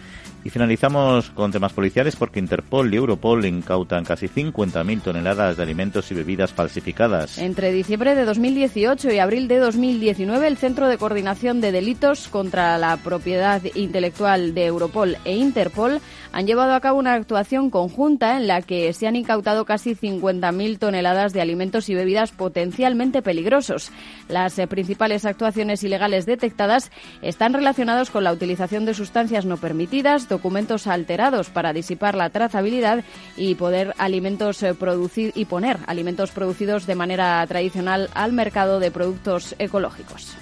Y 0.45 0.51
finalizamos 0.51 1.31
con 1.31 1.53
temas 1.53 1.73
policiales 1.73 2.17
porque 2.17 2.41
Interpol 2.41 2.93
y 2.93 2.97
Europol 2.97 3.45
incautan 3.45 4.05
casi 4.05 4.27
50.000 4.27 5.03
toneladas 5.03 5.57
de 5.57 5.63
alimentos 5.63 6.11
y 6.11 6.15
bebidas 6.15 6.53
falsificadas. 6.53 7.39
Entre 7.39 7.73
diciembre 7.73 8.17
de 8.17 8.25
2018 8.25 9.13
y 9.13 9.19
abril 9.19 9.47
de 9.47 9.59
2019, 9.59 10.49
el 10.49 10.57
Centro 10.57 10.89
de 10.89 10.99
Coordinación 10.99 11.61
de 11.61 11.71
Delitos 11.71 12.29
contra 12.29 12.77
la 12.79 12.97
Propiedad 12.97 13.63
Intelectual 13.75 14.55
de 14.55 14.67
Europol 14.67 15.17
e 15.25 15.37
Interpol 15.37 16.01
han 16.33 16.47
llevado 16.47 16.75
a 16.75 16.81
cabo 16.81 16.99
una 16.99 17.15
actuación 17.15 17.71
conjunta 17.71 18.37
en 18.37 18.47
la 18.47 18.63
que 18.63 18.93
se 18.95 19.07
han 19.07 19.17
incautado 19.17 19.65
casi 19.65 19.95
50.000 19.95 20.79
toneladas 20.79 21.33
de 21.33 21.41
alimentos 21.41 21.89
y 21.89 21.95
bebidas 21.95 22.33
potencialmente 22.33 23.23
peligrosos. 23.23 23.93
Las 24.29 24.55
principales 24.69 25.25
actuaciones 25.25 25.85
ilegales 25.85 26.27
detectadas 26.27 26.91
están 27.21 27.53
relacionadas 27.53 28.11
con 28.11 28.25
la 28.25 28.33
utilización 28.33 28.87
de 28.87 28.95
sustancias 28.95 29.45
no 29.45 29.57
permitidas, 29.59 30.29
documentos 30.33 30.87
alterados 30.87 31.51
para 31.51 31.75
disipar 31.75 32.15
la 32.15 32.31
trazabilidad 32.31 33.05
y 33.37 33.55
poder 33.55 33.95
alimentos 33.99 34.63
eh, 34.63 34.73
producir 34.73 35.31
y 35.35 35.45
poner 35.45 35.77
alimentos 35.87 36.31
producidos 36.31 36.87
de 36.87 36.95
manera 36.95 37.47
tradicional 37.47 38.09
al 38.15 38.33
mercado 38.33 38.81
de 38.81 38.91
productos 38.91 39.55
ecológicos. 39.59 40.35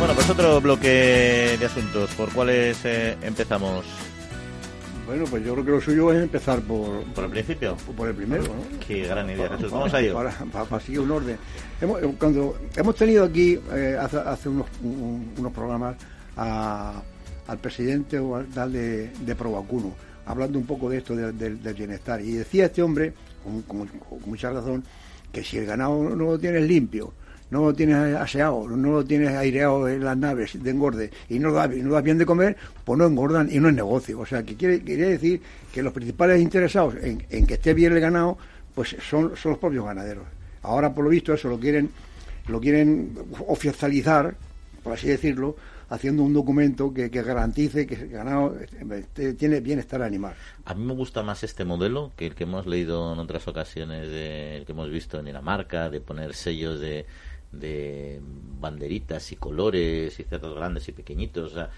Bueno, 0.00 0.14
pues 0.14 0.28
otro 0.28 0.60
bloque 0.60 1.56
de 1.60 1.64
asuntos. 1.64 2.10
¿Por 2.16 2.32
cuáles 2.32 2.84
eh, 2.84 3.16
empezamos? 3.22 3.86
Bueno, 5.06 5.24
pues 5.28 5.44
yo 5.44 5.52
creo 5.54 5.64
que 5.64 5.70
lo 5.72 5.80
suyo 5.80 6.12
es 6.12 6.22
empezar 6.22 6.60
por... 6.60 7.02
¿Por 7.04 7.24
el 7.24 7.30
principio? 7.30 7.76
Por, 7.96 8.08
el 8.08 8.14
primero, 8.14 8.44
¿no? 8.44 8.78
Qué 8.86 9.06
gran 9.06 9.28
idea, 9.28 9.48
Jesús. 9.48 9.70
Vamos 9.70 9.92
a 9.92 10.00
ello. 10.00 10.14
Para, 10.14 10.80
seguir 10.80 11.00
un 11.00 11.10
orden. 11.10 11.36
Hemos, 11.80 12.02
eh, 12.02 12.14
cuando 12.18 12.56
hemos 12.76 12.94
tenido 12.94 13.24
aquí, 13.24 13.58
eh, 13.72 13.98
hace, 14.00 14.48
unos, 14.48 14.66
unos 14.82 15.52
programas, 15.52 15.96
al 16.36 17.58
presidente 17.60 18.18
o 18.18 18.36
al 18.36 18.46
tal 18.46 18.72
de, 18.72 19.08
de 19.08 19.34
Provacuno, 19.34 19.92
hablando 20.24 20.58
un 20.58 20.66
poco 20.66 20.88
de 20.88 20.98
esto 20.98 21.16
del 21.16 21.74
bienestar. 21.74 22.20
Y 22.20 22.32
decía 22.32 22.66
este 22.66 22.82
hombre, 22.82 23.12
con, 23.42 23.88
mucha 24.26 24.50
razón, 24.50 24.84
que 25.32 25.42
si 25.42 25.58
el 25.58 25.66
ganado 25.66 26.02
no 26.02 26.32
lo 26.32 26.38
tienes 26.38 26.62
limpio, 26.62 27.12
no 27.52 27.66
lo 27.66 27.74
tienes 27.74 28.16
aseado, 28.16 28.66
no 28.66 28.92
lo 28.92 29.04
tienes 29.04 29.28
aireado 29.28 29.86
en 29.86 30.02
las 30.02 30.16
naves 30.16 30.62
de 30.62 30.70
engorde 30.70 31.10
y 31.28 31.38
no 31.38 31.50
lo 31.50 31.56
das, 31.56 31.68
no 31.68 32.00
bien 32.00 32.16
de 32.16 32.24
comer, 32.24 32.56
pues 32.82 32.98
no 32.98 33.04
engordan 33.04 33.50
y 33.52 33.60
no 33.60 33.68
es 33.68 33.74
negocio. 33.74 34.20
O 34.20 34.24
sea, 34.24 34.42
que 34.42 34.56
quiere, 34.56 34.78
decir 34.78 35.42
que 35.70 35.82
los 35.82 35.92
principales 35.92 36.40
interesados 36.40 36.94
en, 37.02 37.46
que 37.46 37.54
esté 37.54 37.74
bien 37.74 37.92
el 37.92 38.00
ganado, 38.00 38.38
pues 38.74 38.96
son, 39.06 39.36
son 39.36 39.50
los 39.52 39.58
propios 39.58 39.84
ganaderos. 39.84 40.24
Ahora, 40.62 40.94
por 40.94 41.04
lo 41.04 41.10
visto, 41.10 41.34
eso 41.34 41.50
lo 41.50 41.60
quieren, 41.60 41.90
lo 42.48 42.58
quieren 42.58 43.18
oficializar, 43.46 44.34
por 44.82 44.94
así 44.94 45.08
decirlo, 45.08 45.54
haciendo 45.90 46.22
un 46.22 46.32
documento 46.32 46.94
que, 46.94 47.10
garantice 47.10 47.86
que 47.86 47.96
el 47.96 48.08
ganado 48.08 48.56
tiene 49.36 49.60
bienestar 49.60 50.00
animal. 50.00 50.32
A 50.64 50.72
mí 50.72 50.82
me 50.86 50.94
gusta 50.94 51.22
más 51.22 51.44
este 51.44 51.66
modelo 51.66 52.12
que 52.16 52.28
el 52.28 52.34
que 52.34 52.44
hemos 52.44 52.66
leído 52.66 53.12
en 53.12 53.18
otras 53.18 53.46
ocasiones, 53.46 54.08
de, 54.08 54.56
el 54.56 54.64
que 54.64 54.72
hemos 54.72 54.88
visto 54.88 55.18
en 55.18 55.26
Dinamarca, 55.26 55.90
de 55.90 56.00
poner 56.00 56.32
sellos 56.32 56.80
de 56.80 57.04
de 57.52 58.20
banderitas 58.60 59.30
y 59.32 59.36
colores 59.36 60.18
y 60.18 60.24
cerdos 60.24 60.54
grandes 60.54 60.88
y 60.88 60.92
pequeñitos, 60.92 61.52
o 61.52 61.54
sea, 61.54 61.70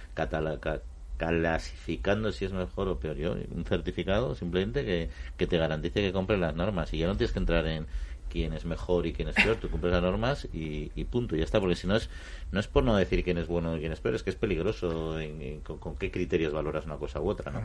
clasificando 1.16 2.32
si 2.32 2.44
es 2.44 2.52
mejor 2.52 2.88
o 2.88 2.98
peor. 2.98 3.16
Yo, 3.16 3.32
un 3.32 3.64
certificado 3.64 4.34
simplemente 4.34 4.84
que, 4.84 5.10
que 5.37 5.46
te 5.46 5.58
garantice 5.58 6.00
que 6.00 6.12
cumples 6.12 6.38
las 6.40 6.54
normas 6.54 6.92
y 6.92 6.98
ya 6.98 7.06
no 7.06 7.16
tienes 7.16 7.32
que 7.32 7.38
entrar 7.38 7.66
en 7.66 7.87
quién 8.34 8.52
es 8.52 8.64
mejor 8.64 9.06
y 9.06 9.12
quién 9.12 9.28
es 9.28 9.37
peor, 9.37 9.56
tú 9.56 9.70
cumples 9.70 9.92
las 9.92 10.02
normas 10.02 10.48
y, 10.52 10.88
punto, 11.04 11.37
ya 11.37 11.44
está, 11.44 11.60
porque 11.60 11.76
si 11.76 11.87
no 11.87 11.94
es, 11.94 12.10
no 12.50 12.58
es 12.58 12.66
por 12.66 12.82
no 12.82 12.96
decir 12.96 13.22
quién 13.22 13.38
es 13.38 13.46
bueno 13.46 13.76
y 13.76 13.80
quién 13.80 13.92
es 13.92 14.00
peor, 14.00 14.16
es 14.16 14.24
que 14.24 14.30
es 14.30 14.37
peligroso 14.37 15.16
con, 15.62 15.94
qué 15.96 16.10
criterios 16.10 16.52
valoras 16.52 16.84
una 16.84 16.96
cosa 16.96 17.20
u 17.20 17.28
otra, 17.28 17.52
¿no? 17.52 17.60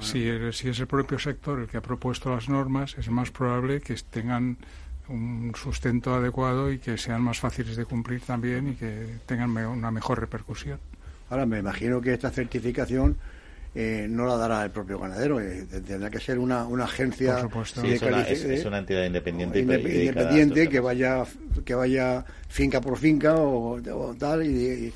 Si, 0.00 0.24
si 0.52 0.68
es 0.68 0.78
el 0.78 0.86
propio 0.86 1.18
sector 1.18 1.58
el 1.58 1.66
que 1.66 1.78
ha 1.78 1.82
propuesto 1.82 2.30
las 2.30 2.48
normas, 2.48 2.96
es 2.96 3.08
más 3.10 3.32
probable 3.32 3.80
que 3.80 3.96
tengan 4.08 4.58
un 5.08 5.52
sustento 5.54 6.14
adecuado 6.14 6.72
y 6.72 6.78
que 6.78 6.96
sean 6.96 7.22
más 7.22 7.38
fáciles 7.38 7.76
de 7.76 7.84
cumplir 7.84 8.22
también 8.22 8.68
y 8.68 8.74
que 8.74 9.18
tengan 9.26 9.50
una 9.50 9.90
mejor 9.90 10.20
repercusión. 10.20 10.78
Ahora, 11.30 11.46
me 11.46 11.58
imagino 11.58 12.00
que 12.00 12.14
esta 12.14 12.30
certificación 12.30 13.16
eh, 13.74 14.06
no 14.08 14.26
la 14.26 14.36
dará 14.36 14.64
el 14.64 14.70
propio 14.70 14.98
ganadero. 14.98 15.40
Eh, 15.40 15.66
tendrá 15.86 16.08
que 16.10 16.20
ser 16.20 16.38
una, 16.38 16.64
una 16.64 16.84
agencia. 16.84 17.38
es, 17.38 18.64
una, 18.64 18.78
entidad 18.78 19.04
independiente, 19.04 19.60
independiente 19.60 20.68
que 20.68 20.80
vaya 20.80 21.24
que 21.64 21.74
vaya 21.74 22.24
finca 22.48 22.80
por 22.80 22.96
finca 22.96 23.34
o, 23.36 23.80
tal 24.18 24.44
y, 24.46 24.92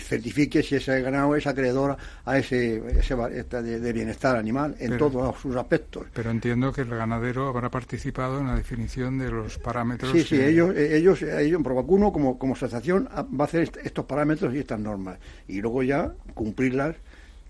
certifique 0.00 0.62
si 0.62 0.76
ese 0.76 1.00
ganado 1.00 1.34
es 1.36 1.46
acreedor 1.46 1.96
a 2.24 2.38
ese, 2.38 2.82
ese 2.98 3.16
de, 3.62 3.92
bienestar 3.92 4.36
animal 4.36 4.74
en 4.78 4.98
todos 4.98 5.38
sus 5.40 5.56
aspectos. 5.56 6.06
Pero 6.12 6.30
entiendo 6.30 6.72
que 6.72 6.82
el 6.82 6.90
ganadero 6.90 7.48
habrá 7.48 7.70
participado 7.70 8.40
en 8.40 8.48
la 8.48 8.56
definición 8.56 9.18
de 9.18 9.30
los 9.30 9.58
parámetros. 9.58 10.12
Sí, 10.12 10.22
sí, 10.22 10.40
ellos, 10.40 10.76
ellos, 10.76 11.22
ellos, 11.22 11.62
Provacuno 11.62 12.12
como, 12.12 12.38
como 12.38 12.54
asociación 12.54 13.08
va 13.08 13.44
a 13.44 13.46
hacer 13.46 13.70
estos 13.82 14.04
parámetros 14.04 14.54
y 14.54 14.58
estas 14.58 14.80
normas 14.80 15.18
y 15.46 15.60
luego 15.60 15.82
ya 15.82 16.12
cumplirlas 16.34 16.96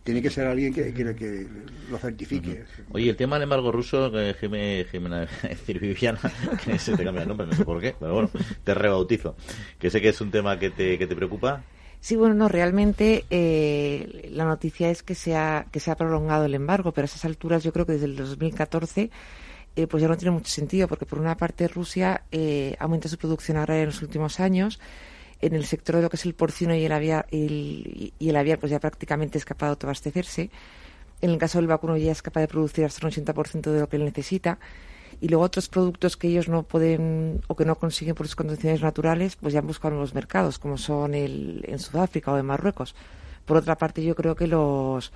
tiene 0.08 0.22
que 0.22 0.30
ser 0.30 0.46
alguien 0.46 0.72
que, 0.72 0.94
que, 0.94 1.46
lo 1.90 1.98
certifique. 1.98 2.64
Oye, 2.92 3.10
el 3.10 3.16
tema 3.16 3.36
del 3.36 3.42
embargo 3.42 3.70
ruso, 3.70 4.10
que 4.10 4.34
Jimena, 4.40 5.28
decir 5.42 5.78
Viviana, 5.78 6.18
que 6.64 6.78
se 6.78 6.96
te 6.96 7.04
cambia 7.04 7.24
el 7.24 7.28
nombre, 7.28 7.46
no 7.46 7.52
sé 7.52 7.62
por 7.62 7.78
qué, 7.78 7.94
pero 8.00 8.14
bueno, 8.14 8.30
te 8.64 8.72
rebautizo. 8.72 9.36
Que 9.78 9.90
sé 9.90 10.00
que 10.00 10.08
es 10.08 10.18
un 10.22 10.30
tema 10.30 10.58
que 10.58 10.70
te, 10.70 10.96
que 10.96 11.06
te 11.06 11.14
preocupa. 11.14 11.62
Sí, 12.00 12.16
bueno, 12.16 12.34
no, 12.34 12.48
realmente 12.48 13.26
eh, 13.28 14.30
la 14.32 14.46
noticia 14.46 14.88
es 14.88 15.02
que 15.02 15.14
se, 15.14 15.36
ha, 15.36 15.66
que 15.70 15.78
se 15.78 15.90
ha 15.90 15.96
prolongado 15.96 16.46
el 16.46 16.54
embargo, 16.54 16.92
pero 16.92 17.04
a 17.04 17.04
esas 17.04 17.26
alturas 17.26 17.62
yo 17.62 17.74
creo 17.74 17.84
que 17.84 17.92
desde 17.92 18.06
el 18.06 18.16
2014 18.16 19.10
eh, 19.76 19.86
pues 19.88 20.00
ya 20.00 20.08
no 20.08 20.16
tiene 20.16 20.30
mucho 20.30 20.50
sentido, 20.50 20.88
porque 20.88 21.04
por 21.04 21.18
una 21.18 21.36
parte 21.36 21.68
Rusia 21.68 22.22
eh, 22.32 22.76
aumenta 22.78 23.10
su 23.10 23.18
producción 23.18 23.58
agraria 23.58 23.82
en 23.82 23.88
los 23.88 24.00
últimos 24.00 24.40
años, 24.40 24.80
en 25.40 25.54
el 25.54 25.64
sector 25.64 25.96
de 25.96 26.02
lo 26.02 26.10
que 26.10 26.16
es 26.16 26.26
el 26.26 26.34
porcino 26.34 26.74
y 26.74 26.84
el 26.84 26.92
aviar, 26.92 27.26
y 27.30 28.12
el 28.20 28.36
aviar 28.36 28.58
pues 28.58 28.70
ya 28.70 28.80
prácticamente 28.80 29.38
es 29.38 29.44
capaz 29.44 29.66
de 29.66 29.70
autoabastecerse. 29.70 30.50
En 31.20 31.30
el 31.30 31.38
caso 31.38 31.58
del 31.58 31.66
vacuno 31.66 31.96
ya 31.96 32.12
es 32.12 32.22
capaz 32.22 32.40
de 32.40 32.48
producir 32.48 32.84
hasta 32.84 33.06
un 33.06 33.12
80% 33.12 33.70
de 33.72 33.80
lo 33.80 33.88
que 33.88 33.96
él 33.96 34.04
necesita 34.04 34.58
y 35.20 35.28
luego 35.28 35.44
otros 35.44 35.68
productos 35.68 36.16
que 36.16 36.28
ellos 36.28 36.48
no 36.48 36.62
pueden 36.62 37.42
o 37.48 37.56
que 37.56 37.64
no 37.64 37.76
consiguen 37.76 38.14
por 38.14 38.26
sus 38.26 38.36
condiciones 38.36 38.82
naturales, 38.82 39.36
pues 39.36 39.52
ya 39.52 39.60
buscan 39.60 39.98
los 39.98 40.14
mercados, 40.14 40.58
como 40.58 40.78
son 40.78 41.14
el, 41.14 41.64
en 41.66 41.78
Sudáfrica 41.78 42.32
o 42.32 42.38
en 42.38 42.46
Marruecos. 42.46 42.94
Por 43.44 43.56
otra 43.56 43.76
parte, 43.76 44.02
yo 44.02 44.14
creo 44.14 44.36
que 44.36 44.46
los 44.46 45.12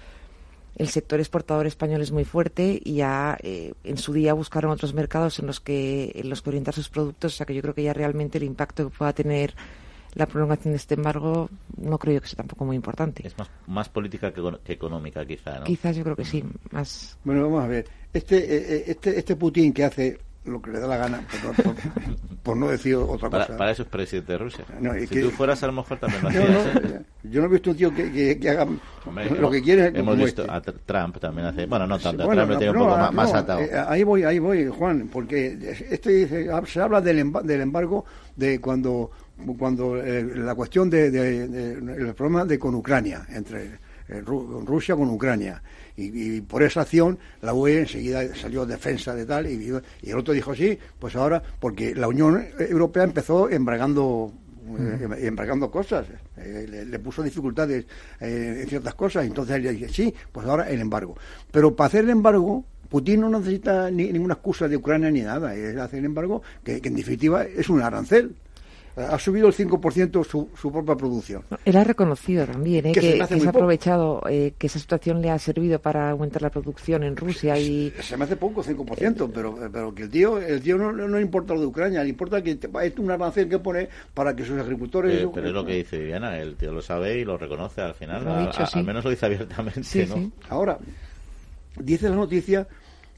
el 0.75 0.89
sector 0.89 1.21
exportador 1.21 1.67
español 1.67 2.01
es 2.01 2.13
muy 2.13 2.25
fuerte 2.25 2.81
y 2.83 2.95
ya 2.95 3.37
eh, 3.43 3.75
en 3.85 3.99
su 3.99 4.15
día 4.15 4.33
buscaron 4.33 4.71
otros 4.71 4.95
mercados 4.95 5.39
en 5.39 5.47
los 5.47 5.61
que 5.61 6.13
en 6.15 6.31
los 6.31 6.41
que 6.41 6.49
orientar 6.49 6.75
sus 6.75 6.89
productos, 6.89 7.35
o 7.35 7.37
sea 7.37 7.47
que 7.47 7.55
yo 7.55 7.61
creo 7.61 7.75
que 7.75 7.83
ya 7.83 7.93
realmente 7.93 8.39
el 8.39 8.45
impacto 8.45 8.89
que 8.89 8.97
pueda 8.97 9.13
tener 9.13 9.55
la 10.15 10.27
prolongación 10.27 10.73
de 10.73 10.77
este 10.77 10.95
embargo 10.95 11.49
no 11.77 11.99
creo 11.99 12.21
que 12.21 12.27
sea 12.27 12.37
tampoco 12.37 12.65
muy 12.65 12.77
importante. 12.77 13.27
Es 13.27 13.37
más, 13.39 13.51
más 13.67 13.89
política 13.89 14.33
que, 14.33 14.43
económica, 14.67 15.25
quizá, 15.25 15.61
¿no? 15.61 15.65
Quizás 15.65 15.97
yo 15.97 16.05
creo 16.05 16.17
que 16.17 16.25
sí, 16.25 16.45
más... 16.71 17.19
Bueno, 17.25 17.43
vamos 17.45 17.65
a 17.65 17.69
ver. 17.69 17.87
Este, 18.13 18.37
eh, 18.37 18.77
eh, 18.77 18.85
este, 18.89 19.19
este 19.19 19.37
Putin 19.37 19.73
que 19.73 19.85
hace 19.85 20.19
lo 20.45 20.61
que 20.61 20.73
le 20.73 20.81
da 20.81 20.89
la 20.89 20.97
gana, 20.97 21.25
por 22.43 22.57
no, 22.57 22.69
decir 22.71 22.97
otra 22.97 23.31
cosa. 23.31 23.57
Para, 23.57 23.71
eso 23.71 23.83
es 23.83 23.89
presidente 23.89 24.33
de 24.33 24.39
Rusia. 24.39 24.65
si 25.09 25.21
tú 25.21 25.31
fueras 25.31 25.63
a 25.63 25.69
lo 25.69 25.73
mejor 25.73 25.99
también 25.99 26.23
lo 26.23 26.29
hacías. 26.29 26.77
¿eh? 26.77 27.03
Yo 27.23 27.41
no 27.41 27.47
he 27.47 27.51
visto 27.51 27.71
un 27.71 27.77
tío 27.77 27.95
que, 27.95 28.39
que, 28.39 28.51
haga 28.51 28.67
lo 29.39 29.51
que 29.51 29.63
quiere. 29.63 29.87
Hemos 29.99 30.17
visto 30.19 30.43
este. 30.43 30.53
a 30.53 30.61
Trump 30.61 31.19
también 31.19 31.47
hace. 31.47 31.67
Bueno, 31.67 31.87
no 31.87 31.99
tanto. 31.99 32.25
Trump 32.29 32.51
lo 32.51 32.59
tiene 32.59 32.73
un 32.73 32.79
poco 32.79 32.97
más, 32.97 33.13
más, 33.13 33.35
atado. 33.35 33.61
ahí 33.89 34.03
voy, 34.03 34.25
ahí 34.25 34.41
voy, 34.41 34.67
Juan, 34.67 35.09
porque 35.13 35.77
este 35.91 36.51
se 36.67 36.81
habla 36.81 37.01
del, 37.01 37.33
del 37.45 37.61
embargo 37.61 38.05
de 38.35 38.61
cuando 38.61 39.11
cuando 39.59 39.97
eh, 39.97 40.25
la 40.37 40.55
cuestión 40.55 40.89
de, 40.91 41.07
el 41.09 42.15
problema 42.15 42.45
de 42.45 42.59
con 42.59 42.75
Ucrania 42.75 43.27
entre 43.31 43.79
eh, 44.09 44.21
Rusia 44.21 44.97
con 44.97 45.09
Ucrania. 45.11 45.63
Y, 45.97 46.41
por 46.41 46.63
esa 46.63 46.83
acción 46.83 47.19
la 47.43 47.53
UE 47.53 47.81
enseguida 47.81 48.35
salió 48.35 48.65
defensa 48.65 49.15
de 49.15 49.27
tal 49.27 49.47
y, 49.47 49.71
el 50.03 50.19
otro 50.19 50.33
dijo 50.33 50.55
sí 50.55 50.79
pues 50.99 51.15
ahora 51.17 51.43
porque 51.61 51.95
la 51.95 52.09
Unión 52.09 52.47
Europea 52.59 53.05
empezó 53.05 53.51
embargando 53.51 54.33
eh, 54.79 55.27
embargando 55.27 55.71
cosas 55.71 56.07
le, 56.37 56.99
puso 56.99 57.23
dificultades 57.23 57.85
en 58.21 58.67
ciertas 58.69 58.95
cosas 58.95 59.27
entonces 59.27 59.57
él 59.57 59.77
dice 59.77 59.93
sí 59.93 60.15
pues 60.33 60.47
ahora 60.47 60.71
el 60.71 60.81
embargo 60.81 61.15
pero 61.51 61.77
para 61.77 61.89
hacer 61.89 62.05
el 62.05 62.11
embargo 62.11 62.65
Putin 62.89 63.21
no 63.21 63.29
necesita 63.29 63.91
ninguna 63.91 64.35
excusa 64.35 64.69
de 64.69 64.77
Ucrania 64.77 65.11
ni 65.11 65.23
nada, 65.23 65.55
es 65.55 65.77
hacer 65.77 66.01
el 66.01 66.05
embargo 66.07 66.43
que 66.63 66.81
en 66.83 66.95
definitiva 66.95 67.45
es 67.45 67.69
un 67.69 67.83
arancel 67.83 68.35
ha 68.97 69.19
subido 69.19 69.49
el 69.49 69.55
5% 69.55 70.25
su, 70.25 70.51
su 70.55 70.71
propia 70.71 70.97
producción. 70.97 71.45
Él 71.65 71.77
ha 71.77 71.85
reconocido 71.85 72.47
también 72.47 72.87
¿eh? 72.87 72.93
que, 72.93 73.01
se, 73.01 73.47
ha 73.47 73.49
aprovechado, 73.49 74.23
eh, 74.29 74.53
que 74.59 74.67
esa 74.67 74.79
situación 74.79 75.23
le 75.23 75.31
ha 75.31 75.39
servido 75.39 75.79
para 75.81 76.11
aumentar 76.11 76.43
la 76.43 76.51
producción 76.51 77.03
en 77.03 77.17
Rusia. 77.17 77.59
y 77.59 77.93
Se, 78.01 78.17
me 78.17 78.25
hace 78.25 78.37
poco, 78.37 78.63
5%, 78.63 79.31
pero, 79.33 79.59
pero 79.73 79.95
que 79.95 80.03
el 80.05 80.11
tío, 80.11 80.39
el 80.39 80.61
tío 80.61 80.77
no, 80.77 80.93
no, 80.93 81.21
importa 81.21 81.55
lo 81.55 81.61
de 81.61 81.67
Ucrania, 81.67 82.03
le 82.03 82.11
importa 82.11 82.43
que 82.43 82.59
es 82.83 82.99
un 82.99 83.11
arancel 83.11 83.49
que 83.49 83.59
pone 83.59 83.89
para 84.13 84.37
que 84.37 84.45
sus 84.45 84.61
agricultores... 84.61 85.23
Eh, 85.23 85.29
pero 85.33 85.49
es 85.49 85.55
lo 85.55 85.65
que 85.65 85.77
dice 85.77 85.99
Viviana, 85.99 86.39
el 86.39 86.57
tío 86.57 86.73
lo 86.73 86.83
sabe 86.83 87.19
y 87.19 87.25
lo 87.25 87.39
reconoce 87.39 87.81
al 87.81 87.95
final, 87.95 88.27
al 88.29 88.85
menos 88.85 89.05
lo 89.05 89.11
dice 89.11 89.27
abiertamente. 89.27 90.07
¿no? 90.07 90.31
Ahora, 90.51 90.79
dice 91.79 92.11
la 92.11 92.17
noticia 92.17 92.69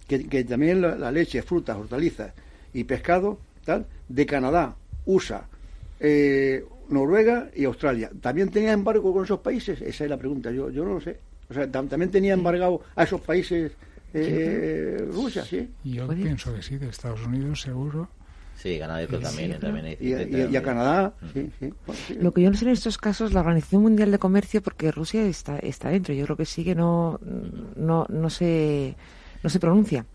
que, 0.07 0.29
que 0.29 0.45
también 0.45 0.81
la, 0.81 0.95
la 0.95 1.11
leche, 1.11 1.43
frutas, 1.43 1.77
hortalizas 1.77 2.33
y 2.73 2.85
pescado 2.85 3.39
tal 3.65 3.87
de 4.09 4.27
Canadá, 4.27 4.77
USA, 5.07 5.49
eh, 6.07 6.63
Noruega 6.91 7.51
y 7.57 7.65
Australia. 7.65 8.11
¿También 8.21 8.51
tenía 8.51 8.73
embargo 8.73 9.13
con 9.13 9.25
esos 9.25 9.41
países? 9.41 9.81
Esa 9.81 10.05
es 10.05 10.11
la 10.11 10.19
pregunta, 10.19 10.51
yo, 10.51 10.69
yo 10.69 10.85
no 10.85 10.95
lo 10.95 11.01
sé. 11.01 11.19
O 11.49 11.55
sea, 11.55 11.71
también 11.71 12.11
tenía 12.11 12.35
embargado 12.35 12.83
a 12.95 13.05
esos 13.05 13.23
países 13.23 13.73
eh, 14.13 15.09
Rusia, 15.11 15.45
¿sí? 15.45 15.71
Yo 15.83 16.07
pienso 16.09 16.55
que 16.55 16.63
sí, 16.63 16.77
de 16.77 16.89
Estados 16.89 17.25
Unidos 17.27 17.63
seguro. 17.63 18.09
Sí, 18.57 18.79
Canadá 18.79 19.07
también, 19.07 19.59
también 19.59 19.97
y, 19.99 20.57
a 20.57 20.63
Canadá, 20.63 21.15
sí, 21.33 21.51
Lo 22.21 22.33
que 22.33 22.43
yo 22.43 22.51
no 22.51 22.57
sé 22.57 22.67
en 22.67 22.71
estos 22.71 22.99
casos, 22.99 23.33
la 23.33 23.41
Organización 23.41 23.83
Mundial 23.83 24.13
de 24.13 24.19
Comercio, 24.19 24.63
porque 24.63 24.93
Rusia 24.93 25.27
está, 25.27 25.59
está 25.59 25.89
dentro, 25.89 26.15
yo 26.15 26.25
creo 26.25 26.37
que 26.37 26.45
sí 26.45 26.65
que 26.65 26.75
no, 26.75 27.19
no, 27.77 28.07
no, 28.09 28.31
se, 28.31 28.95
no 29.43 29.51
se 29.51 29.59
pronuncia. 29.59 30.07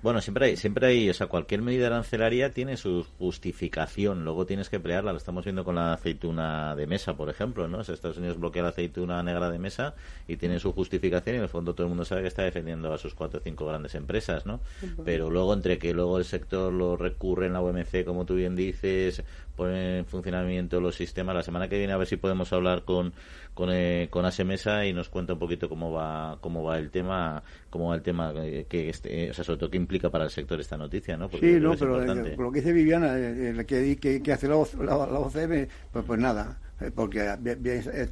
Bueno, 0.00 0.20
siempre 0.20 0.46
hay, 0.46 0.56
siempre 0.56 0.86
hay, 0.86 1.10
o 1.10 1.14
sea, 1.14 1.26
cualquier 1.26 1.60
medida 1.60 1.88
arancelaria 1.88 2.52
tiene 2.52 2.76
su 2.76 3.04
justificación, 3.18 4.24
luego 4.24 4.46
tienes 4.46 4.68
que 4.68 4.76
emplearla, 4.76 5.10
lo 5.10 5.18
estamos 5.18 5.44
viendo 5.44 5.64
con 5.64 5.74
la 5.74 5.92
aceituna 5.92 6.76
de 6.76 6.86
mesa, 6.86 7.16
por 7.16 7.28
ejemplo, 7.30 7.66
¿no? 7.66 7.80
Estados 7.80 8.16
Unidos 8.16 8.38
bloquea 8.38 8.62
la 8.62 8.68
aceituna 8.68 9.20
negra 9.24 9.50
de 9.50 9.58
mesa 9.58 9.94
y 10.28 10.36
tiene 10.36 10.60
su 10.60 10.72
justificación 10.72 11.34
y 11.34 11.38
en 11.38 11.42
el 11.44 11.48
fondo 11.48 11.74
todo 11.74 11.86
el 11.86 11.88
mundo 11.88 12.04
sabe 12.04 12.22
que 12.22 12.28
está 12.28 12.42
defendiendo 12.42 12.92
a 12.92 12.98
sus 12.98 13.14
cuatro 13.14 13.40
o 13.40 13.42
cinco 13.42 13.66
grandes 13.66 13.96
empresas, 13.96 14.46
¿no? 14.46 14.60
Pero 15.04 15.30
luego 15.30 15.52
entre 15.52 15.78
que 15.78 15.92
luego 15.92 16.18
el 16.18 16.24
sector 16.24 16.72
lo 16.72 16.96
recurre 16.96 17.46
en 17.46 17.54
la 17.54 17.60
OMC, 17.60 18.04
como 18.04 18.24
tú 18.24 18.34
bien 18.34 18.54
dices, 18.54 19.24
pone 19.56 19.98
en 19.98 20.06
funcionamiento 20.06 20.80
los 20.80 20.94
sistemas, 20.94 21.34
la 21.34 21.42
semana 21.42 21.68
que 21.68 21.76
viene 21.76 21.92
a 21.92 21.96
ver 21.96 22.06
si 22.06 22.16
podemos 22.16 22.52
hablar 22.52 22.84
con 22.84 23.12
con, 23.58 23.70
eh, 23.72 24.06
con 24.08 24.24
Mesa 24.46 24.86
y 24.86 24.92
nos 24.92 25.08
cuenta 25.08 25.32
un 25.32 25.40
poquito 25.40 25.68
cómo 25.68 25.90
va 25.90 26.38
cómo 26.40 26.62
va 26.62 26.78
el 26.78 26.92
tema 26.92 27.42
cómo 27.70 27.88
va 27.88 27.96
el 27.96 28.02
tema 28.02 28.32
eh, 28.36 28.66
que 28.68 28.88
este, 28.88 29.32
o 29.32 29.34
sea 29.34 29.42
sobre 29.42 29.58
todo 29.58 29.68
qué 29.68 29.76
implica 29.76 30.10
para 30.10 30.22
el 30.22 30.30
sector 30.30 30.60
esta 30.60 30.76
noticia 30.76 31.16
no 31.16 31.28
sí 31.28 31.58
no 31.58 31.74
pero 31.76 32.00
eh, 32.00 32.36
lo 32.38 32.52
que 32.52 32.60
dice 32.60 32.72
Viviana 32.72 33.18
eh, 33.18 33.64
que, 33.66 34.22
que, 34.22 34.32
hace 34.32 34.46
la, 34.46 34.54
la, 34.54 34.96
OCM 35.18 35.66
pues, 35.90 36.04
pues 36.04 36.20
nada 36.20 36.56
porque 36.94 37.36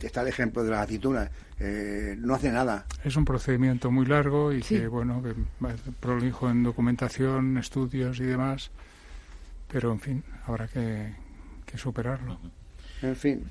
está 0.02 0.22
el 0.22 0.28
ejemplo 0.28 0.64
de 0.64 0.70
las 0.70 0.80
aceitunas 0.80 1.30
no 1.60 2.34
hace 2.34 2.50
nada. 2.50 2.84
Es 3.04 3.14
un 3.14 3.24
procedimiento 3.24 3.92
muy 3.92 4.04
largo 4.04 4.52
y 4.52 4.60
que 4.62 4.88
bueno 4.88 5.22
que 5.22 5.32
prolijo 6.00 6.50
en 6.50 6.64
documentación 6.64 7.56
estudios 7.56 8.18
y 8.18 8.24
demás 8.24 8.72
pero 9.68 9.92
en 9.92 10.00
fin 10.00 10.24
habrá 10.44 10.66
que, 10.66 11.12
que 11.64 11.78
superarlo. 11.78 12.36
En 13.00 13.14
fin 13.14 13.44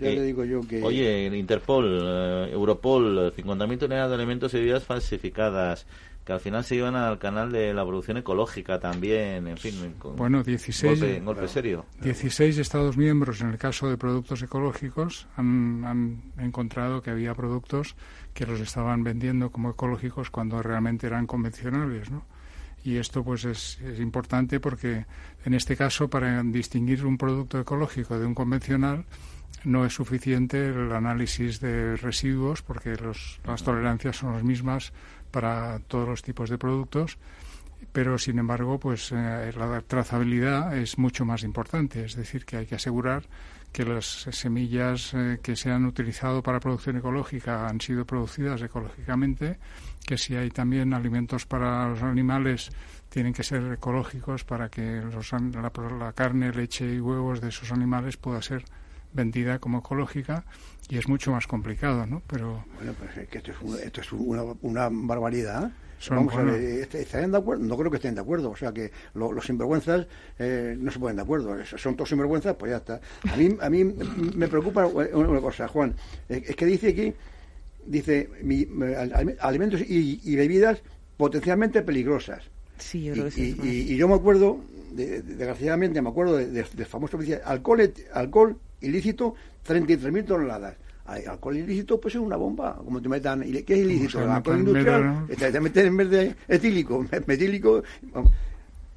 le 0.00 0.22
digo 0.22 0.44
yo 0.44 0.60
que... 0.60 0.82
Oye, 0.82 1.26
Interpol, 1.36 1.98
eh, 2.02 2.50
Europol, 2.52 3.32
50.000 3.34 3.78
toneladas 3.78 4.10
de 4.10 4.14
alimentos 4.14 4.54
y 4.54 4.58
bebidas 4.58 4.84
falsificadas 4.84 5.86
que 6.24 6.32
al 6.34 6.40
final 6.40 6.64
se 6.64 6.76
iban 6.76 6.96
al 6.96 7.18
canal 7.18 7.50
de 7.50 7.72
la 7.72 7.84
producción 7.84 8.18
ecológica 8.18 8.78
también, 8.78 9.46
en 9.48 9.56
fin. 9.56 9.94
bueno, 10.16 10.42
16, 10.42 11.24
golpe, 11.24 11.48
serio. 11.48 11.86
16 12.02 12.58
Estados 12.58 12.96
miembros, 12.96 13.40
en 13.40 13.48
el 13.48 13.58
caso 13.58 13.88
de 13.88 13.96
productos 13.96 14.42
ecológicos, 14.42 15.26
han, 15.36 15.84
han, 15.84 16.22
encontrado 16.38 17.00
que 17.02 17.10
había 17.10 17.34
productos 17.34 17.96
que 18.34 18.46
los 18.46 18.60
estaban 18.60 19.02
vendiendo 19.02 19.50
como 19.50 19.70
ecológicos 19.70 20.30
cuando 20.30 20.62
realmente 20.62 21.06
eran 21.06 21.26
convencionales, 21.26 22.10
¿no? 22.10 22.24
Y 22.82 22.96
esto 22.96 23.22
pues 23.22 23.44
es, 23.44 23.78
es 23.80 24.00
importante 24.00 24.58
porque 24.58 25.04
en 25.44 25.54
este 25.54 25.76
caso 25.76 26.08
para 26.08 26.42
distinguir 26.42 27.04
un 27.04 27.18
producto 27.18 27.60
ecológico 27.60 28.18
de 28.18 28.24
un 28.24 28.34
convencional 28.34 29.04
no 29.64 29.84
es 29.84 29.94
suficiente 29.94 30.68
el 30.68 30.92
análisis 30.92 31.60
de 31.60 31.96
residuos 31.96 32.62
porque 32.62 32.96
las 33.44 33.62
tolerancias 33.62 34.16
son 34.16 34.32
las 34.32 34.42
mismas 34.42 34.92
para 35.30 35.78
todos 35.80 36.08
los 36.08 36.22
tipos 36.22 36.50
de 36.50 36.58
productos 36.58 37.18
pero 37.92 38.18
sin 38.18 38.38
embargo 38.38 38.78
pues 38.78 39.12
eh, 39.12 39.52
la 39.56 39.80
trazabilidad 39.82 40.76
es 40.76 40.98
mucho 40.98 41.24
más 41.24 41.42
importante. 41.42 42.04
Es 42.04 42.14
decir 42.14 42.44
que 42.44 42.58
hay 42.58 42.66
que 42.66 42.76
asegurar 42.76 43.24
que 43.72 43.84
las 43.84 44.04
semillas 44.30 45.14
eh, 45.14 45.38
que 45.42 45.56
se 45.56 45.70
han 45.70 45.86
utilizado 45.86 46.42
para 46.42 46.60
producción 46.60 46.96
ecológica 46.96 47.68
han 47.68 47.80
sido 47.80 48.04
producidas 48.04 48.60
ecológicamente 48.62 49.58
que 50.04 50.18
si 50.18 50.34
hay 50.34 50.50
también 50.50 50.92
alimentos 50.92 51.46
para 51.46 51.88
los 51.88 52.02
animales 52.02 52.70
tienen 53.08 53.32
que 53.32 53.44
ser 53.44 53.72
ecológicos 53.72 54.44
para 54.44 54.68
que 54.68 55.00
los, 55.02 55.32
la, 55.32 55.72
la 55.98 56.12
carne 56.12 56.52
leche 56.52 56.94
y 56.94 57.00
huevos 57.00 57.40
de 57.40 57.48
esos 57.48 57.70
animales 57.70 58.16
pueda 58.16 58.42
ser 58.42 58.64
vendida 59.12 59.58
como 59.58 59.78
ecológica 59.78 60.44
y 60.88 60.98
es 60.98 61.08
mucho 61.08 61.30
más 61.30 61.46
complicado, 61.46 62.06
¿no? 62.06 62.22
Pero 62.26 62.64
bueno, 62.76 62.94
pues 62.98 63.16
es 63.16 63.28
que 63.28 63.38
esto 63.38 63.52
es, 63.52 63.82
esto 63.84 64.00
es 64.00 64.12
una, 64.12 64.42
una, 64.62 64.88
barbaridad. 64.90 65.70
Vamos 66.08 66.34
a 66.34 66.42
ver, 66.42 66.88
¿estarían 66.94 67.30
de 67.30 67.38
acuerdo? 67.38 67.62
No 67.62 67.76
creo 67.76 67.90
que 67.90 67.98
estén 67.98 68.14
de 68.14 68.22
acuerdo. 68.22 68.50
O 68.50 68.56
sea 68.56 68.72
que 68.72 68.90
los 69.14 69.44
sinvergüenzas 69.44 70.06
eh, 70.38 70.74
no 70.78 70.90
se 70.90 70.98
ponen 70.98 71.16
de 71.16 71.22
acuerdo. 71.22 71.54
Son 71.64 71.94
todos 71.94 72.08
sinvergüenzas, 72.08 72.56
pues 72.56 72.70
ya 72.70 72.78
está. 72.78 73.00
A 73.30 73.36
mí, 73.36 73.56
a 73.60 73.68
mí 73.68 73.84
me 73.84 74.48
preocupa 74.48 74.86
una 74.86 75.40
cosa, 75.40 75.68
Juan. 75.68 75.94
Es 76.28 76.56
que 76.56 76.64
dice 76.64 76.88
aquí, 76.88 77.12
dice, 77.86 78.30
alimentos 79.40 79.82
y, 79.86 80.36
bebidas 80.36 80.82
potencialmente 81.18 81.82
peligrosas. 81.82 82.44
Sí, 82.78 83.04
yo 83.04 83.12
creo 83.12 83.28
y, 83.36 83.58
y, 83.62 83.92
y, 83.92 83.96
yo 83.96 84.08
me 84.08 84.14
acuerdo, 84.14 84.58
desgraciadamente 84.92 86.00
me 86.00 86.08
acuerdo 86.08 86.38
del 86.38 86.64
famoso 86.86 87.18
alcohol, 87.44 87.92
alcohol 88.14 88.56
ilícito 88.80 89.34
33.000 89.66 90.26
toneladas. 90.26 90.76
alcohol 91.06 91.56
ilícito 91.56 92.00
pues 92.00 92.14
es 92.14 92.20
una 92.20 92.36
bomba, 92.36 92.76
como 92.76 93.00
te 93.00 93.08
metan, 93.08 93.42
¿qué 93.42 93.74
es 93.74 93.78
ilícito? 93.80 94.22
El 94.22 94.30
alcohol 94.30 94.58
industrial, 94.58 95.26
te, 95.36 95.60
meten 95.60 95.86
en 95.86 95.96
vez 95.96 96.10
de 96.10 96.36
etílico, 96.48 97.04
metílico, 97.26 97.82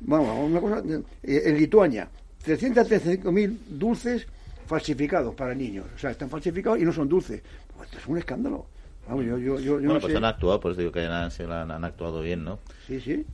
vamos, 0.02 0.50
una 0.52 0.62
cosa, 0.62 0.84
eh, 1.24 1.42
en 1.46 1.58
Lituania, 1.58 2.10
335.000 2.46 3.58
dulces 3.70 4.28
falsificados 4.66 5.34
para 5.36 5.54
niños, 5.54 5.86
o 5.96 5.98
sea, 5.98 6.12
están 6.12 6.30
falsificados 6.30 6.80
y 6.80 6.86
no 6.86 6.92
son 6.92 7.08
dulces. 7.10 7.42
Pues 7.76 7.90
esto 7.90 8.00
es 8.00 8.08
un 8.08 8.18
escándalo. 8.18 8.66
Vamos, 9.08 9.26
yo, 9.26 9.38
yo, 9.38 9.60
yo, 9.60 9.74
bueno, 9.80 10.00
pues 10.00 10.16
han 10.16 10.24
actuado, 10.24 10.60
pues 10.60 10.78
digo 10.78 10.92
que 10.92 11.02
han, 11.06 11.12
han, 11.12 11.72
han 11.72 11.84
actuado 11.84 12.22
bien, 12.22 12.44
¿no? 12.44 12.60
Sí, 12.88 13.02
sí. 13.02 13.26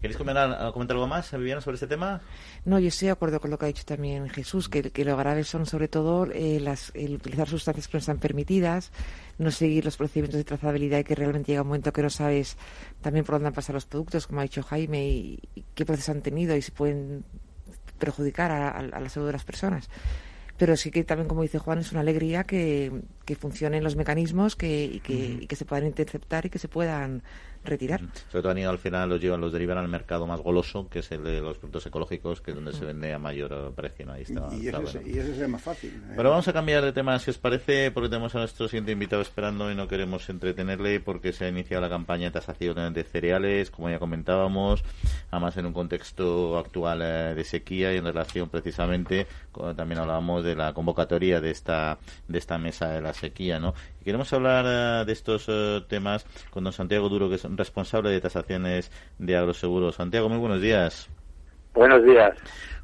¿Queréis 0.00 0.16
comentar, 0.16 0.72
comentar, 0.72 0.94
algo 0.96 1.08
más, 1.08 1.32
Viviana, 1.32 1.60
sobre 1.60 1.74
este 1.74 1.88
tema? 1.88 2.20
No, 2.68 2.78
yo 2.78 2.88
estoy 2.88 3.06
de 3.06 3.12
acuerdo 3.12 3.40
con 3.40 3.50
lo 3.50 3.58
que 3.58 3.64
ha 3.64 3.68
dicho 3.68 3.86
también 3.86 4.28
Jesús, 4.28 4.68
que, 4.68 4.90
que 4.90 5.02
lo 5.02 5.16
grave 5.16 5.42
son 5.42 5.64
sobre 5.64 5.88
todo 5.88 6.26
eh, 6.30 6.60
las, 6.60 6.92
el 6.94 7.14
utilizar 7.14 7.48
sustancias 7.48 7.88
que 7.88 7.96
no 7.96 8.00
están 8.00 8.18
permitidas, 8.18 8.92
no 9.38 9.50
seguir 9.50 9.86
los 9.86 9.96
procedimientos 9.96 10.36
de 10.36 10.44
trazabilidad 10.44 10.98
y 10.98 11.04
que 11.04 11.14
realmente 11.14 11.50
llega 11.50 11.62
un 11.62 11.68
momento 11.68 11.94
que 11.94 12.02
no 12.02 12.10
sabes 12.10 12.58
también 13.00 13.24
por 13.24 13.36
dónde 13.36 13.48
han 13.48 13.54
pasado 13.54 13.72
los 13.78 13.86
productos, 13.86 14.26
como 14.26 14.40
ha 14.40 14.42
dicho 14.42 14.62
Jaime, 14.62 15.08
y, 15.08 15.40
qué 15.74 15.86
proceso 15.86 16.12
han 16.12 16.20
tenido 16.20 16.54
y 16.56 16.60
si 16.60 16.70
pueden 16.70 17.24
perjudicar 17.98 18.50
a, 18.50 18.82
la 18.82 19.08
salud 19.08 19.28
de 19.28 19.32
las 19.32 19.44
personas. 19.44 19.88
Pero 20.58 20.76
sí 20.76 20.90
que 20.90 21.04
también, 21.04 21.26
como 21.26 21.40
dice 21.40 21.58
Juan, 21.58 21.78
es 21.78 21.92
una 21.92 22.02
alegría 22.02 22.44
que, 22.44 22.92
que 23.24 23.34
funcionen 23.34 23.82
los 23.82 23.96
mecanismos 23.96 24.56
que, 24.56 24.84
y, 24.84 25.00
que, 25.00 25.38
y 25.40 25.46
que 25.46 25.56
se 25.56 25.64
puedan 25.64 25.86
interceptar 25.86 26.44
y 26.44 26.50
que 26.50 26.58
se 26.58 26.68
puedan 26.68 27.22
retirar. 27.68 28.00
Sobre 28.30 28.42
todo 28.42 28.70
al 28.70 28.78
final 28.78 29.08
los 29.08 29.20
llevan, 29.20 29.40
los 29.40 29.52
derivan 29.52 29.78
al 29.78 29.88
mercado 29.88 30.26
más 30.26 30.40
goloso, 30.40 30.88
que 30.88 31.00
es 31.00 31.12
el 31.12 31.22
de 31.24 31.40
los 31.40 31.58
productos 31.58 31.86
ecológicos, 31.86 32.40
que 32.40 32.50
es 32.50 32.54
donde 32.54 32.72
se 32.72 32.84
vende 32.84 33.12
a 33.12 33.18
mayor 33.18 33.72
precio. 33.74 34.10
Ahí 34.10 34.22
está, 34.22 34.48
y, 34.54 34.68
eso 34.68 35.44
es, 35.44 35.48
más 35.48 35.62
fácil. 35.62 35.90
¿eh? 35.90 36.14
Pero 36.16 36.30
vamos 36.30 36.48
a 36.48 36.52
cambiar 36.52 36.84
de 36.84 36.92
tema, 36.92 37.18
si 37.18 37.30
os 37.30 37.38
parece, 37.38 37.90
porque 37.90 38.08
tenemos 38.08 38.34
a 38.34 38.38
nuestro 38.38 38.68
siguiente 38.68 38.92
invitado 38.92 39.22
esperando 39.22 39.70
y 39.70 39.74
no 39.74 39.88
queremos 39.88 40.28
entretenerle 40.28 41.00
porque 41.00 41.32
se 41.32 41.46
ha 41.46 41.48
iniciado 41.48 41.82
la 41.82 41.88
campaña 41.88 42.26
de 42.26 42.30
tasación 42.32 42.92
de 42.92 43.04
cereales, 43.04 43.70
como 43.70 43.90
ya 43.90 43.98
comentábamos, 43.98 44.82
además 45.30 45.56
en 45.56 45.66
un 45.66 45.72
contexto 45.72 46.58
actual 46.58 47.02
eh, 47.02 47.34
de 47.34 47.44
sequía 47.44 47.92
y 47.92 47.96
en 47.96 48.04
relación 48.04 48.48
precisamente, 48.48 49.26
cuando 49.52 49.74
también 49.74 50.00
hablábamos 50.00 50.44
de 50.44 50.54
la 50.54 50.72
convocatoria 50.72 51.40
de 51.40 51.50
esta, 51.50 51.98
de 52.26 52.38
esta 52.38 52.58
mesa 52.58 52.88
de 52.90 53.00
la 53.00 53.14
sequía, 53.14 53.58
¿no? 53.58 53.74
queremos 54.04 54.32
hablar 54.32 54.64
eh, 54.66 55.04
de 55.04 55.12
estos 55.12 55.46
temas 55.86 56.24
con 56.50 56.64
don 56.64 56.72
Santiago 56.72 57.10
Duro, 57.10 57.28
que 57.28 57.34
es 57.34 57.44
responsable 57.58 58.10
de 58.10 58.20
tasaciones 58.20 58.90
de 59.18 59.36
agroseguros. 59.36 59.96
Santiago, 59.96 60.28
muy 60.28 60.38
buenos 60.38 60.62
días. 60.62 61.10
Buenos 61.74 62.02
días. 62.04 62.34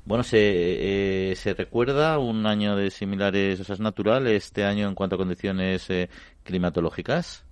Bueno, 0.05 0.22
¿se, 0.22 1.31
eh, 1.31 1.35
¿se 1.37 1.55
recuerda 1.55 2.18
un 2.18 2.47
año 2.47 2.77
de 2.77 2.91
similares, 2.91 3.59
o 3.61 3.64
sea, 3.64 3.75
es 3.75 3.81
natural 3.81 4.27
este 4.27 4.64
año 4.64 4.87
en 4.87 4.95
cuanto 4.95 5.14
a 5.14 5.18
condiciones 5.18 5.89
eh, 5.89 6.11
climatológicas? 6.43 7.47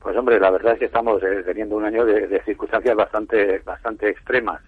Pues 0.00 0.16
hombre, 0.16 0.40
la 0.40 0.50
verdad 0.50 0.72
es 0.72 0.78
que 0.78 0.84
estamos 0.86 1.22
eh, 1.22 1.42
teniendo 1.44 1.76
un 1.76 1.84
año 1.84 2.06
de, 2.06 2.40
circunstancias 2.44 2.96
bastante 2.96 3.58
bastante 3.58 4.08
extremas. 4.08 4.62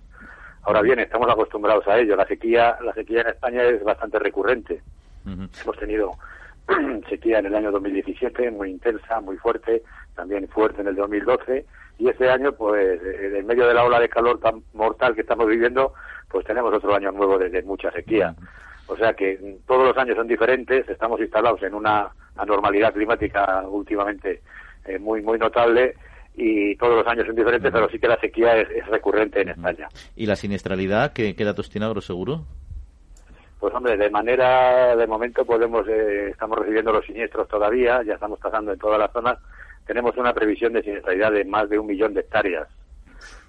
Ahora 0.62 0.82
bien, 0.82 0.98
estamos 0.98 1.30
acostumbrados 1.30 1.88
a 1.88 1.98
ello. 1.98 2.16
La 2.16 2.26
sequía, 2.26 2.76
la 2.84 2.92
sequía 2.92 3.22
en 3.22 3.28
España 3.28 3.62
es 3.64 3.82
bastante 3.82 4.18
recurrente. 4.18 4.82
Hemos 5.24 5.78
tenido 5.78 6.12
sequía 7.08 7.38
en 7.38 7.46
el 7.46 7.54
año 7.54 7.70
2017, 7.70 8.50
muy 8.50 8.70
intensa, 8.70 9.20
muy 9.20 9.36
fuerte, 9.38 9.82
también 10.20 10.46
fuerte 10.48 10.82
en 10.82 10.88
el 10.88 10.96
2012, 10.96 11.64
y 11.98 12.08
este 12.08 12.28
año, 12.28 12.52
pues, 12.52 13.00
en 13.02 13.46
medio 13.46 13.66
de 13.66 13.72
la 13.72 13.84
ola 13.84 13.98
de 13.98 14.08
calor 14.08 14.38
tan 14.38 14.62
mortal 14.74 15.14
que 15.14 15.22
estamos 15.22 15.46
viviendo, 15.46 15.94
pues 16.28 16.44
tenemos 16.44 16.72
otro 16.74 16.94
año 16.94 17.10
nuevo 17.10 17.38
de, 17.38 17.62
mucha 17.62 17.90
sequía. 17.90 18.34
O 18.86 18.96
sea 18.96 19.14
que 19.14 19.58
todos 19.66 19.86
los 19.88 19.96
años 19.96 20.16
son 20.16 20.28
diferentes, 20.28 20.86
estamos 20.88 21.20
instalados 21.20 21.62
en 21.62 21.74
una 21.74 22.10
anormalidad 22.36 22.92
climática 22.92 23.62
últimamente 23.66 24.42
eh, 24.84 24.98
muy, 24.98 25.22
muy 25.22 25.38
notable, 25.38 25.94
y 26.34 26.76
todos 26.76 26.96
los 26.96 27.06
años 27.06 27.26
son 27.26 27.36
diferentes, 27.36 27.72
pero 27.72 27.88
sí 27.88 27.98
que 27.98 28.08
la 28.08 28.20
sequía 28.20 28.58
es, 28.58 28.86
recurrente 28.88 29.40
en 29.40 29.50
España. 29.50 29.88
¿Y 30.16 30.26
la 30.26 30.36
siniestralidad? 30.36 31.14
¿Qué, 31.14 31.34
qué 31.34 31.44
datos 31.44 31.70
tiene 31.70 31.86
Agroseguro? 31.86 32.44
Pues 33.58 33.74
hombre, 33.74 33.96
de 33.98 34.08
manera, 34.08 34.96
de 34.96 35.06
momento 35.06 35.44
podemos, 35.44 35.86
eh, 35.86 36.30
estamos 36.30 36.58
recibiendo 36.58 36.92
los 36.92 37.04
siniestros 37.04 37.46
todavía, 37.46 38.02
ya 38.02 38.14
estamos 38.14 38.38
pasando 38.38 38.72
en 38.72 38.78
todas 38.78 38.98
las 38.98 39.12
zonas, 39.12 39.38
tenemos 39.86 40.16
una 40.16 40.32
previsión 40.32 40.72
de 40.72 40.82
siniestralidad 40.82 41.32
de 41.32 41.44
más 41.44 41.68
de 41.68 41.78
un 41.78 41.86
millón 41.86 42.14
de 42.14 42.20
hectáreas. 42.20 42.68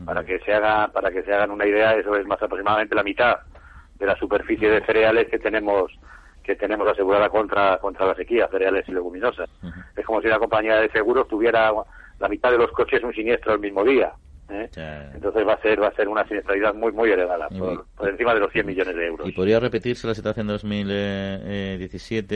Para 0.06 0.24
que 0.24 0.40
se 0.40 0.54
haga, 0.54 0.88
para 0.90 1.12
que 1.12 1.24
se 1.24 1.34
hagan 1.34 1.52
una 1.52 1.66
idea, 1.66 1.94
eso 1.96 2.16
es 2.16 2.26
más 2.26 2.42
aproximadamente 2.42 2.96
la 2.96 3.04
mitad 3.04 3.40
de 3.96 4.06
la 4.06 4.16
superficie 4.18 4.70
de 4.70 4.86
cereales 4.86 5.30
que 5.30 5.40
tenemos 5.40 5.92
que 6.44 6.56
tenemos 6.56 6.88
asegurada 6.88 7.30
contra 7.30 7.78
contra 7.78 8.08
la 8.08 8.16
sequía, 8.16 8.48
cereales 8.48 8.88
y 8.90 8.94
leguminosas. 8.94 9.50
Es 9.96 10.06
como 10.06 10.22
si 10.22 10.28
una 10.28 10.40
compañía 10.40 10.78
de 10.78 10.90
seguros 10.90 11.28
tuviera 11.28 11.72
la 12.20 12.28
mitad 12.28 12.52
de 12.52 12.58
los 12.58 12.72
coches 12.72 13.04
un 13.04 13.14
siniestro 13.14 13.54
el 13.54 13.60
mismo 13.60 13.84
día. 13.84 14.12
¿Eh? 14.52 14.70
Entonces 15.14 15.48
va 15.48 15.54
a 15.54 15.62
ser 15.62 15.82
va 15.82 15.88
a 15.88 15.96
ser 15.96 16.08
una 16.08 16.26
siniestralidad 16.28 16.74
muy 16.74 16.92
muy 16.92 17.12
elevada, 17.12 17.48
por, 17.50 18.10
encima 18.10 18.34
de 18.34 18.40
los 18.40 18.52
100 18.52 18.66
millones 18.66 18.96
de 18.96 19.08
euros. 19.08 19.28
¿Y 19.28 19.32
podría 19.32 19.60
repetirse 19.60 20.08
la 20.08 20.14
situación 20.14 20.48
de 20.48 20.54
2017 20.54 22.36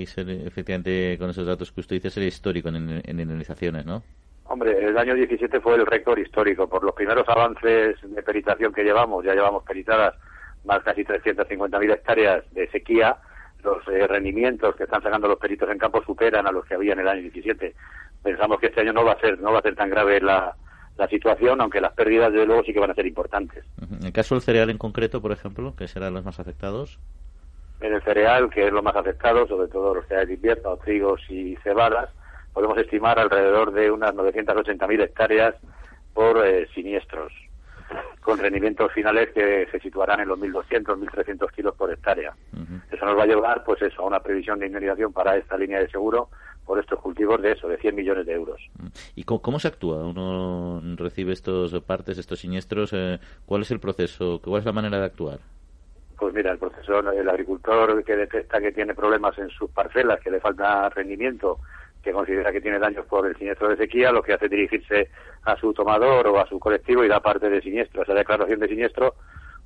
y 0.00 0.06
ser 0.06 0.30
efectivamente 0.30 1.16
con 1.18 1.30
esos 1.30 1.46
datos 1.46 1.72
que 1.72 1.80
usted 1.80 1.96
dice 1.96 2.10
ser 2.10 2.24
histórico 2.24 2.68
en, 2.68 3.02
en 3.04 3.20
indemnizaciones, 3.20 3.86
no? 3.86 4.02
Hombre, 4.44 4.82
el 4.82 4.96
año 4.96 5.14
17 5.14 5.60
fue 5.60 5.74
el 5.74 5.84
récord 5.84 6.18
histórico 6.18 6.68
por 6.68 6.82
los 6.82 6.94
primeros 6.94 7.28
avances 7.28 7.96
de 8.02 8.22
peritación 8.22 8.72
que 8.72 8.82
llevamos, 8.82 9.24
ya 9.24 9.34
llevamos 9.34 9.62
peritadas 9.62 10.14
más 10.64 10.82
casi 10.82 11.04
350.000 11.04 11.92
hectáreas 11.92 12.54
de 12.54 12.66
sequía, 12.70 13.18
los 13.62 13.86
eh, 13.88 14.06
rendimientos 14.06 14.74
que 14.76 14.84
están 14.84 15.02
sacando 15.02 15.28
los 15.28 15.38
peritos 15.38 15.68
en 15.70 15.78
campo 15.78 16.02
superan 16.02 16.46
a 16.46 16.52
los 16.52 16.64
que 16.64 16.74
había 16.74 16.94
en 16.94 17.00
el 17.00 17.08
año 17.08 17.22
17. 17.22 17.74
Pensamos 18.22 18.58
que 18.58 18.68
este 18.68 18.80
año 18.80 18.92
no 18.92 19.04
va 19.04 19.12
a 19.12 19.20
ser 19.20 19.38
no 19.38 19.52
va 19.52 19.58
a 19.58 19.62
ser 19.62 19.74
tan 19.74 19.90
grave 19.90 20.20
la, 20.20 20.54
la 20.98 21.08
situación, 21.08 21.60
aunque 21.60 21.80
las 21.80 21.92
pérdidas, 21.92 22.32
desde 22.32 22.46
luego, 22.46 22.64
sí 22.64 22.72
que 22.72 22.80
van 22.80 22.90
a 22.90 22.94
ser 22.94 23.06
importantes. 23.06 23.64
En 23.80 24.06
el 24.06 24.12
caso 24.12 24.34
del 24.34 24.42
cereal 24.42 24.68
en 24.68 24.78
concreto, 24.78 25.22
por 25.22 25.30
ejemplo, 25.30 25.74
que 25.76 25.86
serán 25.86 26.12
los 26.12 26.24
más 26.24 26.40
afectados. 26.40 26.98
En 27.80 27.94
el 27.94 28.02
cereal, 28.02 28.50
que 28.50 28.66
es 28.66 28.72
lo 28.72 28.82
más 28.82 28.96
afectado, 28.96 29.46
sobre 29.46 29.68
todo 29.68 29.94
los 29.94 30.06
cereales 30.06 30.28
de 30.28 30.34
invierno, 30.34 30.76
trigos 30.78 31.20
y 31.28 31.56
cebadas, 31.62 32.10
podemos 32.52 32.76
estimar 32.78 33.20
alrededor 33.20 33.72
de 33.72 33.92
unas 33.92 34.12
980.000 34.12 35.02
hectáreas 35.04 35.54
por 36.12 36.44
eh, 36.44 36.66
siniestros, 36.74 37.32
con 38.20 38.38
rendimientos 38.38 38.92
finales 38.92 39.30
que 39.30 39.66
se 39.70 39.80
situarán 39.80 40.20
en 40.20 40.28
los 40.28 40.38
1.200, 40.38 40.84
1.300 40.84 41.50
kilos 41.52 41.74
por 41.74 41.92
hectárea. 41.92 42.34
Eso 42.90 43.06
nos 43.06 43.18
va 43.18 43.22
a 43.22 43.26
llevar, 43.26 43.64
pues 43.64 43.80
eso, 43.82 44.02
a 44.02 44.06
una 44.06 44.20
previsión 44.20 44.58
de 44.58 44.66
indemnización 44.66 45.12
para 45.12 45.36
esta 45.36 45.56
línea 45.56 45.80
de 45.80 45.88
seguro 45.88 46.28
por 46.68 46.78
estos 46.78 47.00
cultivos 47.00 47.40
de 47.40 47.52
eso, 47.52 47.66
de 47.66 47.78
100 47.78 47.94
millones 47.94 48.26
de 48.26 48.34
euros. 48.34 48.60
¿Y 49.14 49.24
cómo, 49.24 49.58
se 49.58 49.68
actúa? 49.68 50.04
Uno 50.04 50.82
recibe 50.96 51.32
estos 51.32 51.72
partes, 51.82 52.18
estos 52.18 52.40
siniestros. 52.40 52.92
Eh, 52.92 53.18
¿Cuál 53.46 53.62
es 53.62 53.70
el 53.70 53.80
proceso? 53.80 54.40
¿Cuál 54.44 54.60
es 54.60 54.66
la 54.66 54.72
manera 54.72 54.98
de 54.98 55.06
actuar? 55.06 55.38
Pues 56.18 56.34
mira, 56.34 56.52
el 56.52 56.58
proceso, 56.58 56.98
el 57.10 57.28
agricultor 57.28 58.04
que 58.04 58.16
detecta 58.16 58.60
que 58.60 58.72
tiene 58.72 58.94
problemas 58.94 59.38
en 59.38 59.48
sus 59.48 59.70
parcelas, 59.70 60.20
que 60.20 60.30
le 60.30 60.40
falta 60.40 60.90
rendimiento, 60.90 61.60
que 62.08 62.14
considera 62.14 62.50
que 62.50 62.60
tiene 62.62 62.78
daños 62.78 63.04
por 63.04 63.26
el 63.26 63.36
siniestro 63.36 63.68
de 63.68 63.76
sequía, 63.76 64.10
lo 64.10 64.22
que 64.22 64.32
hace 64.32 64.46
es 64.46 64.50
dirigirse 64.50 65.10
a 65.44 65.56
su 65.56 65.74
tomador 65.74 66.26
o 66.28 66.40
a 66.40 66.48
su 66.48 66.58
colectivo 66.58 67.04
y 67.04 67.08
da 67.08 67.20
parte 67.20 67.50
de 67.50 67.60
siniestro. 67.60 68.02
Esa 68.02 68.14
declaración 68.14 68.60
de 68.60 68.68
siniestro 68.68 69.14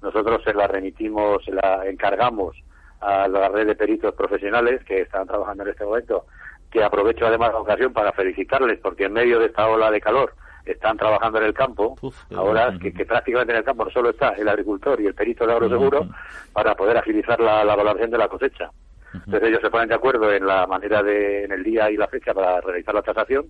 nosotros 0.02 0.42
se 0.44 0.52
la 0.52 0.66
remitimos, 0.66 1.44
se 1.44 1.52
la 1.52 1.86
encargamos 1.86 2.56
a 3.00 3.28
la 3.28 3.48
red 3.48 3.68
de 3.68 3.76
peritos 3.76 4.14
profesionales 4.14 4.82
que 4.84 5.02
están 5.02 5.26
trabajando 5.26 5.62
en 5.62 5.70
este 5.70 5.84
momento 5.84 6.26
que 6.68 6.82
aprovecho 6.82 7.26
además 7.26 7.52
la 7.52 7.60
ocasión 7.60 7.92
para 7.92 8.12
felicitarles 8.12 8.80
porque 8.80 9.04
en 9.04 9.12
medio 9.12 9.38
de 9.38 9.46
esta 9.46 9.68
ola 9.68 9.90
de 9.90 10.00
calor 10.00 10.34
están 10.64 10.96
trabajando 10.96 11.38
en 11.38 11.44
el 11.44 11.54
campo, 11.54 11.96
ahora 12.34 12.72
que, 12.80 13.04
prácticamente 13.04 13.52
en 13.52 13.58
el 13.58 13.64
campo 13.64 13.84
no 13.84 13.90
solo 13.90 14.10
está 14.10 14.30
el 14.30 14.48
agricultor 14.48 15.00
y 15.00 15.06
el 15.06 15.14
perito 15.14 15.46
de 15.46 15.52
agroseguro 15.52 16.08
para 16.52 16.74
poder 16.74 16.96
agilizar 16.96 17.38
la, 17.40 17.64
valoración 17.64 18.10
de 18.10 18.18
la 18.18 18.28
cosecha. 18.28 18.70
Entonces 19.14 19.48
ellos 19.48 19.60
se 19.62 19.70
ponen 19.70 19.88
de 19.88 19.94
acuerdo 19.94 20.32
en 20.32 20.46
la 20.46 20.66
manera 20.66 21.02
de, 21.02 21.44
en 21.44 21.52
el 21.52 21.62
día 21.62 21.90
y 21.90 21.96
la 21.96 22.08
fecha 22.08 22.32
para 22.32 22.60
realizar 22.60 22.94
la 22.94 23.02
tasación 23.02 23.46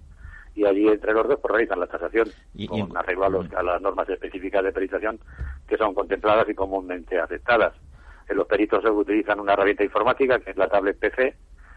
y 0.55 0.67
allí 0.67 0.89
entre 0.89 1.13
los 1.13 1.27
dos 1.27 1.39
pues 1.41 1.53
realizan 1.53 1.81
la 1.81 1.87
tasación 1.87 2.29
con 2.69 2.97
arreglo 2.97 3.25
a, 3.25 3.59
a 3.59 3.63
las 3.63 3.81
normas 3.81 4.09
específicas 4.09 4.63
de 4.63 4.73
peritación 4.73 5.19
que 5.67 5.77
son 5.79 5.95
contempladas 5.95 6.49
y 6.49 6.55
comúnmente 6.55 7.19
aceptadas. 7.19 7.75
En 8.29 8.37
los 8.37 8.47
peritos 8.47 8.85
utilizan 8.85 9.41
una 9.41 9.55
herramienta 9.55 9.85
informática 9.85 10.39
que 10.41 10.51
es 10.51 10.57
la 10.57 10.69
tablet 10.69 10.99
PC 10.99 11.35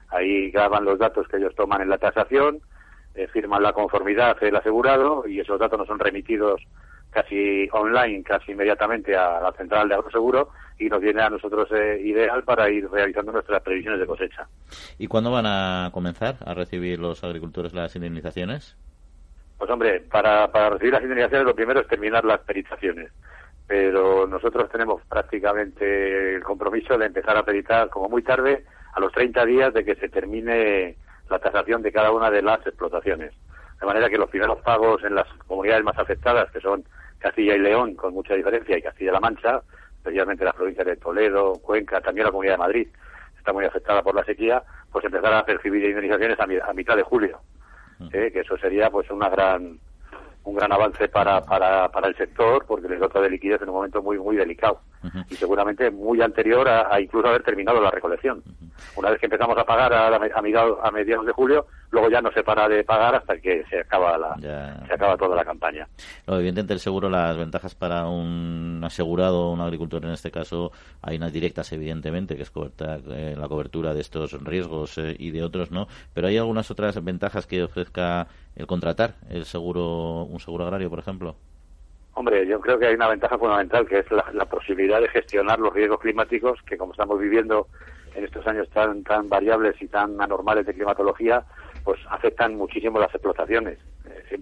Ahí 0.10 0.52
graban 0.52 0.86
los 0.86 1.00
datos 1.00 1.28
que 1.28 1.38
ellos 1.38 1.56
toman 1.56 1.82
en 1.82 1.90
la 1.90 1.98
tasación, 1.98 2.60
eh, 3.16 3.28
firman 3.28 3.64
la 3.64 3.74
conformidad 3.74 4.40
del 4.40 4.56
asegurado 4.56 5.28
y 5.28 5.40
esos 5.40 5.60
datos 5.60 5.80
nos 5.80 5.88
son 5.88 6.00
remitidos 6.00 6.62
casi 7.16 7.70
online, 7.72 8.22
casi 8.24 8.52
inmediatamente 8.52 9.16
a 9.16 9.40
la 9.40 9.54
central 9.54 9.88
de 9.88 9.96
agroseguro 9.96 10.50
y 10.78 10.90
nos 10.90 11.00
viene 11.00 11.22
a 11.22 11.30
nosotros 11.30 11.70
eh, 11.72 11.98
ideal 12.04 12.44
para 12.44 12.70
ir 12.70 12.90
realizando 12.92 13.32
nuestras 13.32 13.64
previsiones 13.64 14.02
de 14.02 14.06
cosecha. 14.06 14.46
¿Y 14.98 15.08
cuándo 15.08 15.32
van 15.32 15.46
a 15.46 15.90
comenzar 15.94 16.36
a 16.46 16.54
recibir 16.54 17.00
los 17.00 17.24
agricultores 17.24 17.74
las 17.74 17.96
indemnizaciones? 17.96 18.76
Pues 19.58 19.72
hombre, 19.72 20.02
para, 20.02 20.52
para 20.52 20.72
recibir 20.72 20.92
las 20.92 21.04
indemnizaciones 21.04 21.48
lo 21.48 21.56
primero 21.56 21.80
es 21.80 21.88
terminar 21.88 22.26
las 22.26 22.42
peritaciones 22.42 23.10
pero 23.68 24.28
nosotros 24.28 24.70
tenemos 24.70 25.02
prácticamente 25.10 26.36
el 26.36 26.44
compromiso 26.44 26.98
de 26.98 27.08
empezar 27.08 27.36
a 27.36 27.40
acreditar 27.40 27.90
como 27.90 28.10
muy 28.10 28.22
tarde 28.22 28.64
a 28.94 29.00
los 29.00 29.12
30 29.12 29.44
días 29.46 29.74
de 29.74 29.84
que 29.84 29.96
se 29.96 30.10
termine 30.10 30.98
la 31.30 31.40
tasación 31.40 31.82
de 31.82 31.92
cada 31.92 32.12
una 32.12 32.30
de 32.30 32.42
las 32.42 32.60
explotaciones. 32.68 33.34
De 33.80 33.86
manera 33.86 34.10
que 34.10 34.18
los 34.18 34.30
primeros 34.30 34.62
pagos 34.62 35.04
en 35.04 35.16
las 35.16 35.28
comunidades 35.48 35.84
más 35.84 35.98
afectadas, 35.98 36.52
que 36.52 36.62
son 36.62 36.86
Castilla 37.26 37.56
y 37.56 37.60
León, 37.60 37.96
con 37.96 38.14
mucha 38.14 38.36
diferencia, 38.36 38.78
y 38.78 38.84
Castilla-La 38.84 39.20
Mancha, 39.20 39.60
especialmente 39.98 40.46
las 40.46 40.54
provincias 40.54 40.86
de 40.86 40.96
Toledo, 40.98 41.54
Cuenca, 41.54 42.00
también 42.00 42.26
la 42.26 42.30
Comunidad 42.30 42.54
de 42.54 42.60
Madrid, 42.60 42.88
está 43.36 43.52
muy 43.52 43.66
afectada 43.66 44.04
por 44.04 44.14
la 44.14 44.24
sequía, 44.24 44.62
pues 44.92 45.04
empezar 45.06 45.34
a 45.34 45.44
percibir 45.44 45.84
indemnizaciones 45.86 46.40
a, 46.40 46.74
mitad 46.74 46.96
de 46.96 47.02
julio. 47.02 47.40
¿eh? 48.14 48.30
Que 48.32 48.42
eso 48.42 48.56
sería 48.60 48.92
pues 48.92 49.10
una 49.10 49.30
gran 49.30 49.80
un 50.44 50.56
gran 50.56 50.72
avance 50.72 51.08
para, 51.08 51.42
para, 51.42 51.90
para 51.90 52.08
el 52.10 52.16
sector 52.16 52.64
porque 52.68 52.88
les 52.88 53.00
dota 53.00 53.20
de 53.20 53.32
liquidez 53.32 53.60
en 53.64 53.70
un 53.70 53.76
momento 53.76 54.04
muy 54.04 54.20
muy 54.20 54.36
delicado 54.36 54.82
y 55.30 55.36
seguramente 55.36 55.90
muy 55.92 56.22
anterior 56.22 56.68
a, 56.68 57.00
incluso 57.00 57.28
haber 57.28 57.44
terminado 57.44 57.82
la 57.82 57.92
recolección. 57.92 58.44
Una 58.96 59.10
vez 59.10 59.20
que 59.20 59.26
empezamos 59.26 59.58
a 59.58 59.64
pagar 59.64 59.94
a, 59.94 60.08
a, 60.08 60.42
mediados, 60.42 60.80
a 60.84 60.92
mediados 60.92 61.26
de 61.26 61.32
julio, 61.32 61.66
luego 61.92 62.10
ya 62.10 62.22
no 62.22 62.32
se 62.32 62.44
para 62.44 62.68
de 62.68 62.84
pagar 62.84 63.16
hasta 63.16 63.38
que 63.38 63.64
se 63.70 63.80
acaba 63.80 64.18
la 64.18 64.36
se 64.88 64.94
acaba 64.94 65.18
toda 65.18 65.36
la 65.36 65.46
campaña. 65.46 65.88
Lo 66.28 66.36
evidentemente 66.36 66.74
el 66.74 66.80
seguro, 66.80 67.10
las 67.10 67.38
ventajas 67.38 67.76
para 67.76 68.08
un 68.08 68.82
asegurado, 68.84 69.52
un 69.52 69.62
agricultor 69.62 70.04
en 70.06 70.12
este 70.12 70.32
caso, 70.32 70.72
hay 71.02 71.18
unas 71.18 71.34
directas 71.34 71.72
evidentemente, 71.72 72.36
que 72.36 72.44
es 72.44 72.52
eh, 72.56 73.36
la 73.38 73.48
cobertura 73.48 73.94
de 73.94 74.02
estos 74.02 74.32
riesgos 74.44 74.98
eh, 74.98 75.16
y 75.18 75.32
de 75.32 75.44
otros, 75.44 75.72
¿no? 75.72 75.88
Pero 76.14 76.28
hay 76.28 76.38
algunas 76.38 76.70
otras 76.72 77.04
ventajas 77.04 77.48
que 77.48 77.64
ofrezca 77.64 78.28
el 78.56 78.68
contratar 78.68 79.16
el 79.30 79.46
seguro, 79.46 80.24
un 80.24 80.40
seguro 80.40 80.66
agrario, 80.66 80.90
por 80.90 81.00
ejemplo. 81.00 81.36
Hombre, 82.18 82.48
yo 82.48 82.62
creo 82.62 82.80
que 82.80 82.88
hay 82.88 82.96
una 82.96 83.10
ventaja 83.10 83.38
fundamental 83.38 83.86
que 83.86 84.00
es 84.00 84.06
la, 84.10 84.46
posibilidad 84.46 85.02
de 85.02 85.10
gestionar 85.10 85.60
los 85.60 85.74
riesgos 85.74 86.00
climáticos 86.00 86.62
que, 86.62 86.78
como 86.78 86.94
estamos 86.94 87.20
viviendo 87.20 87.68
en 88.16 88.24
estos 88.24 88.48
años 88.48 88.70
tan 88.70 89.04
tan 89.04 89.28
variables 89.28 89.76
y 89.82 89.88
tan 89.88 90.20
anormales 90.22 90.66
de 90.66 90.74
climatología, 90.74 91.44
pues 91.84 92.00
afectan 92.10 92.56
muchísimo 92.56 93.00
las 93.00 93.14
explotaciones. 93.14 93.80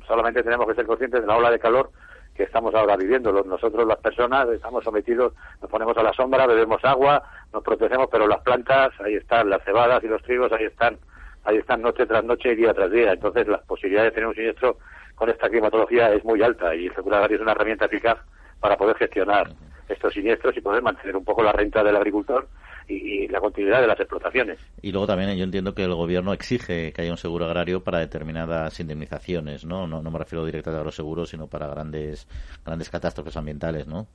Solamente 0.07 0.43
tenemos 0.43 0.67
que 0.67 0.75
ser 0.75 0.85
conscientes 0.85 1.21
de 1.21 1.27
la 1.27 1.35
ola 1.35 1.49
de 1.49 1.57
calor 1.57 1.89
que 2.35 2.43
estamos 2.43 2.75
ahora 2.75 2.95
viviendo. 2.95 3.31
nosotros, 3.43 3.87
las 3.87 3.97
personas, 3.97 4.47
estamos 4.49 4.83
sometidos, 4.83 5.33
nos 5.59 5.69
ponemos 5.69 5.97
a 5.97 6.03
la 6.03 6.13
sombra, 6.13 6.45
bebemos 6.45 6.83
agua, 6.85 7.23
nos 7.51 7.63
protegemos, 7.63 8.07
pero 8.11 8.27
las 8.27 8.41
plantas, 8.41 8.91
ahí 9.01 9.15
están, 9.15 9.49
las 9.49 9.63
cebadas 9.63 10.03
y 10.03 10.07
los 10.07 10.21
trigos, 10.21 10.51
ahí 10.51 10.65
están, 10.65 10.97
ahí 11.43 11.57
están 11.57 11.81
noche 11.81 12.05
tras 12.05 12.23
noche 12.23 12.51
y 12.51 12.55
día 12.55 12.73
tras 12.73 12.91
día. 12.91 13.13
Entonces, 13.13 13.47
las 13.47 13.61
posibilidades 13.63 14.11
de 14.11 14.15
tener 14.15 14.27
un 14.27 14.35
siniestro 14.35 14.77
con 15.15 15.29
esta 15.29 15.49
climatología 15.49 16.13
es 16.13 16.23
muy 16.23 16.41
alta 16.41 16.75
y 16.75 16.87
el 16.87 16.95
seguro 16.95 17.15
agrario 17.15 17.37
es 17.37 17.41
una 17.41 17.51
herramienta 17.51 17.85
eficaz 17.85 18.17
para 18.59 18.77
poder 18.77 18.95
gestionar 18.97 19.49
estos 19.89 20.13
siniestros 20.13 20.55
y 20.57 20.61
poder 20.61 20.81
mantener 20.81 21.15
un 21.15 21.25
poco 21.25 21.43
la 21.43 21.51
renta 21.51 21.83
del 21.83 21.95
agricultor 21.95 22.47
y, 22.87 23.27
la 23.27 23.39
continuidad 23.39 23.81
de 23.81 23.87
las 23.87 23.99
explotaciones. 23.99 24.59
Y 24.81 24.91
luego 24.91 25.07
también 25.07 25.35
yo 25.37 25.43
entiendo 25.43 25.73
que 25.73 25.83
el 25.83 25.93
gobierno 25.93 26.33
exige 26.33 26.91
que 26.91 27.01
haya 27.01 27.11
un 27.11 27.17
seguro 27.17 27.45
agrario 27.45 27.83
para 27.83 27.99
determinadas 27.99 28.79
indemnizaciones, 28.79 29.65
¿no? 29.65 29.87
No, 29.87 30.01
no 30.01 30.11
me 30.11 30.19
refiero 30.19 30.45
directamente 30.45 30.81
a 30.81 30.85
los 30.85 30.95
seguros, 30.95 31.29
sino 31.29 31.47
para 31.47 31.67
grandes, 31.67 32.27
grandes 32.65 32.89
catástrofes 32.89 33.37
ambientales, 33.37 33.87
¿no? 33.87 34.07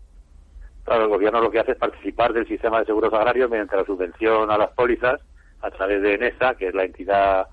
Claro, 0.85 1.05
el 1.05 1.09
gobierno 1.09 1.41
lo 1.41 1.51
que 1.51 1.61
hace 1.61 1.73
es 1.73 1.79
participar 1.79 2.33
del 2.33 2.47
sistema 2.47 2.81
de 2.81 2.87
seguros 2.87 3.13
agrarios 3.13 3.51
mediante 3.51 3.77
la 3.77 3.85
subvención 3.85 4.51
a 4.51 4.57
las 4.57 4.71
pólizas 4.71 5.21
a 5.61 5.71
través 5.71 6.01
de 6.03 6.15
ENESA, 6.15 6.55
que 6.55 6.69
es 6.69 6.75
la 6.75 6.85
entidad 6.85 7.47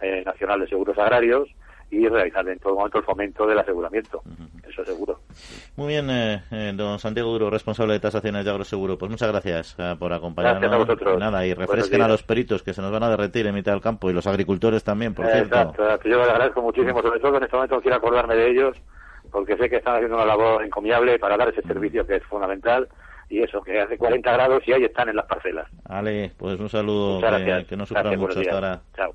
eh, 0.00 0.22
nacional 0.26 0.60
de 0.60 0.68
seguros 0.68 0.98
agrarios, 0.98 1.48
y 1.92 2.08
realizar 2.08 2.48
en 2.48 2.58
todo 2.58 2.74
momento 2.74 2.98
el 2.98 3.04
fomento 3.04 3.46
del 3.46 3.58
aseguramiento. 3.58 4.22
Eso 4.66 4.82
seguro. 4.82 5.20
Muy 5.76 5.88
bien, 5.88 6.08
eh, 6.08 6.42
eh, 6.50 6.72
don 6.74 6.98
Santiago 6.98 7.30
Duro, 7.30 7.50
responsable 7.50 7.92
de 7.92 8.00
tasaciones 8.00 8.46
de 8.46 8.50
Agroseguro. 8.50 8.96
Pues 8.96 9.10
muchas 9.10 9.28
gracias 9.28 9.76
eh, 9.78 9.94
por 9.98 10.10
acompañarnos. 10.10 10.62
Gracias 10.62 10.74
a 10.74 10.84
vosotros. 10.84 11.18
Nada, 11.18 11.46
y 11.46 11.52
refresquen 11.52 12.00
a 12.00 12.08
los 12.08 12.22
peritos 12.22 12.62
que 12.62 12.72
se 12.72 12.80
nos 12.80 12.90
van 12.90 13.02
a 13.02 13.10
derretir 13.10 13.46
en 13.46 13.54
mitad 13.54 13.72
del 13.72 13.82
campo 13.82 14.08
y 14.08 14.14
los 14.14 14.26
agricultores 14.26 14.82
también, 14.82 15.12
por 15.12 15.26
cierto. 15.26 15.54
Exacto, 15.54 16.08
yo 16.08 16.18
les 16.18 16.28
agradezco 16.28 16.62
muchísimo, 16.62 17.02
sobre 17.02 17.20
todo 17.20 17.36
en 17.36 17.42
este 17.42 17.56
momento 17.56 17.80
quiero 17.82 17.96
acordarme 17.98 18.36
de 18.36 18.50
ellos 18.50 18.76
porque 19.30 19.56
sé 19.58 19.68
que 19.68 19.76
están 19.76 19.96
haciendo 19.96 20.16
una 20.16 20.24
labor 20.24 20.64
encomiable 20.64 21.18
para 21.18 21.36
dar 21.36 21.50
ese 21.50 21.60
servicio 21.62 22.06
que 22.06 22.16
es 22.16 22.22
fundamental 22.24 22.88
y 23.28 23.42
eso, 23.42 23.62
que 23.62 23.80
hace 23.80 23.98
40 23.98 24.32
grados 24.32 24.62
y 24.66 24.72
ahí 24.72 24.84
están 24.84 25.10
en 25.10 25.16
las 25.16 25.26
parcelas. 25.26 25.66
Vale, 25.88 26.32
pues 26.38 26.58
un 26.58 26.68
saludo, 26.70 27.20
que, 27.68 27.76
no 27.76 27.84
sufran 27.84 28.18
mucho 28.18 28.40
hasta 28.40 28.54
ahora. 28.54 28.80
Chao. 28.94 29.14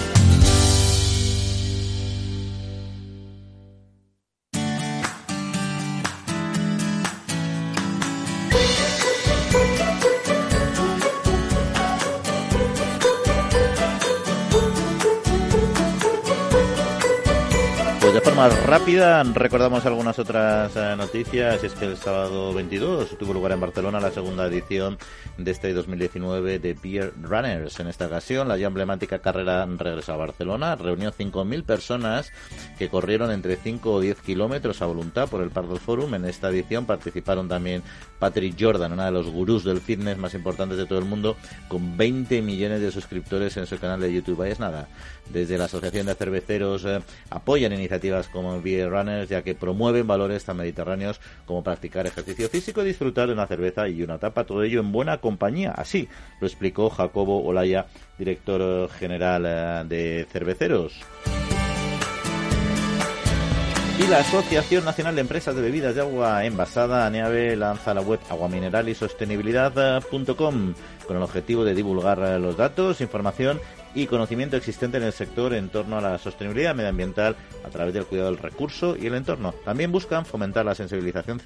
Rápida, 18.49 19.21
recordamos 19.23 19.85
algunas 19.85 20.17
otras 20.17 20.75
eh, 20.75 20.95
noticias. 20.97 21.63
Es 21.63 21.73
que 21.73 21.85
el 21.85 21.97
sábado 21.97 22.53
22 22.53 23.15
tuvo 23.19 23.33
lugar 23.33 23.51
en 23.51 23.59
Barcelona 23.59 23.99
la 23.99 24.09
segunda 24.09 24.47
edición 24.47 24.97
de 25.37 25.51
este 25.51 25.71
2019 25.73 26.57
de 26.57 26.73
Beer 26.73 27.13
Runners. 27.21 27.79
En 27.79 27.87
esta 27.87 28.07
ocasión, 28.07 28.47
la 28.47 28.57
ya 28.57 28.67
emblemática 28.67 29.19
carrera 29.19 29.67
regresó 29.77 30.13
a 30.13 30.17
Barcelona. 30.17 30.75
Reunió 30.75 31.11
5.000 31.11 31.63
personas 31.63 32.31
que 32.79 32.89
corrieron 32.89 33.31
entre 33.31 33.57
5 33.57 33.91
o 33.91 33.99
10 33.99 34.21
kilómetros 34.21 34.81
a 34.81 34.87
voluntad 34.87 35.29
por 35.29 35.43
el 35.43 35.51
Pardo 35.51 35.75
Forum. 35.75 36.15
En 36.15 36.25
esta 36.25 36.49
edición 36.49 36.85
participaron 36.85 37.47
también 37.47 37.83
Patrick 38.17 38.55
Jordan, 38.59 38.93
una 38.93 39.05
de 39.05 39.11
los 39.11 39.29
gurús 39.29 39.63
del 39.63 39.81
fitness 39.81 40.17
más 40.17 40.33
importantes 40.33 40.77
de 40.77 40.87
todo 40.87 40.97
el 40.97 41.05
mundo, 41.05 41.37
con 41.67 41.95
20 41.95 42.41
millones 42.41 42.81
de 42.81 42.91
suscriptores 42.91 43.55
en 43.57 43.67
su 43.67 43.77
canal 43.77 43.99
de 43.99 44.11
YouTube. 44.11 44.41
Ahí 44.41 44.51
es 44.51 44.59
nada. 44.59 44.87
Desde 45.29 45.57
la 45.57 45.65
Asociación 45.65 46.07
de 46.07 46.15
Cerveceros 46.15 46.83
eh, 46.85 47.01
apoyan 47.29 47.71
iniciativas 47.71 48.27
como 48.31 48.61
Beer 48.61 48.89
Runners, 48.89 49.29
ya 49.29 49.41
que 49.41 49.55
promueven 49.55 50.07
valores 50.07 50.43
tan 50.45 50.57
mediterráneos 50.57 51.19
como 51.45 51.63
practicar 51.63 52.07
ejercicio 52.07 52.49
físico 52.49 52.81
y 52.81 52.85
disfrutar 52.85 53.27
de 53.27 53.33
una 53.33 53.47
cerveza 53.47 53.87
y 53.87 54.03
una 54.03 54.17
tapa. 54.17 54.45
Todo 54.45 54.63
ello 54.63 54.79
en 54.79 54.91
buena 54.91 55.17
compañía. 55.19 55.71
Así 55.71 56.07
lo 56.39 56.47
explicó 56.47 56.89
Jacobo 56.89 57.43
Olaya, 57.43 57.85
director 58.17 58.89
general 58.89 59.45
eh, 59.45 59.83
de 59.87 60.27
Cerveceros. 60.31 60.93
Y 63.99 64.07
la 64.07 64.19
Asociación 64.19 64.83
Nacional 64.83 65.13
de 65.13 65.21
Empresas 65.21 65.55
de 65.55 65.61
Bebidas 65.61 65.93
de 65.93 66.01
Agua 66.01 66.43
Envasada, 66.43 67.05
ANEAVE, 67.05 67.55
lanza 67.55 67.93
la 67.93 68.01
web 68.01 68.19
aguamineral 68.31 68.89
y 68.89 68.95
sostenibilidad.com 68.95 70.73
con 71.05 71.17
el 71.17 71.21
objetivo 71.21 71.63
de 71.63 71.75
divulgar 71.75 72.19
eh, 72.19 72.39
los 72.39 72.57
datos, 72.57 72.99
información 73.01 73.59
y 73.93 74.07
conocimiento 74.07 74.57
existente 74.57 74.97
en 74.97 75.03
el 75.03 75.13
sector 75.13 75.53
en 75.53 75.69
torno 75.69 75.97
a 75.97 76.01
la 76.01 76.17
sostenibilidad 76.17 76.75
medioambiental 76.75 77.35
a 77.65 77.69
través 77.69 77.93
del 77.93 78.05
cuidado 78.05 78.31
del 78.31 78.39
recurso 78.39 78.95
y 78.95 79.07
el 79.07 79.15
entorno. 79.15 79.53
También 79.65 79.91
buscan 79.91 80.25
fomentar 80.25 80.65
la 80.65 80.75
sensibilización 80.75 81.41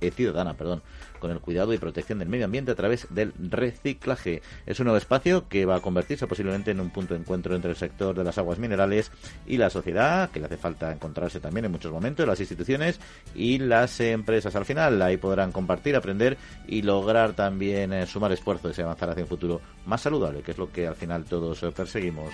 eh, 0.00 0.10
ciudadana 0.10 0.54
perdón, 0.54 0.82
con 1.22 1.30
el 1.30 1.38
cuidado 1.38 1.72
y 1.72 1.78
protección 1.78 2.18
del 2.18 2.28
medio 2.28 2.46
ambiente 2.46 2.72
a 2.72 2.74
través 2.74 3.06
del 3.10 3.32
reciclaje. 3.38 4.42
Es 4.66 4.80
un 4.80 4.86
nuevo 4.86 4.98
espacio 4.98 5.48
que 5.48 5.64
va 5.64 5.76
a 5.76 5.80
convertirse 5.80 6.26
posiblemente 6.26 6.72
en 6.72 6.80
un 6.80 6.90
punto 6.90 7.14
de 7.14 7.20
encuentro 7.20 7.54
entre 7.54 7.70
el 7.70 7.76
sector 7.76 8.16
de 8.16 8.24
las 8.24 8.38
aguas 8.38 8.58
minerales 8.58 9.12
y 9.46 9.56
la 9.56 9.70
sociedad, 9.70 10.30
que 10.30 10.40
le 10.40 10.46
hace 10.46 10.56
falta 10.56 10.90
encontrarse 10.90 11.38
también 11.38 11.66
en 11.66 11.70
muchos 11.70 11.92
momentos, 11.92 12.26
las 12.26 12.40
instituciones 12.40 12.98
y 13.36 13.58
las 13.58 14.00
empresas. 14.00 14.56
Al 14.56 14.64
final 14.64 15.00
ahí 15.00 15.16
podrán 15.16 15.52
compartir, 15.52 15.94
aprender 15.94 16.36
y 16.66 16.82
lograr 16.82 17.34
también 17.34 17.92
eh, 17.92 18.04
sumar 18.04 18.32
esfuerzos 18.32 18.76
y 18.76 18.82
avanzar 18.82 19.10
hacia 19.10 19.22
un 19.22 19.28
futuro 19.28 19.60
más 19.86 20.00
saludable, 20.00 20.42
que 20.42 20.50
es 20.50 20.58
lo 20.58 20.72
que 20.72 20.88
al 20.88 20.96
final 20.96 21.24
todos 21.24 21.62
eh, 21.62 21.70
perseguimos. 21.70 22.32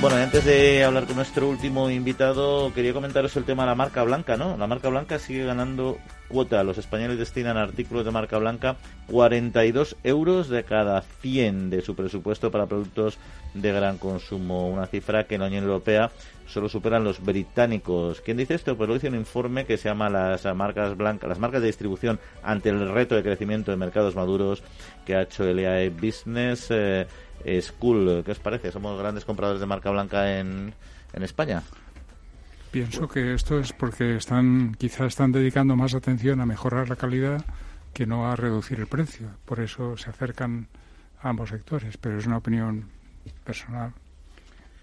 Bueno, 0.00 0.16
antes 0.16 0.46
de 0.46 0.82
hablar 0.82 1.04
con 1.04 1.16
nuestro 1.16 1.46
último 1.46 1.90
invitado, 1.90 2.72
quería 2.72 2.94
comentaros 2.94 3.36
el 3.36 3.44
tema 3.44 3.64
de 3.64 3.68
la 3.68 3.74
marca 3.74 4.02
blanca, 4.02 4.38
¿no? 4.38 4.56
La 4.56 4.66
marca 4.66 4.88
blanca 4.88 5.18
sigue 5.18 5.44
ganando 5.44 5.98
cuota. 6.26 6.64
Los 6.64 6.78
españoles 6.78 7.18
destinan 7.18 7.58
artículos 7.58 8.06
de 8.06 8.10
marca 8.10 8.38
blanca 8.38 8.76
42 9.08 9.96
euros 10.02 10.48
de 10.48 10.64
cada 10.64 11.02
100 11.02 11.68
de 11.68 11.82
su 11.82 11.94
presupuesto 11.94 12.50
para 12.50 12.64
productos 12.64 13.18
de 13.52 13.72
gran 13.72 13.98
consumo, 13.98 14.70
una 14.70 14.86
cifra 14.86 15.24
que 15.24 15.34
en 15.34 15.42
la 15.42 15.48
Unión 15.48 15.64
Europea 15.64 16.10
solo 16.46 16.70
superan 16.70 17.04
los 17.04 17.22
británicos. 17.22 18.22
¿Quién 18.22 18.38
dice 18.38 18.54
esto? 18.54 18.78
Pues 18.78 18.88
lo 18.88 18.94
dice 18.94 19.08
un 19.08 19.16
informe 19.16 19.66
que 19.66 19.76
se 19.76 19.90
llama 19.90 20.08
las 20.08 20.44
marcas 20.54 20.96
blancas, 20.96 21.28
las 21.28 21.38
marcas 21.38 21.60
de 21.60 21.66
distribución 21.66 22.18
ante 22.42 22.70
el 22.70 22.90
reto 22.90 23.16
de 23.16 23.22
crecimiento 23.22 23.70
de 23.70 23.76
mercados 23.76 24.16
maduros 24.16 24.62
que 25.04 25.14
ha 25.14 25.22
hecho 25.22 25.44
el 25.44 25.58
EAE 25.58 25.90
Business 25.90 26.68
eh, 26.70 27.06
School. 27.60 28.22
¿Qué 28.24 28.32
os 28.32 28.38
parece? 28.38 28.72
¿Somos 28.72 28.98
grandes 28.98 29.24
compradores 29.24 29.60
de 29.60 29.66
marca 29.66 29.90
blanca 29.90 30.38
en, 30.38 30.74
en 31.12 31.22
España? 31.22 31.62
Pienso 32.70 33.08
que 33.08 33.34
esto 33.34 33.58
es 33.58 33.72
porque 33.72 34.16
están, 34.16 34.74
quizás 34.78 35.08
están 35.08 35.32
dedicando 35.32 35.74
más 35.74 35.94
atención 35.94 36.40
a 36.40 36.46
mejorar 36.46 36.88
la 36.88 36.96
calidad 36.96 37.44
que 37.92 38.06
no 38.06 38.30
a 38.30 38.36
reducir 38.36 38.78
el 38.78 38.86
precio. 38.86 39.28
Por 39.44 39.58
eso 39.60 39.96
se 39.96 40.10
acercan 40.10 40.68
a 41.20 41.30
ambos 41.30 41.48
sectores, 41.48 41.96
pero 41.96 42.18
es 42.18 42.26
una 42.26 42.36
opinión 42.36 42.84
personal. 43.44 43.92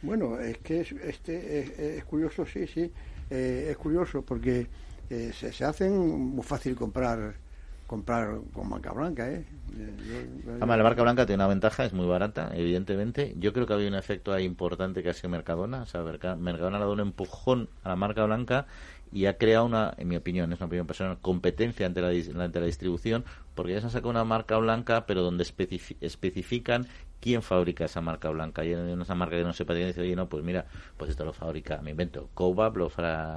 Bueno, 0.02 0.38
es 0.40 0.58
que 0.58 0.82
es, 0.82 0.92
este 0.92 1.98
es, 1.98 2.04
curioso, 2.04 2.46
sí, 2.46 2.68
sí, 2.68 2.92
eh, 3.30 3.68
es 3.72 3.78
curioso 3.78 4.22
porque 4.22 4.68
eh, 5.10 5.32
se, 5.34 5.54
se 5.54 5.64
hacen 5.64 5.98
muy 5.98 6.44
fácil 6.44 6.76
comprar 6.76 7.36
comprar 7.88 8.40
con 8.54 8.70
marca 8.70 8.92
blanca, 8.92 9.32
¿eh? 9.32 9.46
la 10.60 10.66
marca 10.66 11.02
blanca 11.02 11.26
tiene 11.26 11.44
una 11.44 11.48
ventaja, 11.48 11.86
es 11.86 11.94
muy 11.94 12.06
barata, 12.06 12.52
evidentemente. 12.54 13.34
Yo 13.38 13.54
creo 13.54 13.66
que 13.66 13.74
había 13.74 13.88
un 13.88 13.96
efecto 13.96 14.34
ahí 14.34 14.44
importante 14.44 15.02
que 15.02 15.10
ha 15.10 15.14
sido 15.14 15.30
Mercadona. 15.30 15.82
O 15.82 15.86
sea, 15.86 16.02
Mercadona 16.04 16.78
ha 16.78 16.80
dado 16.82 16.94
un 16.94 17.00
empujón 17.00 17.70
a 17.84 17.90
la 17.90 17.96
marca 17.96 18.26
blanca 18.26 18.68
y 19.18 19.26
ha 19.26 19.36
creado 19.40 19.66
una, 19.66 19.96
en 19.98 20.08
mi 20.08 20.16
opinión, 20.16 20.54
es 20.54 20.60
una 20.60 20.68
opinión 20.68 20.86
personal, 20.86 21.18
competencia 21.20 21.88
ante 21.88 22.02
la, 22.02 22.10
ante 22.44 22.60
la 22.60 22.68
distribución, 22.68 23.26
porque 23.56 23.74
ya 23.74 23.80
se 23.80 23.88
han 23.88 23.92
sacado 23.92 24.12
una 24.12 24.24
marca 24.24 24.56
blanca, 24.58 25.08
pero 25.08 25.24
donde 25.24 25.44
especifican 25.44 26.86
quién 27.20 27.42
fabrica 27.42 27.86
esa 27.86 28.00
marca 28.00 28.30
blanca. 28.30 28.64
Y 28.64 28.74
en 28.74 29.02
esa 29.02 29.16
marca 29.16 29.36
que 29.36 29.44
no 29.44 29.54
sepa, 29.54 29.74
dice, 29.74 30.02
oye, 30.02 30.16
no, 30.16 30.30
pues 30.30 30.44
mira, 30.44 30.68
pues 30.98 31.10
esto 31.10 31.26
lo 31.26 31.34
fabrica, 31.34 31.82
me 31.82 31.90
invento, 31.90 32.30
Cobab, 32.36 32.78
lo 32.78 32.92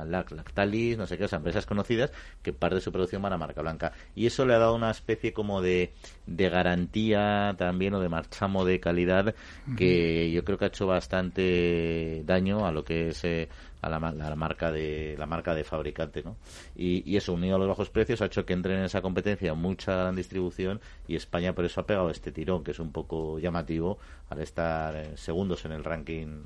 Lactalis, 0.07 0.99
no 0.99 1.07
sé 1.07 1.17
qué, 1.17 1.25
o 1.25 1.29
sea, 1.29 1.39
empresas 1.39 1.65
conocidas 1.65 2.13
que 2.43 2.53
parte 2.53 2.75
de 2.75 2.81
su 2.83 2.93
producción 2.93 3.23
van 3.23 3.33
a 3.33 3.39
marca 3.39 3.63
blanca. 3.63 3.93
Y 4.15 4.27
eso 4.27 4.45
le 4.45 4.53
ha 4.53 4.59
dado 4.59 4.75
una 4.75 4.91
especie 4.91 5.33
como 5.33 5.63
de, 5.63 5.95
de 6.27 6.51
garantía 6.51 7.55
también 7.57 7.95
o 7.95 8.01
de 8.01 8.11
marchamo 8.11 8.67
de 8.67 8.81
calidad 8.81 9.35
que 9.79 10.31
yo 10.31 10.45
creo 10.45 10.59
que 10.59 10.67
ha 10.67 10.69
hecho 10.69 10.87
bastante 10.87 12.23
daño 12.27 12.67
a 12.67 12.73
lo 12.73 12.85
que 12.85 13.09
es 13.09 13.25
eh, 13.25 13.49
a 13.83 13.89
la, 13.89 13.99
marca 14.37 14.71
de 14.71 15.17
la 15.19 15.27
marca 15.27 15.55
de 15.55 15.65
fabricante 15.65 16.23
no 16.23 16.37
y, 16.77 17.17
eso 17.17 17.33
unido 17.33 17.57
a 17.57 17.59
los 17.59 17.69
bajos 17.69 17.91
precios 17.91 18.21
ha 18.23 18.27
hecho 18.27 18.45
que 18.45 18.53
entre 18.53 18.75
en 18.75 18.85
esa 18.85 19.03
competencia 19.03 19.55
mucha 19.55 19.95
gran 19.95 20.17
distribución 20.17 20.81
y 21.09 21.17
España 21.17 21.55
por 21.55 21.65
eso 21.65 21.81
ha 21.81 21.87
pegado 21.87 22.11
este 22.11 22.33
tirón 22.33 22.63
que 22.65 22.73
es 22.73 22.79
un 22.79 22.93
poco 22.93 23.39
llamativo 23.39 23.99
al 24.29 24.41
estar 24.41 24.95
eh, 24.97 25.17
segundos 25.17 25.65
en 25.65 25.73
el 25.73 25.85
ranking 25.85 26.43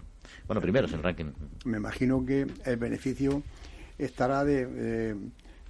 bueno 0.47 0.61
primeros 0.61 0.91
en 0.93 0.99
el 0.99 1.03
ranking. 1.03 1.33
Me 1.65 1.77
imagino 1.77 2.25
que 2.25 2.47
el 2.65 2.77
beneficio 2.77 3.43
estará 3.99 4.45
de, 4.45 5.17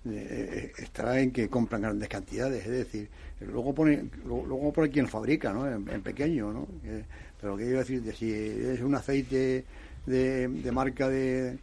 eh, 0.07 0.73
estará 0.79 1.21
en 1.21 1.33
que 1.33 1.49
compran 1.49 1.83
grandes 1.83 2.09
cantidades 2.09 2.65
es 2.65 2.71
decir 2.71 3.09
luego 3.41 3.75
pone 3.75 4.11
luego, 4.27 4.73
pone 4.73 4.91
quién 4.91 5.09
fabrica 5.09 5.53
no 5.53 5.67
en, 5.67 6.03
pequeño 6.03 6.53
no 6.53 6.69
eh, 6.85 7.05
pero 7.41 7.57
que 7.57 7.65
quiero 7.65 7.79
decir 7.79 8.03
de 8.03 8.13
si 8.13 8.33
es 8.33 8.81
un 8.81 8.95
aceite 8.95 9.65
de, 10.07 10.71
marca 10.73 11.09
de... 11.09 11.59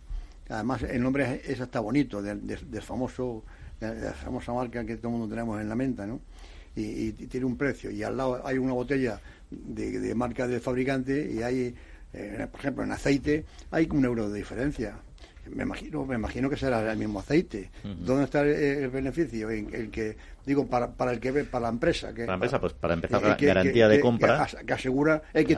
Además, 0.49 0.83
el 0.83 1.01
nombre 1.01 1.41
es, 1.45 1.61
hasta 1.61 1.79
bonito, 1.79 2.21
del, 2.21 2.59
famoso, 2.81 3.43
de 3.79 4.01
la 4.01 4.13
famosa 4.13 4.53
marca 4.53 4.85
que 4.85 4.97
todo 4.97 5.07
el 5.09 5.17
mundo 5.17 5.33
tenemos 5.33 5.61
en 5.61 5.69
la 5.69 5.75
mente, 5.75 6.05
¿no? 6.05 6.19
Y, 6.75 7.11
tiene 7.11 7.45
un 7.45 7.57
precio. 7.57 7.91
Y 7.91 8.03
al 8.03 8.17
lado 8.17 8.45
hay 8.45 8.57
una 8.57 8.73
botella 8.73 9.19
de, 9.49 10.13
marca 10.15 10.47
del 10.47 10.61
fabricante 10.61 11.29
y 11.31 11.41
hay, 11.41 11.75
eh, 12.13 12.47
por 12.51 12.59
ejemplo, 12.59 12.83
en 12.83 12.91
aceite 12.91 13.45
hay 13.71 13.87
un 13.91 14.03
euro 14.03 14.29
de 14.29 14.39
diferencia. 14.39 14.97
Me 15.55 15.63
imagino, 15.63 16.05
me 16.05 16.15
imagino 16.15 16.49
que 16.49 16.57
será 16.57 16.91
el 16.91 16.97
mismo 16.97 17.19
aceite. 17.19 17.69
¿Dónde 17.83 18.25
está 18.25 18.41
el, 18.41 18.89
beneficio? 18.89 19.49
En 19.49 19.73
el 19.73 19.89
que 19.89 20.15
digo 20.45 20.67
para, 20.67 20.91
para 20.91 21.11
el 21.11 21.19
que 21.19 21.31
ve 21.31 21.43
para 21.43 21.63
la 21.63 21.69
empresa 21.69 22.13
que 22.13 22.25
para 22.25 22.27
la 22.27 22.33
empresa 22.33 22.59
pues 22.59 22.73
para 22.73 22.93
empezar 22.95 23.21
la 23.21 23.35
garantía 23.35 23.87
de 23.87 23.99
compra. 23.99 24.47
que, 24.65 24.73
asegura 24.73 25.21
X, 25.33 25.57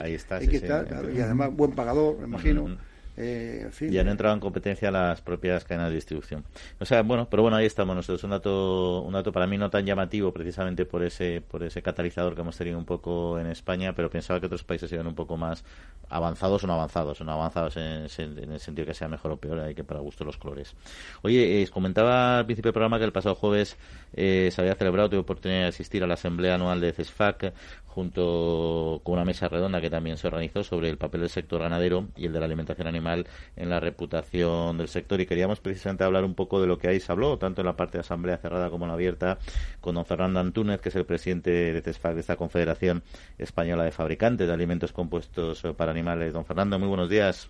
ahí, 0.00 0.14
está, 0.14 0.42
y 0.42 1.20
además 1.20 1.50
buen 1.52 1.72
pagador 1.72 2.18
me 2.18 2.24
imagino 2.24 2.76
eh, 3.16 3.70
ya 3.80 4.00
han 4.00 4.08
entrado 4.08 4.34
en 4.34 4.40
competencia 4.40 4.90
las 4.90 5.20
propias 5.20 5.64
cadenas 5.64 5.90
de 5.90 5.94
distribución. 5.96 6.44
O 6.80 6.84
sea, 6.84 7.02
bueno, 7.02 7.28
pero 7.30 7.42
bueno, 7.42 7.56
ahí 7.56 7.66
estamos 7.66 7.94
nosotros. 7.94 8.24
Un 8.24 8.30
dato, 8.30 9.02
un 9.02 9.12
dato 9.12 9.32
para 9.32 9.46
mí 9.46 9.56
no 9.56 9.70
tan 9.70 9.86
llamativo 9.86 10.32
precisamente 10.32 10.84
por 10.84 11.02
ese, 11.04 11.40
por 11.40 11.62
ese 11.62 11.82
catalizador 11.82 12.34
que 12.34 12.40
hemos 12.40 12.56
tenido 12.56 12.78
un 12.78 12.84
poco 12.84 13.38
en 13.38 13.46
España, 13.46 13.94
pero 13.94 14.10
pensaba 14.10 14.40
que 14.40 14.46
otros 14.46 14.64
países 14.64 14.90
iban 14.92 15.06
un 15.06 15.14
poco 15.14 15.36
más 15.36 15.64
avanzados 16.08 16.64
o 16.64 16.66
no 16.66 16.74
avanzados, 16.74 17.20
o 17.20 17.24
no 17.24 17.32
avanzados 17.32 17.76
en, 17.76 18.08
el 18.14 18.60
sentido 18.60 18.86
que 18.86 18.94
sea 18.94 19.08
mejor 19.08 19.32
o 19.32 19.36
peor, 19.36 19.60
hay 19.60 19.74
que 19.74 19.84
para 19.84 20.00
gusto 20.00 20.24
los 20.24 20.36
colores. 20.36 20.74
Oye, 21.22 21.62
eh, 21.62 21.68
comentaba 21.68 22.38
al 22.38 22.46
principio 22.46 22.68
del 22.68 22.74
programa 22.74 22.98
que 22.98 23.04
el 23.04 23.12
pasado 23.12 23.34
jueves 23.34 23.76
eh, 24.12 24.50
se 24.52 24.60
había 24.60 24.74
celebrado, 24.74 25.10
tuve 25.10 25.20
oportunidad 25.20 25.62
de 25.62 25.66
asistir 25.68 26.02
a 26.02 26.06
la 26.06 26.14
asamblea 26.14 26.56
anual 26.56 26.80
de 26.80 26.92
CESFAC 26.92 27.52
junto 27.94 29.00
con 29.04 29.14
una 29.14 29.24
mesa 29.24 29.46
redonda 29.46 29.80
que 29.80 29.88
también 29.88 30.16
se 30.16 30.26
organizó 30.26 30.64
sobre 30.64 30.90
el 30.90 30.98
papel 30.98 31.20
del 31.20 31.30
sector 31.30 31.60
ganadero 31.60 32.08
y 32.16 32.26
el 32.26 32.32
de 32.32 32.40
la 32.40 32.46
alimentación 32.46 32.88
animal 32.88 33.26
en 33.54 33.70
la 33.70 33.78
reputación 33.78 34.76
del 34.76 34.88
sector 34.88 35.20
y 35.20 35.26
queríamos 35.26 35.60
precisamente 35.60 36.02
hablar 36.02 36.24
un 36.24 36.34
poco 36.34 36.60
de 36.60 36.66
lo 36.66 36.76
que 36.76 36.88
ahí 36.88 36.98
se 36.98 37.12
habló, 37.12 37.38
tanto 37.38 37.60
en 37.60 37.66
la 37.66 37.76
parte 37.76 37.98
de 37.98 38.00
asamblea 38.00 38.36
cerrada 38.38 38.68
como 38.68 38.84
en 38.84 38.88
la 38.88 38.94
abierta, 38.94 39.38
con 39.80 39.94
don 39.94 40.04
Fernando 40.04 40.40
Antúnez, 40.40 40.80
que 40.80 40.88
es 40.88 40.96
el 40.96 41.06
presidente 41.06 41.50
de 41.50 41.80
CESFAC, 41.80 42.14
de 42.14 42.20
esta 42.20 42.36
Confederación 42.36 43.04
Española 43.38 43.84
de 43.84 43.92
Fabricantes 43.92 44.48
de 44.48 44.52
Alimentos 44.52 44.92
Compuestos 44.92 45.62
para 45.76 45.92
Animales. 45.92 46.32
Don 46.32 46.44
Fernando, 46.44 46.78
muy 46.80 46.88
buenos 46.88 47.08
días. 47.08 47.48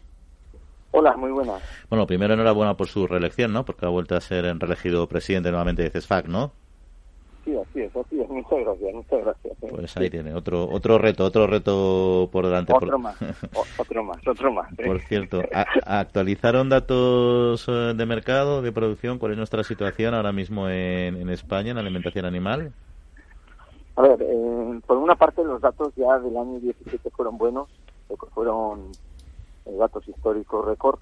Hola, 0.91 1.17
muy 1.17 1.33
buenas. 1.33 1.63
Bueno, 1.89 2.07
primero 2.07 2.35
enhorabuena 2.35 2.77
por 2.77 2.89
su 2.89 3.07
reelección, 3.07 3.53
¿no? 3.53 3.65
Porque 3.65 3.87
ha 3.87 3.89
vuelto 3.89 4.15
a 4.15 4.21
ser 4.21 4.45
reelegido 4.45 5.09
presidente 5.09 5.51
nuevamente 5.51 5.83
de 5.83 5.91
CESFAC, 5.91 6.29
¿no? 6.29 6.53
Sí, 7.45 7.55
así 7.57 7.83
es, 7.83 7.95
así 7.95 8.21
es. 8.21 8.29
Muchas 8.29 8.59
gracias, 8.59 8.95
muchas 8.95 9.25
gracias. 9.25 9.57
Pues 9.61 9.97
ahí 9.99 10.09
tiene, 10.09 10.33
otro 10.35 10.67
otro 10.71 10.97
reto, 10.97 11.25
otro 11.25 11.47
reto 11.47 12.29
por 12.33 12.47
delante. 12.47 12.73
Otro 12.73 12.99
más, 12.99 13.17
otro 13.77 14.03
más, 14.03 14.27
otro 14.27 14.53
más. 14.53 14.75
Por 14.75 15.01
cierto, 15.01 15.43
¿actualizaron 15.85 16.71
datos 16.71 17.67
eh, 17.69 17.93
de 17.95 18.07
mercado, 18.07 18.63
de 18.63 18.73
producción? 18.73 19.19
¿Cuál 19.19 19.33
es 19.33 19.39
nuestra 19.39 19.63
situación 19.63 20.15
ahora 20.15 20.33
mismo 20.33 20.71
en, 20.71 21.17
en 21.17 21.29
España 21.29 21.73
en 21.73 21.79
alimentación 21.79 22.25
animal? 22.25 22.73
A 23.97 24.03
ver, 24.03 24.23
eh, 24.23 24.81
por 24.87 24.97
una 24.97 25.15
parte 25.15 25.45
los 25.45 25.61
datos 25.61 25.93
ya 25.97 26.19
del 26.19 26.37
año 26.37 26.61
17 26.61 27.11
fueron 27.11 27.37
buenos, 27.37 27.69
fueron 28.33 28.91
eh, 29.67 29.77
datos 29.79 30.09
históricos 30.09 30.65
récord. 30.65 30.99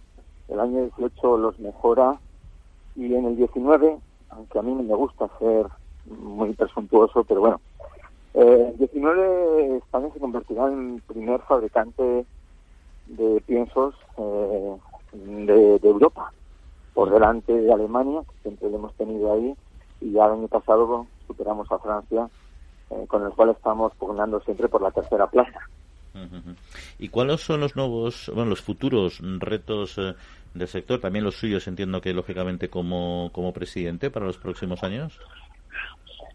El 0.49 0.59
año 0.59 0.81
18 0.97 1.39
los 1.39 1.59
mejora 1.61 2.19
y 2.97 3.15
en 3.15 3.27
el 3.27 3.37
19, 3.37 3.97
aunque 4.31 4.59
a 4.59 4.63
mí 4.63 4.75
no 4.75 4.83
me 4.83 4.95
gusta 4.95 5.31
ser 5.39 5.67
muy 6.07 6.53
presuntuoso, 6.55 7.25
pero 7.25 7.41
bueno. 7.41 7.61
Eh, 8.35 8.75
19 8.79 9.77
España 9.77 10.09
se 10.13 10.21
convertirá 10.21 10.67
en 10.69 11.03
primer 11.07 11.41
fabricante 11.43 12.25
de 13.07 13.43
piensos 13.47 13.95
eh, 14.17 14.77
de, 15.13 15.81
Europa, 15.83 16.33
por 16.95 17.11
delante 17.11 17.53
de 17.53 17.73
Alemania, 17.73 18.23
que 18.23 18.43
siempre 18.43 18.71
lo 18.71 18.77
hemos 18.77 18.95
tenido 18.95 19.33
ahí, 19.33 19.55
y 20.01 20.13
ya 20.13 20.27
el 20.27 20.33
año 20.33 20.49
pasado 20.49 21.07
superamos 21.27 21.71
a 21.71 21.79
Francia, 21.79 22.29
eh, 22.91 23.05
con 23.07 23.25
el 23.25 23.33
cual 23.33 23.51
estamos 23.51 23.93
pugnando 23.97 24.41
siempre 24.41 24.69
por 24.69 24.83
la 24.83 24.91
tercera 24.91 25.27
plaza. 25.27 25.61
¿Y 26.99 27.09
cuáles 27.09 27.41
son 27.41 27.61
los 27.61 27.75
nuevos, 27.75 28.31
bueno, 28.35 28.51
los 28.51 28.61
futuros 28.61 29.21
retos 29.39 29.97
eh, 29.97 30.15
del 30.55 30.69
sector? 30.69 31.01
También 31.01 31.25
los 31.25 31.37
suyos, 31.37 31.67
entiendo 31.67 32.01
que 32.01 32.13
lógicamente 32.13 32.69
como, 32.69 33.31
como 33.33 33.53
presidente 33.53 34.11
para 34.11 34.27
los 34.27 34.37
próximos 34.37 34.83
años. 34.83 35.19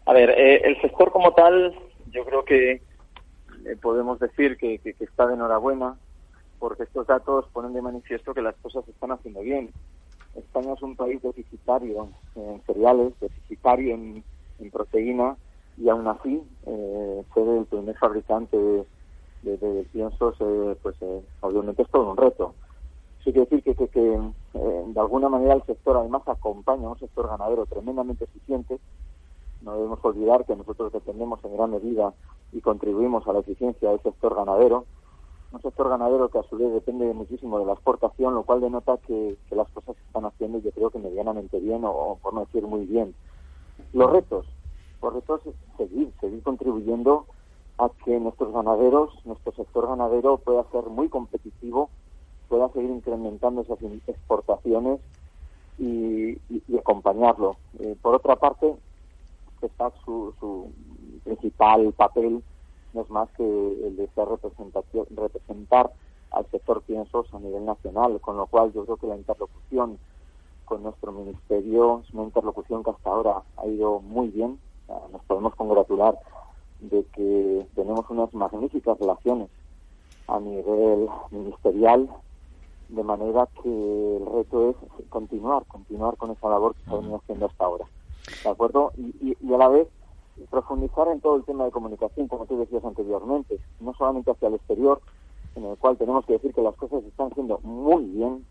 A 0.07 0.13
ver, 0.13 0.29
eh, 0.29 0.61
el 0.63 0.79
sector 0.79 1.11
como 1.11 1.33
tal, 1.33 1.77
yo 2.11 2.23
creo 2.23 2.45
que 2.45 2.71
eh, 2.71 3.75
podemos 3.81 4.17
decir 4.19 4.55
que, 4.55 4.79
está 5.01 5.27
de 5.27 5.33
enhorabuena, 5.33 5.97
porque 6.59 6.83
estos 6.83 7.07
datos 7.07 7.45
ponen 7.51 7.73
de 7.73 7.81
manifiesto 7.81 8.33
que 8.33 8.41
las 8.41 8.55
cosas 8.55 8.85
se 8.85 8.91
están 8.91 9.11
haciendo 9.11 9.41
bien. 9.41 9.69
España 10.33 10.75
es 10.75 10.81
un 10.81 10.95
país 10.95 11.21
deficitario 11.21 12.07
en 12.37 12.61
cereales, 12.61 13.19
deficitario 13.19 13.95
en, 13.95 14.23
proteína, 14.71 15.35
y 15.77 15.89
aún 15.89 16.07
así 16.07 16.41
eh, 16.65 17.23
el 17.35 17.65
primer 17.65 17.97
fabricante 17.97 18.55
de, 18.55 19.57
de, 19.57 19.83
piensos, 19.91 20.35
eh, 20.39 20.77
pues 20.81 20.95
obviamente 21.41 21.81
es 21.81 21.89
todo 21.89 22.11
un 22.11 22.17
reto. 22.17 22.55
Sí 23.25 23.33
quiere 23.33 23.49
decir 23.49 23.75
que, 23.75 23.87
que 23.89 23.99
de 23.99 24.99
alguna 25.01 25.27
manera 25.27 25.55
el 25.55 25.63
sector 25.63 25.97
además 25.97 26.21
acompaña 26.27 26.87
a 26.87 26.91
un 26.91 26.99
sector 26.99 27.27
ganadero 27.27 27.65
tremendamente 27.65 28.23
eficiente, 28.23 28.79
no 29.61 29.73
debemos 29.75 29.99
olvidar 30.03 30.45
que 30.45 30.55
nosotros 30.55 30.93
dependemos 30.93 31.43
en 31.43 31.55
gran 31.55 31.71
medida 31.71 32.13
y 32.51 32.61
contribuimos 32.61 33.27
a 33.27 33.33
la 33.33 33.39
eficiencia 33.39 33.89
del 33.89 34.01
sector 34.01 34.35
ganadero 34.35 34.85
un 35.51 35.61
sector 35.61 35.89
ganadero 35.89 36.29
que 36.29 36.39
a 36.39 36.43
su 36.43 36.57
vez 36.57 36.71
depende 36.73 37.13
muchísimo 37.13 37.59
de 37.59 37.65
la 37.65 37.73
exportación, 37.73 38.33
lo 38.35 38.43
cual 38.43 38.61
denota 38.61 38.97
que, 38.97 39.37
las 39.51 39.69
cosas 39.69 39.95
se 39.95 40.03
están 40.03 40.25
haciendo 40.25 40.59
yo 40.59 40.71
creo 40.71 40.89
que 40.89 40.99
medianamente 40.99 41.59
bien 41.59 41.83
o, 41.85 42.17
por 42.21 42.33
no 42.33 42.41
decir 42.41 42.63
muy 42.63 42.85
bien. 42.85 43.15
Los 43.93 44.11
retos, 44.11 44.45
los 45.01 45.13
retos 45.13 45.41
es 45.45 45.55
seguir, 45.77 46.11
seguir 46.19 46.43
contribuyendo 46.43 47.25
a 47.77 47.89
que 48.03 48.19
nuestros 48.19 48.51
ganaderos, 48.53 49.13
nuestro 49.25 49.53
sector 49.53 49.87
ganadero 49.87 50.37
pueda 50.37 50.63
ser 50.71 50.85
muy 50.87 51.09
competitivo, 51.09 51.89
pueda 52.49 52.69
seguir 52.69 52.89
incrementando 52.89 53.61
esas 53.61 53.79
exportaciones 54.07 54.99
y, 55.77 56.37
acompañarlo. 56.77 57.57
Eh, 57.79 57.95
por 58.01 58.15
otra 58.15 58.35
parte, 58.35 58.75
está 59.65 59.91
su, 60.05 60.33
su 60.39 60.71
principal 61.23 61.91
papel 61.93 62.43
no 62.93 63.01
es 63.01 63.09
más 63.09 63.29
que 63.31 63.43
el 63.43 63.95
de 63.95 64.07
ser 64.15 64.27
representar 64.27 65.91
al 66.31 66.45
sector 66.51 66.81
piensos 66.81 67.33
a 67.33 67.39
nivel 67.39 67.65
nacional, 67.65 68.19
con 68.21 68.37
lo 68.37 68.47
cual 68.47 68.73
yo 68.73 68.85
creo 68.85 68.97
que 68.97 69.07
la 69.07 69.17
interlocución 69.17 69.97
con 70.65 70.83
nuestro 70.83 71.11
ministerio 71.11 72.01
es 72.03 72.13
una 72.13 72.23
interlocución 72.23 72.83
que 72.83 72.91
hasta 72.91 73.09
ahora 73.09 73.41
ha 73.57 73.67
ido 73.67 73.99
muy 73.99 74.29
bien. 74.29 74.59
Nos 75.11 75.21
podemos 75.23 75.55
congratular 75.55 76.17
de 76.79 77.05
que 77.13 77.67
tenemos 77.75 78.09
unas 78.09 78.33
magníficas 78.33 78.99
relaciones 78.99 79.49
a 80.27 80.39
nivel 80.39 81.07
ministerial, 81.31 82.09
de 82.89 83.03
manera 83.03 83.47
que 83.61 84.17
el 84.17 84.25
reto 84.25 84.69
es 84.69 85.07
continuar, 85.09 85.65
continuar 85.65 86.17
con 86.17 86.31
esa 86.31 86.49
labor 86.49 86.75
que 86.75 86.83
se 86.83 86.91
ha 86.91 86.95
venido 86.95 87.17
haciendo 87.17 87.45
hasta 87.45 87.65
ahora. 87.65 87.85
¿De 88.43 88.49
acuerdo? 88.49 88.91
y 88.97 89.53
a 89.53 89.57
la 89.57 89.67
vez 89.67 89.87
profundizar 90.49 91.07
en 91.07 91.21
todo 91.21 91.35
el 91.35 91.43
tema 91.43 91.65
de 91.65 91.71
comunicación, 91.71 92.27
como 92.27 92.45
tú 92.45 92.59
decías 92.59 92.83
anteriormente, 92.85 93.59
no 93.79 93.93
solamente 93.93 94.31
hacia 94.31 94.49
el 94.49 94.55
exterior, 94.55 95.01
en 95.55 95.65
el 95.65 95.77
cual 95.77 95.97
tenemos 95.97 96.25
que 96.25 96.33
decir 96.33 96.53
que 96.53 96.61
las 96.61 96.75
cosas 96.75 97.03
están 97.03 97.31
haciendo 97.31 97.59
muy 97.63 98.05
bien, 98.05 98.45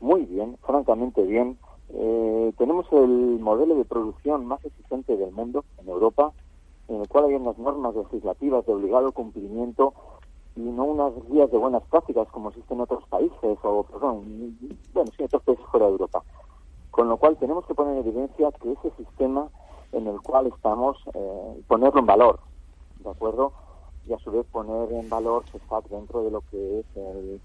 muy 0.00 0.24
bien, 0.24 0.56
francamente 0.62 1.22
bien. 1.22 1.58
Eh, 1.90 2.52
tenemos 2.56 2.86
el 2.92 3.38
modelo 3.40 3.74
de 3.76 3.84
producción 3.84 4.46
más 4.46 4.64
exigente 4.64 5.16
del 5.16 5.32
mundo, 5.32 5.64
en 5.78 5.88
Europa, 5.88 6.32
en 6.88 7.02
el 7.02 7.08
cual 7.08 7.26
hay 7.26 7.34
unas 7.34 7.58
normas 7.58 7.94
legislativas 7.94 8.64
de 8.66 8.72
obligado 8.72 9.12
cumplimiento 9.12 9.92
y 10.56 10.60
no 10.60 10.84
unas 10.84 11.12
guías 11.30 11.50
de 11.50 11.58
buenas 11.58 11.82
prácticas 11.84 12.28
como 12.28 12.50
existen 12.50 12.78
en 12.78 12.82
otros 12.82 13.04
países, 13.08 13.58
o, 13.62 13.82
perdón, 13.84 14.56
bueno, 14.92 15.10
sí, 15.16 15.18
en 15.18 15.24
otros 15.26 15.42
países 15.42 15.64
fuera 15.66 15.86
de 15.86 15.92
Europa. 15.92 16.22
Con 16.92 17.08
lo 17.08 17.16
cual 17.16 17.38
tenemos 17.38 17.66
que 17.66 17.74
poner 17.74 17.94
en 17.94 18.06
evidencia 18.06 18.52
que 18.52 18.72
ese 18.72 18.90
sistema 18.96 19.48
en 19.92 20.06
el 20.06 20.20
cual 20.20 20.46
estamos, 20.46 20.98
eh, 21.14 21.62
ponerlo 21.66 22.00
en 22.00 22.06
valor, 22.06 22.40
¿de 23.00 23.10
acuerdo? 23.10 23.52
Y 24.06 24.12
a 24.12 24.18
su 24.18 24.30
vez 24.30 24.44
poner 24.52 24.92
en 24.92 25.08
valor 25.08 25.42
está 25.54 25.80
dentro 25.88 26.22
de 26.22 26.30
lo 26.30 26.42
que 26.50 26.80
es 26.80 26.86
el, 26.94 27.40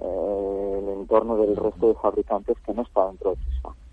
eh, 0.00 0.80
el 0.82 0.88
entorno 1.00 1.36
del 1.38 1.56
resto 1.56 1.88
de 1.88 1.94
fabricantes 1.94 2.58
que 2.60 2.74
no 2.74 2.82
está 2.82 3.06
dentro 3.06 3.30
de 3.30 3.36
CESFAC. 3.36 3.83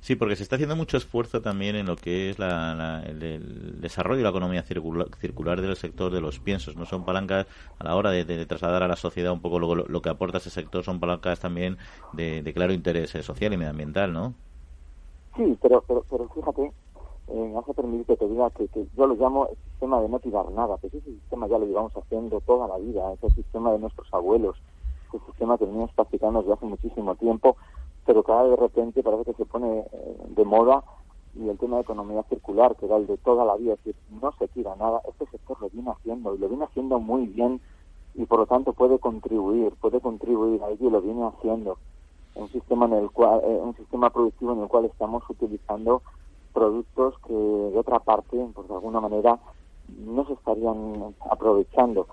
Sí, 0.00 0.16
porque 0.16 0.36
se 0.36 0.42
está 0.42 0.56
haciendo 0.56 0.76
mucho 0.76 0.96
esfuerzo 0.96 1.42
también 1.42 1.76
en 1.76 1.86
lo 1.86 1.96
que 1.96 2.30
es 2.30 2.38
el, 2.38 3.80
desarrollo 3.80 4.18
de 4.18 4.22
la 4.24 4.30
economía 4.30 4.62
circular, 4.62 5.60
del 5.60 5.76
sector 5.76 6.12
de 6.12 6.20
los 6.20 6.38
piensos. 6.38 6.76
No 6.76 6.86
son 6.86 7.04
palancas 7.04 7.46
a 7.78 7.84
la 7.84 7.96
hora 7.96 8.10
de, 8.10 8.46
trasladar 8.46 8.82
a 8.82 8.88
la 8.88 8.96
sociedad 8.96 9.32
un 9.32 9.40
poco 9.40 9.58
lo, 9.58 10.02
que 10.02 10.08
aporta 10.08 10.38
ese 10.38 10.50
sector, 10.50 10.84
son 10.84 11.00
palancas 11.00 11.40
también 11.40 11.76
de, 12.12 12.50
claro 12.54 12.72
interés 12.72 13.10
social 13.10 13.52
y 13.52 13.56
medioambiental, 13.56 14.12
¿no? 14.12 14.34
Sí, 15.36 15.56
pero, 15.62 15.84
pero, 15.86 16.04
pero 16.10 16.28
fíjate, 16.28 16.72
eh, 17.32 17.54
a 17.56 17.72
permitir 17.72 18.06
que 18.06 18.16
te 18.16 18.28
diga 18.28 18.50
que, 18.50 18.68
yo 18.96 19.06
lo 19.06 19.14
llamo 19.14 19.46
el 19.46 19.56
sistema 19.56 20.00
de 20.00 20.08
no 20.08 20.18
tirar 20.18 20.50
nada, 20.50 20.76
pues 20.78 20.92
ese 20.92 21.12
sistema 21.12 21.46
ya 21.46 21.58
lo 21.58 21.66
llevamos 21.66 21.96
haciendo 21.96 22.40
toda 22.40 22.66
la 22.66 22.76
vida, 22.78 23.12
es 23.12 23.22
el 23.22 23.34
sistema 23.34 23.70
de 23.72 23.78
nuestros 23.78 24.12
abuelos, 24.12 24.56
es 25.08 25.14
el 25.14 25.20
sistema 25.26 25.56
que 25.56 25.66
venimos 25.66 25.92
practicando 25.92 26.40
desde 26.40 26.54
hace 26.54 26.66
muchísimo 26.66 27.14
tiempo, 27.14 27.56
pero 28.06 28.22
cada 28.22 28.44
de 28.44 28.56
repente 28.56 29.02
parece 29.02 29.24
que 29.24 29.34
se 29.34 29.44
pone 29.44 29.80
eh, 29.92 30.16
de 30.28 30.44
moda 30.44 30.82
y 31.34 31.48
el 31.48 31.58
tema 31.58 31.76
de 31.76 31.82
economía 31.82 32.22
circular, 32.24 32.76
que 32.76 32.86
era 32.86 32.96
el 32.96 33.06
de 33.06 33.16
toda 33.18 33.44
la 33.44 33.56
vida, 33.56 33.74
es 33.74 33.84
decir, 33.84 33.96
no 34.20 34.32
se 34.38 34.48
tira 34.48 34.74
nada, 34.76 35.00
este 35.08 35.26
sector 35.26 35.60
lo 35.60 35.70
viene 35.70 35.90
haciendo 35.90 36.34
y 36.34 36.38
lo 36.38 36.48
viene 36.48 36.64
haciendo 36.64 36.98
muy 36.98 37.26
bien 37.26 37.60
y 38.14 38.26
por 38.26 38.40
lo 38.40 38.46
tanto 38.46 38.72
puede 38.72 38.98
contribuir, 38.98 39.72
puede 39.80 40.00
contribuir 40.00 40.62
a 40.62 40.70
ello 40.70 40.88
y 40.88 40.90
lo 40.90 41.00
viene 41.00 41.24
haciendo. 41.24 41.78
Un 42.34 42.48
sistema 42.48 42.86
en 42.86 42.94
el 42.94 43.10
cual, 43.10 43.40
eh, 43.44 43.60
un 43.62 43.74
sistema 43.76 44.10
productivo 44.10 44.52
en 44.52 44.60
el 44.60 44.68
cual 44.68 44.84
estamos 44.86 45.22
utilizando 45.28 46.02
productos 46.52 47.14
que 47.26 47.32
de 47.32 47.78
otra 47.78 48.00
parte, 48.00 48.44
pues 48.54 48.68
de 48.68 48.74
alguna 48.74 49.00
manera, 49.00 49.38
no 49.98 50.24
se 50.26 50.32
estarían 50.32 51.14
aprovechando. 51.30 52.06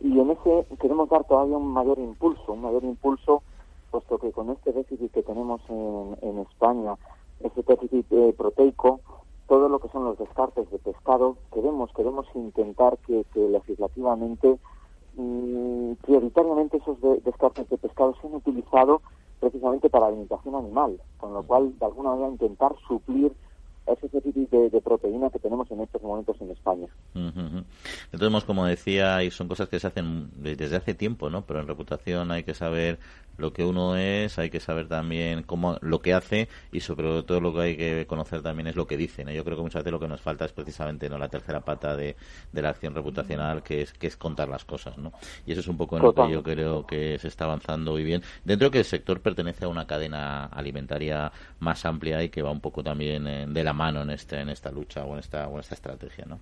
Y 0.00 0.18
en 0.18 0.30
ese 0.30 0.66
queremos 0.80 1.08
dar 1.08 1.24
todavía 1.24 1.56
un 1.56 1.72
mayor 1.72 1.98
impulso, 1.98 2.52
un 2.52 2.62
mayor 2.62 2.84
impulso, 2.84 3.42
puesto 3.90 4.18
que 4.18 4.32
con 4.32 4.50
este 4.50 4.72
déficit 4.72 5.12
que 5.12 5.22
tenemos 5.22 5.60
en, 5.68 6.16
en 6.22 6.38
España, 6.40 6.96
ese 7.40 7.62
déficit 7.62 8.06
eh, 8.12 8.34
proteico, 8.36 9.00
todo 9.50 9.68
lo 9.68 9.80
que 9.80 9.88
son 9.88 10.04
los 10.04 10.16
descartes 10.16 10.70
de 10.70 10.78
pescado, 10.78 11.36
queremos, 11.52 11.90
queremos 11.94 12.26
intentar 12.34 12.98
que, 12.98 13.24
legislativamente, 13.34 14.58
mm, 15.16 15.94
prioritariamente 16.02 16.76
esos 16.76 16.98
descartes 17.24 17.68
de 17.68 17.78
pescado 17.78 18.14
sean 18.20 18.34
utilizados 18.34 19.02
precisamente 19.40 19.90
para 19.90 20.06
alimentación 20.06 20.54
animal, 20.54 21.00
con 21.18 21.34
lo 21.34 21.42
cual, 21.42 21.76
de 21.78 21.84
alguna 21.84 22.10
manera, 22.10 22.28
intentar 22.28 22.76
suplir 22.86 23.32
ese 23.86 24.08
déficit 24.08 24.50
de, 24.50 24.80
proteína 24.80 25.30
que 25.30 25.38
tenemos 25.38 25.68
en 25.70 25.80
estos 25.80 26.00
momentos 26.02 26.40
en 26.40 26.50
España. 26.50 26.86
Entonces, 28.12 28.44
como 28.44 28.64
decía, 28.66 29.24
y 29.24 29.30
son 29.30 29.48
cosas 29.48 29.68
que 29.68 29.80
se 29.80 29.86
hacen 29.88 30.30
desde 30.36 30.76
hace 30.76 30.94
tiempo, 30.94 31.28
¿no? 31.28 31.42
Pero 31.42 31.60
en 31.60 31.66
reputación 31.66 32.30
hay 32.30 32.44
que 32.44 32.54
saber 32.54 33.00
lo 33.40 33.52
que 33.52 33.64
uno 33.64 33.96
es, 33.96 34.38
hay 34.38 34.50
que 34.50 34.60
saber 34.60 34.88
también 34.88 35.42
cómo 35.42 35.78
lo 35.80 36.00
que 36.00 36.14
hace 36.14 36.48
y 36.72 36.80
sobre 36.80 37.22
todo 37.22 37.40
lo 37.40 37.54
que 37.54 37.60
hay 37.60 37.76
que 37.76 38.06
conocer 38.06 38.42
también 38.42 38.66
es 38.66 38.76
lo 38.76 38.86
que 38.86 38.96
dicen. 38.96 39.28
Yo 39.28 39.44
creo 39.44 39.56
que 39.56 39.62
muchas 39.62 39.82
veces 39.82 39.92
lo 39.92 40.00
que 40.00 40.08
nos 40.08 40.20
falta 40.20 40.44
es 40.44 40.52
precisamente 40.52 41.08
no 41.08 41.18
la 41.18 41.28
tercera 41.28 41.60
pata 41.60 41.96
de, 41.96 42.16
la 42.52 42.68
acción 42.68 42.94
reputacional, 42.94 43.62
que 43.62 43.82
es 43.82 43.92
que 43.92 44.06
es 44.06 44.16
contar 44.16 44.48
las 44.48 44.64
cosas, 44.64 44.98
¿no? 44.98 45.12
Y 45.46 45.52
eso 45.52 45.60
es 45.60 45.68
un 45.68 45.76
poco 45.76 45.96
en 45.96 46.02
lo 46.02 46.14
que 46.14 46.30
yo 46.30 46.42
creo 46.42 46.86
que 46.86 47.18
se 47.18 47.28
está 47.28 47.44
avanzando 47.44 47.92
muy 47.92 48.04
bien. 48.04 48.22
Dentro 48.44 48.68
de 48.68 48.72
que 48.72 48.78
el 48.78 48.84
sector 48.84 49.20
pertenece 49.20 49.64
a 49.64 49.68
una 49.68 49.86
cadena 49.86 50.44
alimentaria 50.46 51.32
más 51.58 51.84
amplia 51.84 52.22
y 52.22 52.28
que 52.28 52.42
va 52.42 52.50
un 52.50 52.60
poco 52.60 52.82
también 52.82 53.26
eh, 53.26 53.46
de 53.48 53.64
la 53.64 53.72
mano 53.72 54.02
en 54.02 54.10
este 54.10 54.40
en 54.40 54.48
esta 54.48 54.70
lucha 54.70 55.04
o 55.04 55.14
en 55.14 55.20
esta 55.20 55.48
o 55.48 55.54
en 55.54 55.60
esta 55.60 55.74
estrategia, 55.74 56.24
¿no? 56.26 56.40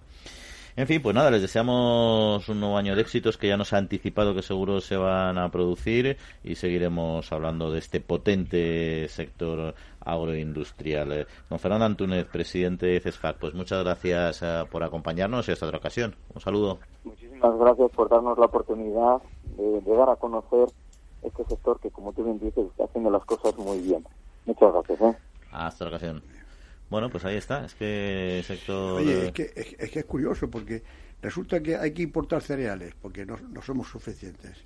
En 0.78 0.86
fin, 0.86 1.02
pues 1.02 1.12
nada, 1.12 1.32
les 1.32 1.42
deseamos 1.42 2.48
un 2.48 2.60
nuevo 2.60 2.76
año 2.76 2.94
de 2.94 3.02
éxitos 3.02 3.36
que 3.36 3.48
ya 3.48 3.56
nos 3.56 3.72
ha 3.72 3.78
anticipado 3.78 4.32
que 4.32 4.42
seguro 4.42 4.80
se 4.80 4.96
van 4.96 5.36
a 5.36 5.50
producir 5.50 6.16
y 6.44 6.54
seguiremos 6.54 7.32
hablando 7.32 7.72
de 7.72 7.80
este 7.80 8.00
potente 8.00 9.08
sector 9.08 9.74
agroindustrial. 9.98 11.26
Don 11.50 11.58
Fernando 11.58 11.84
Antúnez, 11.84 12.26
presidente 12.26 12.86
de 12.86 13.00
CESFAC, 13.00 13.38
pues 13.38 13.54
muchas 13.54 13.82
gracias 13.82 14.40
eh, 14.42 14.62
por 14.70 14.84
acompañarnos 14.84 15.48
y 15.48 15.50
hasta 15.50 15.66
otra 15.66 15.78
ocasión. 15.78 16.14
Un 16.32 16.40
saludo. 16.40 16.78
Muchísimas 17.02 17.58
gracias 17.58 17.90
por 17.90 18.08
darnos 18.08 18.38
la 18.38 18.46
oportunidad 18.46 19.20
de, 19.56 19.80
dar 19.80 20.10
a 20.10 20.14
conocer 20.14 20.68
este 21.24 21.44
sector 21.46 21.80
que, 21.80 21.90
como 21.90 22.12
tú 22.12 22.22
bien 22.22 22.38
dices, 22.38 22.64
está 22.70 22.84
haciendo 22.84 23.10
las 23.10 23.24
cosas 23.24 23.58
muy 23.58 23.80
bien. 23.80 24.06
Muchas 24.46 24.72
gracias. 24.72 25.00
¿eh? 25.00 25.18
Hasta 25.50 25.86
otra 25.86 25.96
ocasión. 25.96 26.37
Bueno, 26.90 27.10
pues 27.10 27.24
ahí 27.24 27.36
está. 27.36 27.64
Es 27.64 27.74
que 27.74 28.42
sector. 28.46 29.00
Oye, 29.00 29.26
es 29.26 29.32
que, 29.32 29.52
es, 29.54 29.90
que 29.90 29.98
es 29.98 30.04
curioso 30.04 30.50
porque 30.50 30.82
resulta 31.20 31.60
que 31.60 31.76
hay 31.76 31.92
que 31.92 32.02
importar 32.02 32.42
cereales 32.42 32.94
porque 33.00 33.26
no, 33.26 33.36
no 33.36 33.62
somos 33.62 33.88
suficientes. 33.88 34.56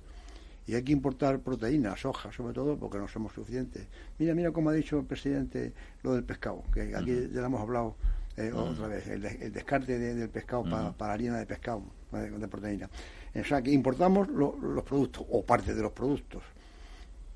Y 0.65 0.75
hay 0.75 0.83
que 0.83 0.93
importar 0.93 1.39
proteínas, 1.39 1.99
soja, 1.99 2.31
sobre 2.31 2.53
todo, 2.53 2.77
porque 2.77 2.97
no 2.97 3.07
somos 3.09 3.33
suficientes. 3.33 3.85
Mira, 4.17 4.33
mira 4.33 4.51
cómo 4.51 4.69
ha 4.69 4.73
dicho 4.73 4.97
el 4.97 5.05
presidente 5.05 5.73
lo 6.03 6.13
del 6.13 6.23
pescado, 6.23 6.63
que 6.73 6.95
aquí 6.95 7.27
ya 7.33 7.41
lo 7.41 7.47
hemos 7.47 7.61
hablado 7.61 7.97
eh, 8.37 8.49
otra 8.53 8.87
vez, 8.87 9.05
el, 9.07 9.21
descarte 9.51 9.99
del 9.99 10.29
pescado 10.29 10.63
para, 10.97 11.13
harina 11.13 11.37
de 11.37 11.45
pescado, 11.45 11.83
de, 12.11 12.47
proteína. 12.47 12.89
O 13.35 13.43
sea, 13.43 13.61
que 13.61 13.71
importamos 13.71 14.29
los 14.29 14.83
productos, 14.83 15.25
o 15.29 15.43
parte 15.43 15.75
de 15.75 15.81
los 15.81 15.91
productos 15.91 16.43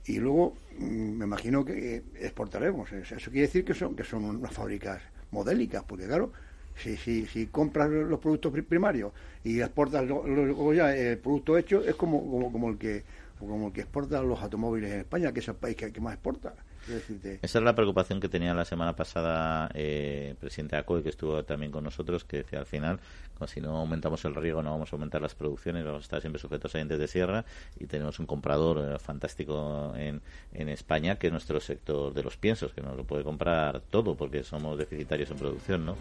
y 0.08 0.20
luego 0.20 0.56
mm, 0.80 0.86
me 1.18 1.26
imagino 1.26 1.64
que 1.66 2.04
exportaremos. 2.20 2.92
Eso 2.92 3.32
quiere 3.32 3.48
decir 3.48 3.66
que 3.66 3.74
son, 3.74 3.96
que 3.96 4.04
son 4.04 4.24
unas 4.26 4.54
fábricas 4.54 5.02
modélicas, 5.32 5.84
porque 5.84 6.06
claro, 6.06 6.32
si, 6.76 6.96
si, 6.98 7.26
si 7.28 7.48
compras 7.48 7.90
los 7.90 8.20
productos 8.20 8.54
primarios 8.64 9.12
y 9.44 9.60
exportas 9.62 10.06
luego 10.08 10.74
ya 10.74 10.96
el 10.96 11.18
producto 11.18 11.58
hecho, 11.58 11.84
es 11.84 11.96
como, 11.96 12.22
como, 12.30 12.52
como 12.52 12.70
el 12.70 12.78
que 12.78 13.04
como 13.40 13.68
el 13.68 13.74
que 13.74 13.82
exporta 13.82 14.22
los 14.24 14.42
automóviles 14.42 14.92
en 14.92 15.00
España, 15.02 15.32
que 15.32 15.42
es 15.42 15.48
el 15.48 15.56
país 15.56 15.76
que 15.78 16.02
más 16.02 16.14
exporta. 16.16 16.56
Esa 17.42 17.60
es 17.60 17.64
la 17.64 17.76
preocupación 17.76 18.20
que 18.20 18.30
tenía 18.30 18.54
la 18.54 18.66
semana 18.66 18.96
pasada 18.96 19.70
eh, 19.74 20.28
el 20.32 20.36
presidente 20.36 20.76
ACOE, 20.76 21.04
que 21.04 21.10
estuvo 21.10 21.44
también 21.44 21.72
con 21.72 21.84
nosotros, 21.84 22.24
que 22.24 22.38
decía 22.38 22.60
al 22.60 22.66
final, 22.66 23.00
si 23.48 23.62
no 23.62 23.78
aumentamos 23.78 24.24
el 24.26 24.36
riego, 24.36 24.64
no 24.64 24.72
vamos 24.72 24.92
a 24.92 24.96
aumentar 24.96 25.22
las 25.22 25.36
producciones, 25.36 25.84
vamos 25.86 26.02
a 26.02 26.04
estar 26.04 26.22
siempre 26.22 26.40
sujetos 26.40 26.74
a 26.76 26.78
dientes 26.78 27.00
de 27.00 27.08
sierra 27.08 27.46
y 27.80 27.86
tenemos 27.86 28.20
un 28.20 28.26
comprador 28.26 28.96
eh, 28.96 29.00
fantástico 29.00 29.94
en, 29.98 30.22
en 30.54 30.70
España, 30.70 31.18
que 31.18 31.28
es 31.28 31.34
nuestro 31.34 31.60
sector 31.60 32.14
de 32.14 32.24
los 32.24 32.38
piensos, 32.38 32.74
que 32.74 32.82
nos 32.82 32.96
lo 32.96 33.04
puede 33.04 33.24
comprar 33.24 33.82
todo 33.90 34.16
porque 34.16 34.44
somos 34.44 34.78
deficitarios 34.78 35.30
en 35.32 35.38
producción, 35.38 35.86
¿no? 35.86 35.98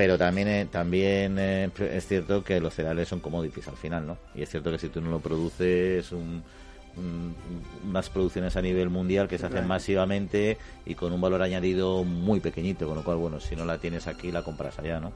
pero 0.00 0.16
también 0.16 0.48
eh, 0.48 0.66
también 0.70 1.38
eh, 1.38 1.70
es 1.78 2.06
cierto 2.06 2.42
que 2.42 2.58
los 2.58 2.72
cereales 2.72 3.06
son 3.06 3.20
commodities 3.20 3.68
al 3.68 3.76
final, 3.76 4.06
¿no? 4.06 4.16
Y 4.34 4.40
es 4.40 4.48
cierto 4.48 4.70
que 4.70 4.78
si 4.78 4.88
tú 4.88 5.02
no 5.02 5.10
lo 5.10 5.20
produces 5.20 6.10
un 6.12 6.42
unas 7.88 8.10
producciones 8.10 8.56
a 8.56 8.62
nivel 8.62 8.90
mundial 8.90 9.28
que 9.28 9.38
se 9.38 9.46
hacen 9.46 9.66
masivamente 9.66 10.58
y 10.86 10.94
con 10.94 11.12
un 11.12 11.20
valor 11.20 11.42
añadido 11.42 12.04
muy 12.04 12.40
pequeñito, 12.40 12.86
con 12.86 12.96
lo 12.96 13.04
cual, 13.04 13.16
bueno, 13.16 13.40
si 13.40 13.56
no 13.56 13.64
la 13.64 13.78
tienes 13.78 14.06
aquí, 14.06 14.30
la 14.30 14.42
compras 14.42 14.78
allá, 14.78 15.00
¿no? 15.00 15.12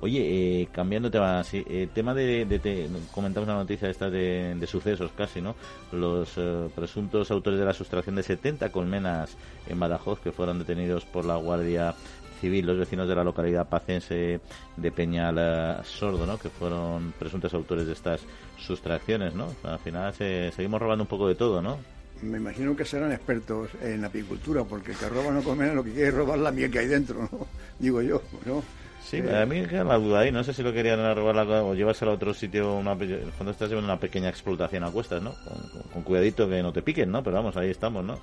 Oye, 0.00 0.62
eh, 0.62 0.68
cambiando 0.72 1.10
tema, 1.10 1.42
sí, 1.44 1.64
eh, 1.68 1.88
tema 1.92 2.14
de, 2.14 2.88
comentamos 3.12 3.48
la 3.48 3.54
noticia 3.54 3.88
esta 3.88 4.10
de, 4.10 4.66
sucesos 4.66 5.10
casi, 5.16 5.40
¿no? 5.40 5.54
Los 5.92 6.34
eh, 6.36 6.68
presuntos 6.74 7.30
autores 7.30 7.58
de 7.58 7.64
la 7.64 7.72
sustracción 7.72 8.16
de 8.16 8.22
70 8.22 8.70
colmenas 8.70 9.36
en 9.66 9.80
Badajoz 9.80 10.20
que 10.20 10.32
fueron 10.32 10.58
detenidos 10.58 11.04
por 11.04 11.24
la 11.24 11.36
Guardia 11.36 11.94
Civil, 12.40 12.66
los 12.66 12.78
vecinos 12.78 13.08
de 13.08 13.14
la 13.14 13.24
localidad 13.24 13.68
pacense 13.68 14.40
de 14.76 14.92
Peñal 14.92 15.84
Sordo, 15.84 16.26
¿no? 16.26 16.38
que 16.38 16.48
fueron 16.48 17.12
presuntos 17.18 17.52
autores 17.54 17.86
de 17.86 17.92
estas 17.92 18.20
sustracciones. 18.58 19.34
¿no? 19.34 19.48
Al 19.64 19.78
final 19.78 20.14
seguimos 20.14 20.80
robando 20.80 21.04
un 21.04 21.08
poco 21.08 21.28
de 21.28 21.34
todo, 21.34 21.60
¿no? 21.62 21.78
Me 22.22 22.38
imagino 22.38 22.74
que 22.74 22.84
serán 22.84 23.12
expertos 23.12 23.70
en 23.80 24.04
apicultura, 24.04 24.64
porque 24.64 24.90
el 24.90 24.98
que 24.98 25.08
roba 25.08 25.30
no 25.30 25.42
come 25.42 25.72
lo 25.72 25.84
que 25.84 25.92
quiere 25.92 26.08
es 26.08 26.14
robar 26.14 26.38
la 26.38 26.50
miel 26.50 26.70
que 26.70 26.80
hay 26.80 26.86
dentro, 26.88 27.28
¿no? 27.30 27.46
digo 27.78 28.02
yo. 28.02 28.22
¿no? 28.44 28.62
Sí, 29.04 29.18
a 29.20 29.46
mí 29.46 29.60
me 29.60 29.68
queda 29.68 29.84
la 29.84 29.98
duda 29.98 30.20
ahí. 30.20 30.32
No 30.32 30.42
sé 30.44 30.52
si 30.52 30.62
lo 30.62 30.72
querían 30.72 30.98
robar 31.14 31.36
o 31.38 31.74
llevárselo 31.74 32.10
a 32.10 32.14
otro 32.14 32.34
sitio. 32.34 32.74
Una, 32.74 32.94
cuando 32.96 33.52
estás 33.52 33.68
llevando 33.68 33.90
una 33.90 34.00
pequeña 34.00 34.28
explotación 34.28 34.84
a 34.84 34.90
cuestas, 34.90 35.22
¿no? 35.22 35.32
Con, 35.44 35.82
con, 35.92 36.02
cuidadito 36.02 36.48
que 36.48 36.62
no 36.62 36.72
te 36.72 36.82
piquen, 36.82 37.10
¿no? 37.10 37.22
Pero 37.22 37.36
vamos, 37.36 37.56
ahí 37.56 37.70
estamos, 37.70 38.04
¿no? 38.04 38.18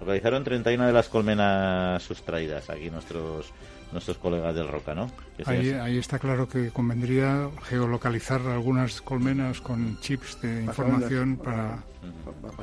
Localizaron 0.00 0.44
31 0.44 0.86
de 0.86 0.92
las 0.92 1.08
colmenas 1.08 2.02
sustraídas 2.02 2.70
aquí 2.70 2.90
nuestros 2.90 3.52
nuestros 3.92 4.18
colegas 4.18 4.54
del 4.54 4.68
Roca, 4.68 4.94
¿no? 4.94 5.10
Ahí, 5.46 5.70
ahí, 5.70 5.98
está 5.98 6.18
claro 6.18 6.48
que 6.48 6.70
convendría 6.70 7.48
geolocalizar 7.64 8.40
algunas 8.42 9.00
colmenas 9.00 9.60
con 9.60 9.98
chips 10.00 10.40
de 10.42 10.62
información 10.62 11.36
para, 11.36 11.82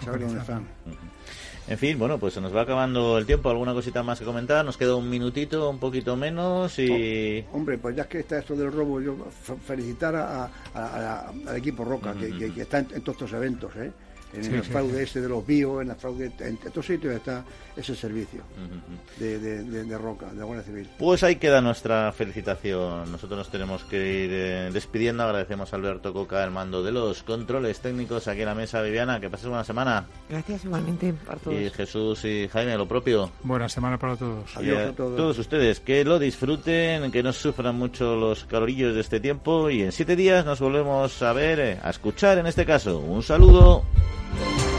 saber 0.03 0.21
dónde 0.21 0.39
están. 0.39 0.67
En 1.67 1.77
fin, 1.77 1.99
bueno, 1.99 2.17
pues 2.17 2.33
se 2.33 2.39
nos 2.39 2.55
va 2.55 2.61
acabando 2.61 3.17
el 3.17 3.25
tiempo. 3.25 3.49
¿Alguna 3.49 3.73
cosita 3.73 4.01
más 4.01 4.19
que 4.19 4.23
comentar? 4.23 4.63
Nos 4.63 4.77
queda 4.77 4.95
un 4.95 5.09
minutito, 5.09 5.69
un 5.69 5.79
poquito 5.79 6.15
menos 6.15 6.79
y... 6.79 7.43
hombre, 7.51 7.77
pues 7.77 7.93
ya 7.93 8.07
que 8.07 8.19
está 8.19 8.39
esto 8.39 8.55
del 8.55 8.71
robo, 8.71 9.01
yo 9.01 9.17
felicitar 9.65 10.15
al 10.73 11.57
equipo 11.57 11.83
Roca, 11.83 12.13
que, 12.13 12.61
está 12.61 12.79
en, 12.79 13.01
todos 13.01 13.17
estos 13.17 13.33
eventos, 13.33 13.75
¿eh? 13.75 13.91
En 14.33 14.55
el 14.55 14.63
fraude 14.63 15.03
ese 15.03 15.21
de 15.21 15.29
los 15.29 15.45
bio, 15.45 15.81
en 15.81 15.89
el 15.89 15.95
fraude, 15.95 16.31
en 16.39 16.59
estos 16.63 16.85
sitios 16.85 17.15
está 17.15 17.43
ese 17.75 17.95
servicio 17.95 18.41
de, 19.19 19.37
de, 19.39 19.97
Roca, 19.97 20.27
de 20.27 20.39
la 20.39 20.45
Guardia 20.45 20.65
Civil. 20.65 20.89
Pues 20.97 21.23
ahí 21.23 21.35
queda 21.35 21.61
nuestra 21.61 22.11
felicitación. 22.11 23.11
Nosotros 23.11 23.37
nos 23.37 23.49
tenemos 23.49 23.83
que 23.83 23.97
ir 23.97 24.29
eh, 24.33 24.69
despidiendo. 24.73 25.23
Agradecemos 25.23 25.71
a 25.71 25.75
Alberto 25.75 26.11
Coca 26.11 26.43
el 26.43 26.51
mando 26.51 26.83
de 26.83 26.91
los 26.91 27.23
controles 27.23 27.79
técnicos 27.79 28.27
aquí 28.27 28.41
en 28.41 28.47
la 28.47 28.55
mesa. 28.55 28.81
Viviana, 28.81 29.19
que 29.19 29.29
pases 29.29 29.47
buena 29.47 29.63
semana. 29.63 30.07
Gracias 30.29 30.65
igualmente 30.65 31.13
para 31.13 31.37
todos. 31.37 31.59
Y 31.59 31.69
Jesús 31.69 32.25
y 32.25 32.47
Jaime, 32.47 32.75
lo 32.77 32.87
propio. 32.87 33.31
Buena 33.43 33.69
semana 33.69 33.97
para 33.97 34.15
todos. 34.15 34.57
Adiós 34.57 34.89
a 34.89 34.93
todos. 34.93 35.15
todos 35.15 35.39
ustedes, 35.39 35.79
que 35.79 36.03
lo 36.03 36.17
disfruten, 36.17 37.11
que 37.11 37.21
no 37.21 37.31
sufran 37.31 37.75
mucho 37.75 38.15
los 38.15 38.45
calorillos 38.45 38.95
de 38.95 39.01
este 39.01 39.19
tiempo 39.19 39.69
y 39.69 39.83
en 39.83 39.91
siete 39.91 40.15
días 40.15 40.45
nos 40.45 40.59
volvemos 40.59 41.21
a 41.21 41.33
ver, 41.33 41.59
eh, 41.59 41.79
a 41.83 41.89
escuchar 41.89 42.37
en 42.39 42.47
este 42.47 42.65
caso. 42.65 42.99
Un 42.99 43.21
saludo. 43.21 43.83
Bye. 44.35 44.76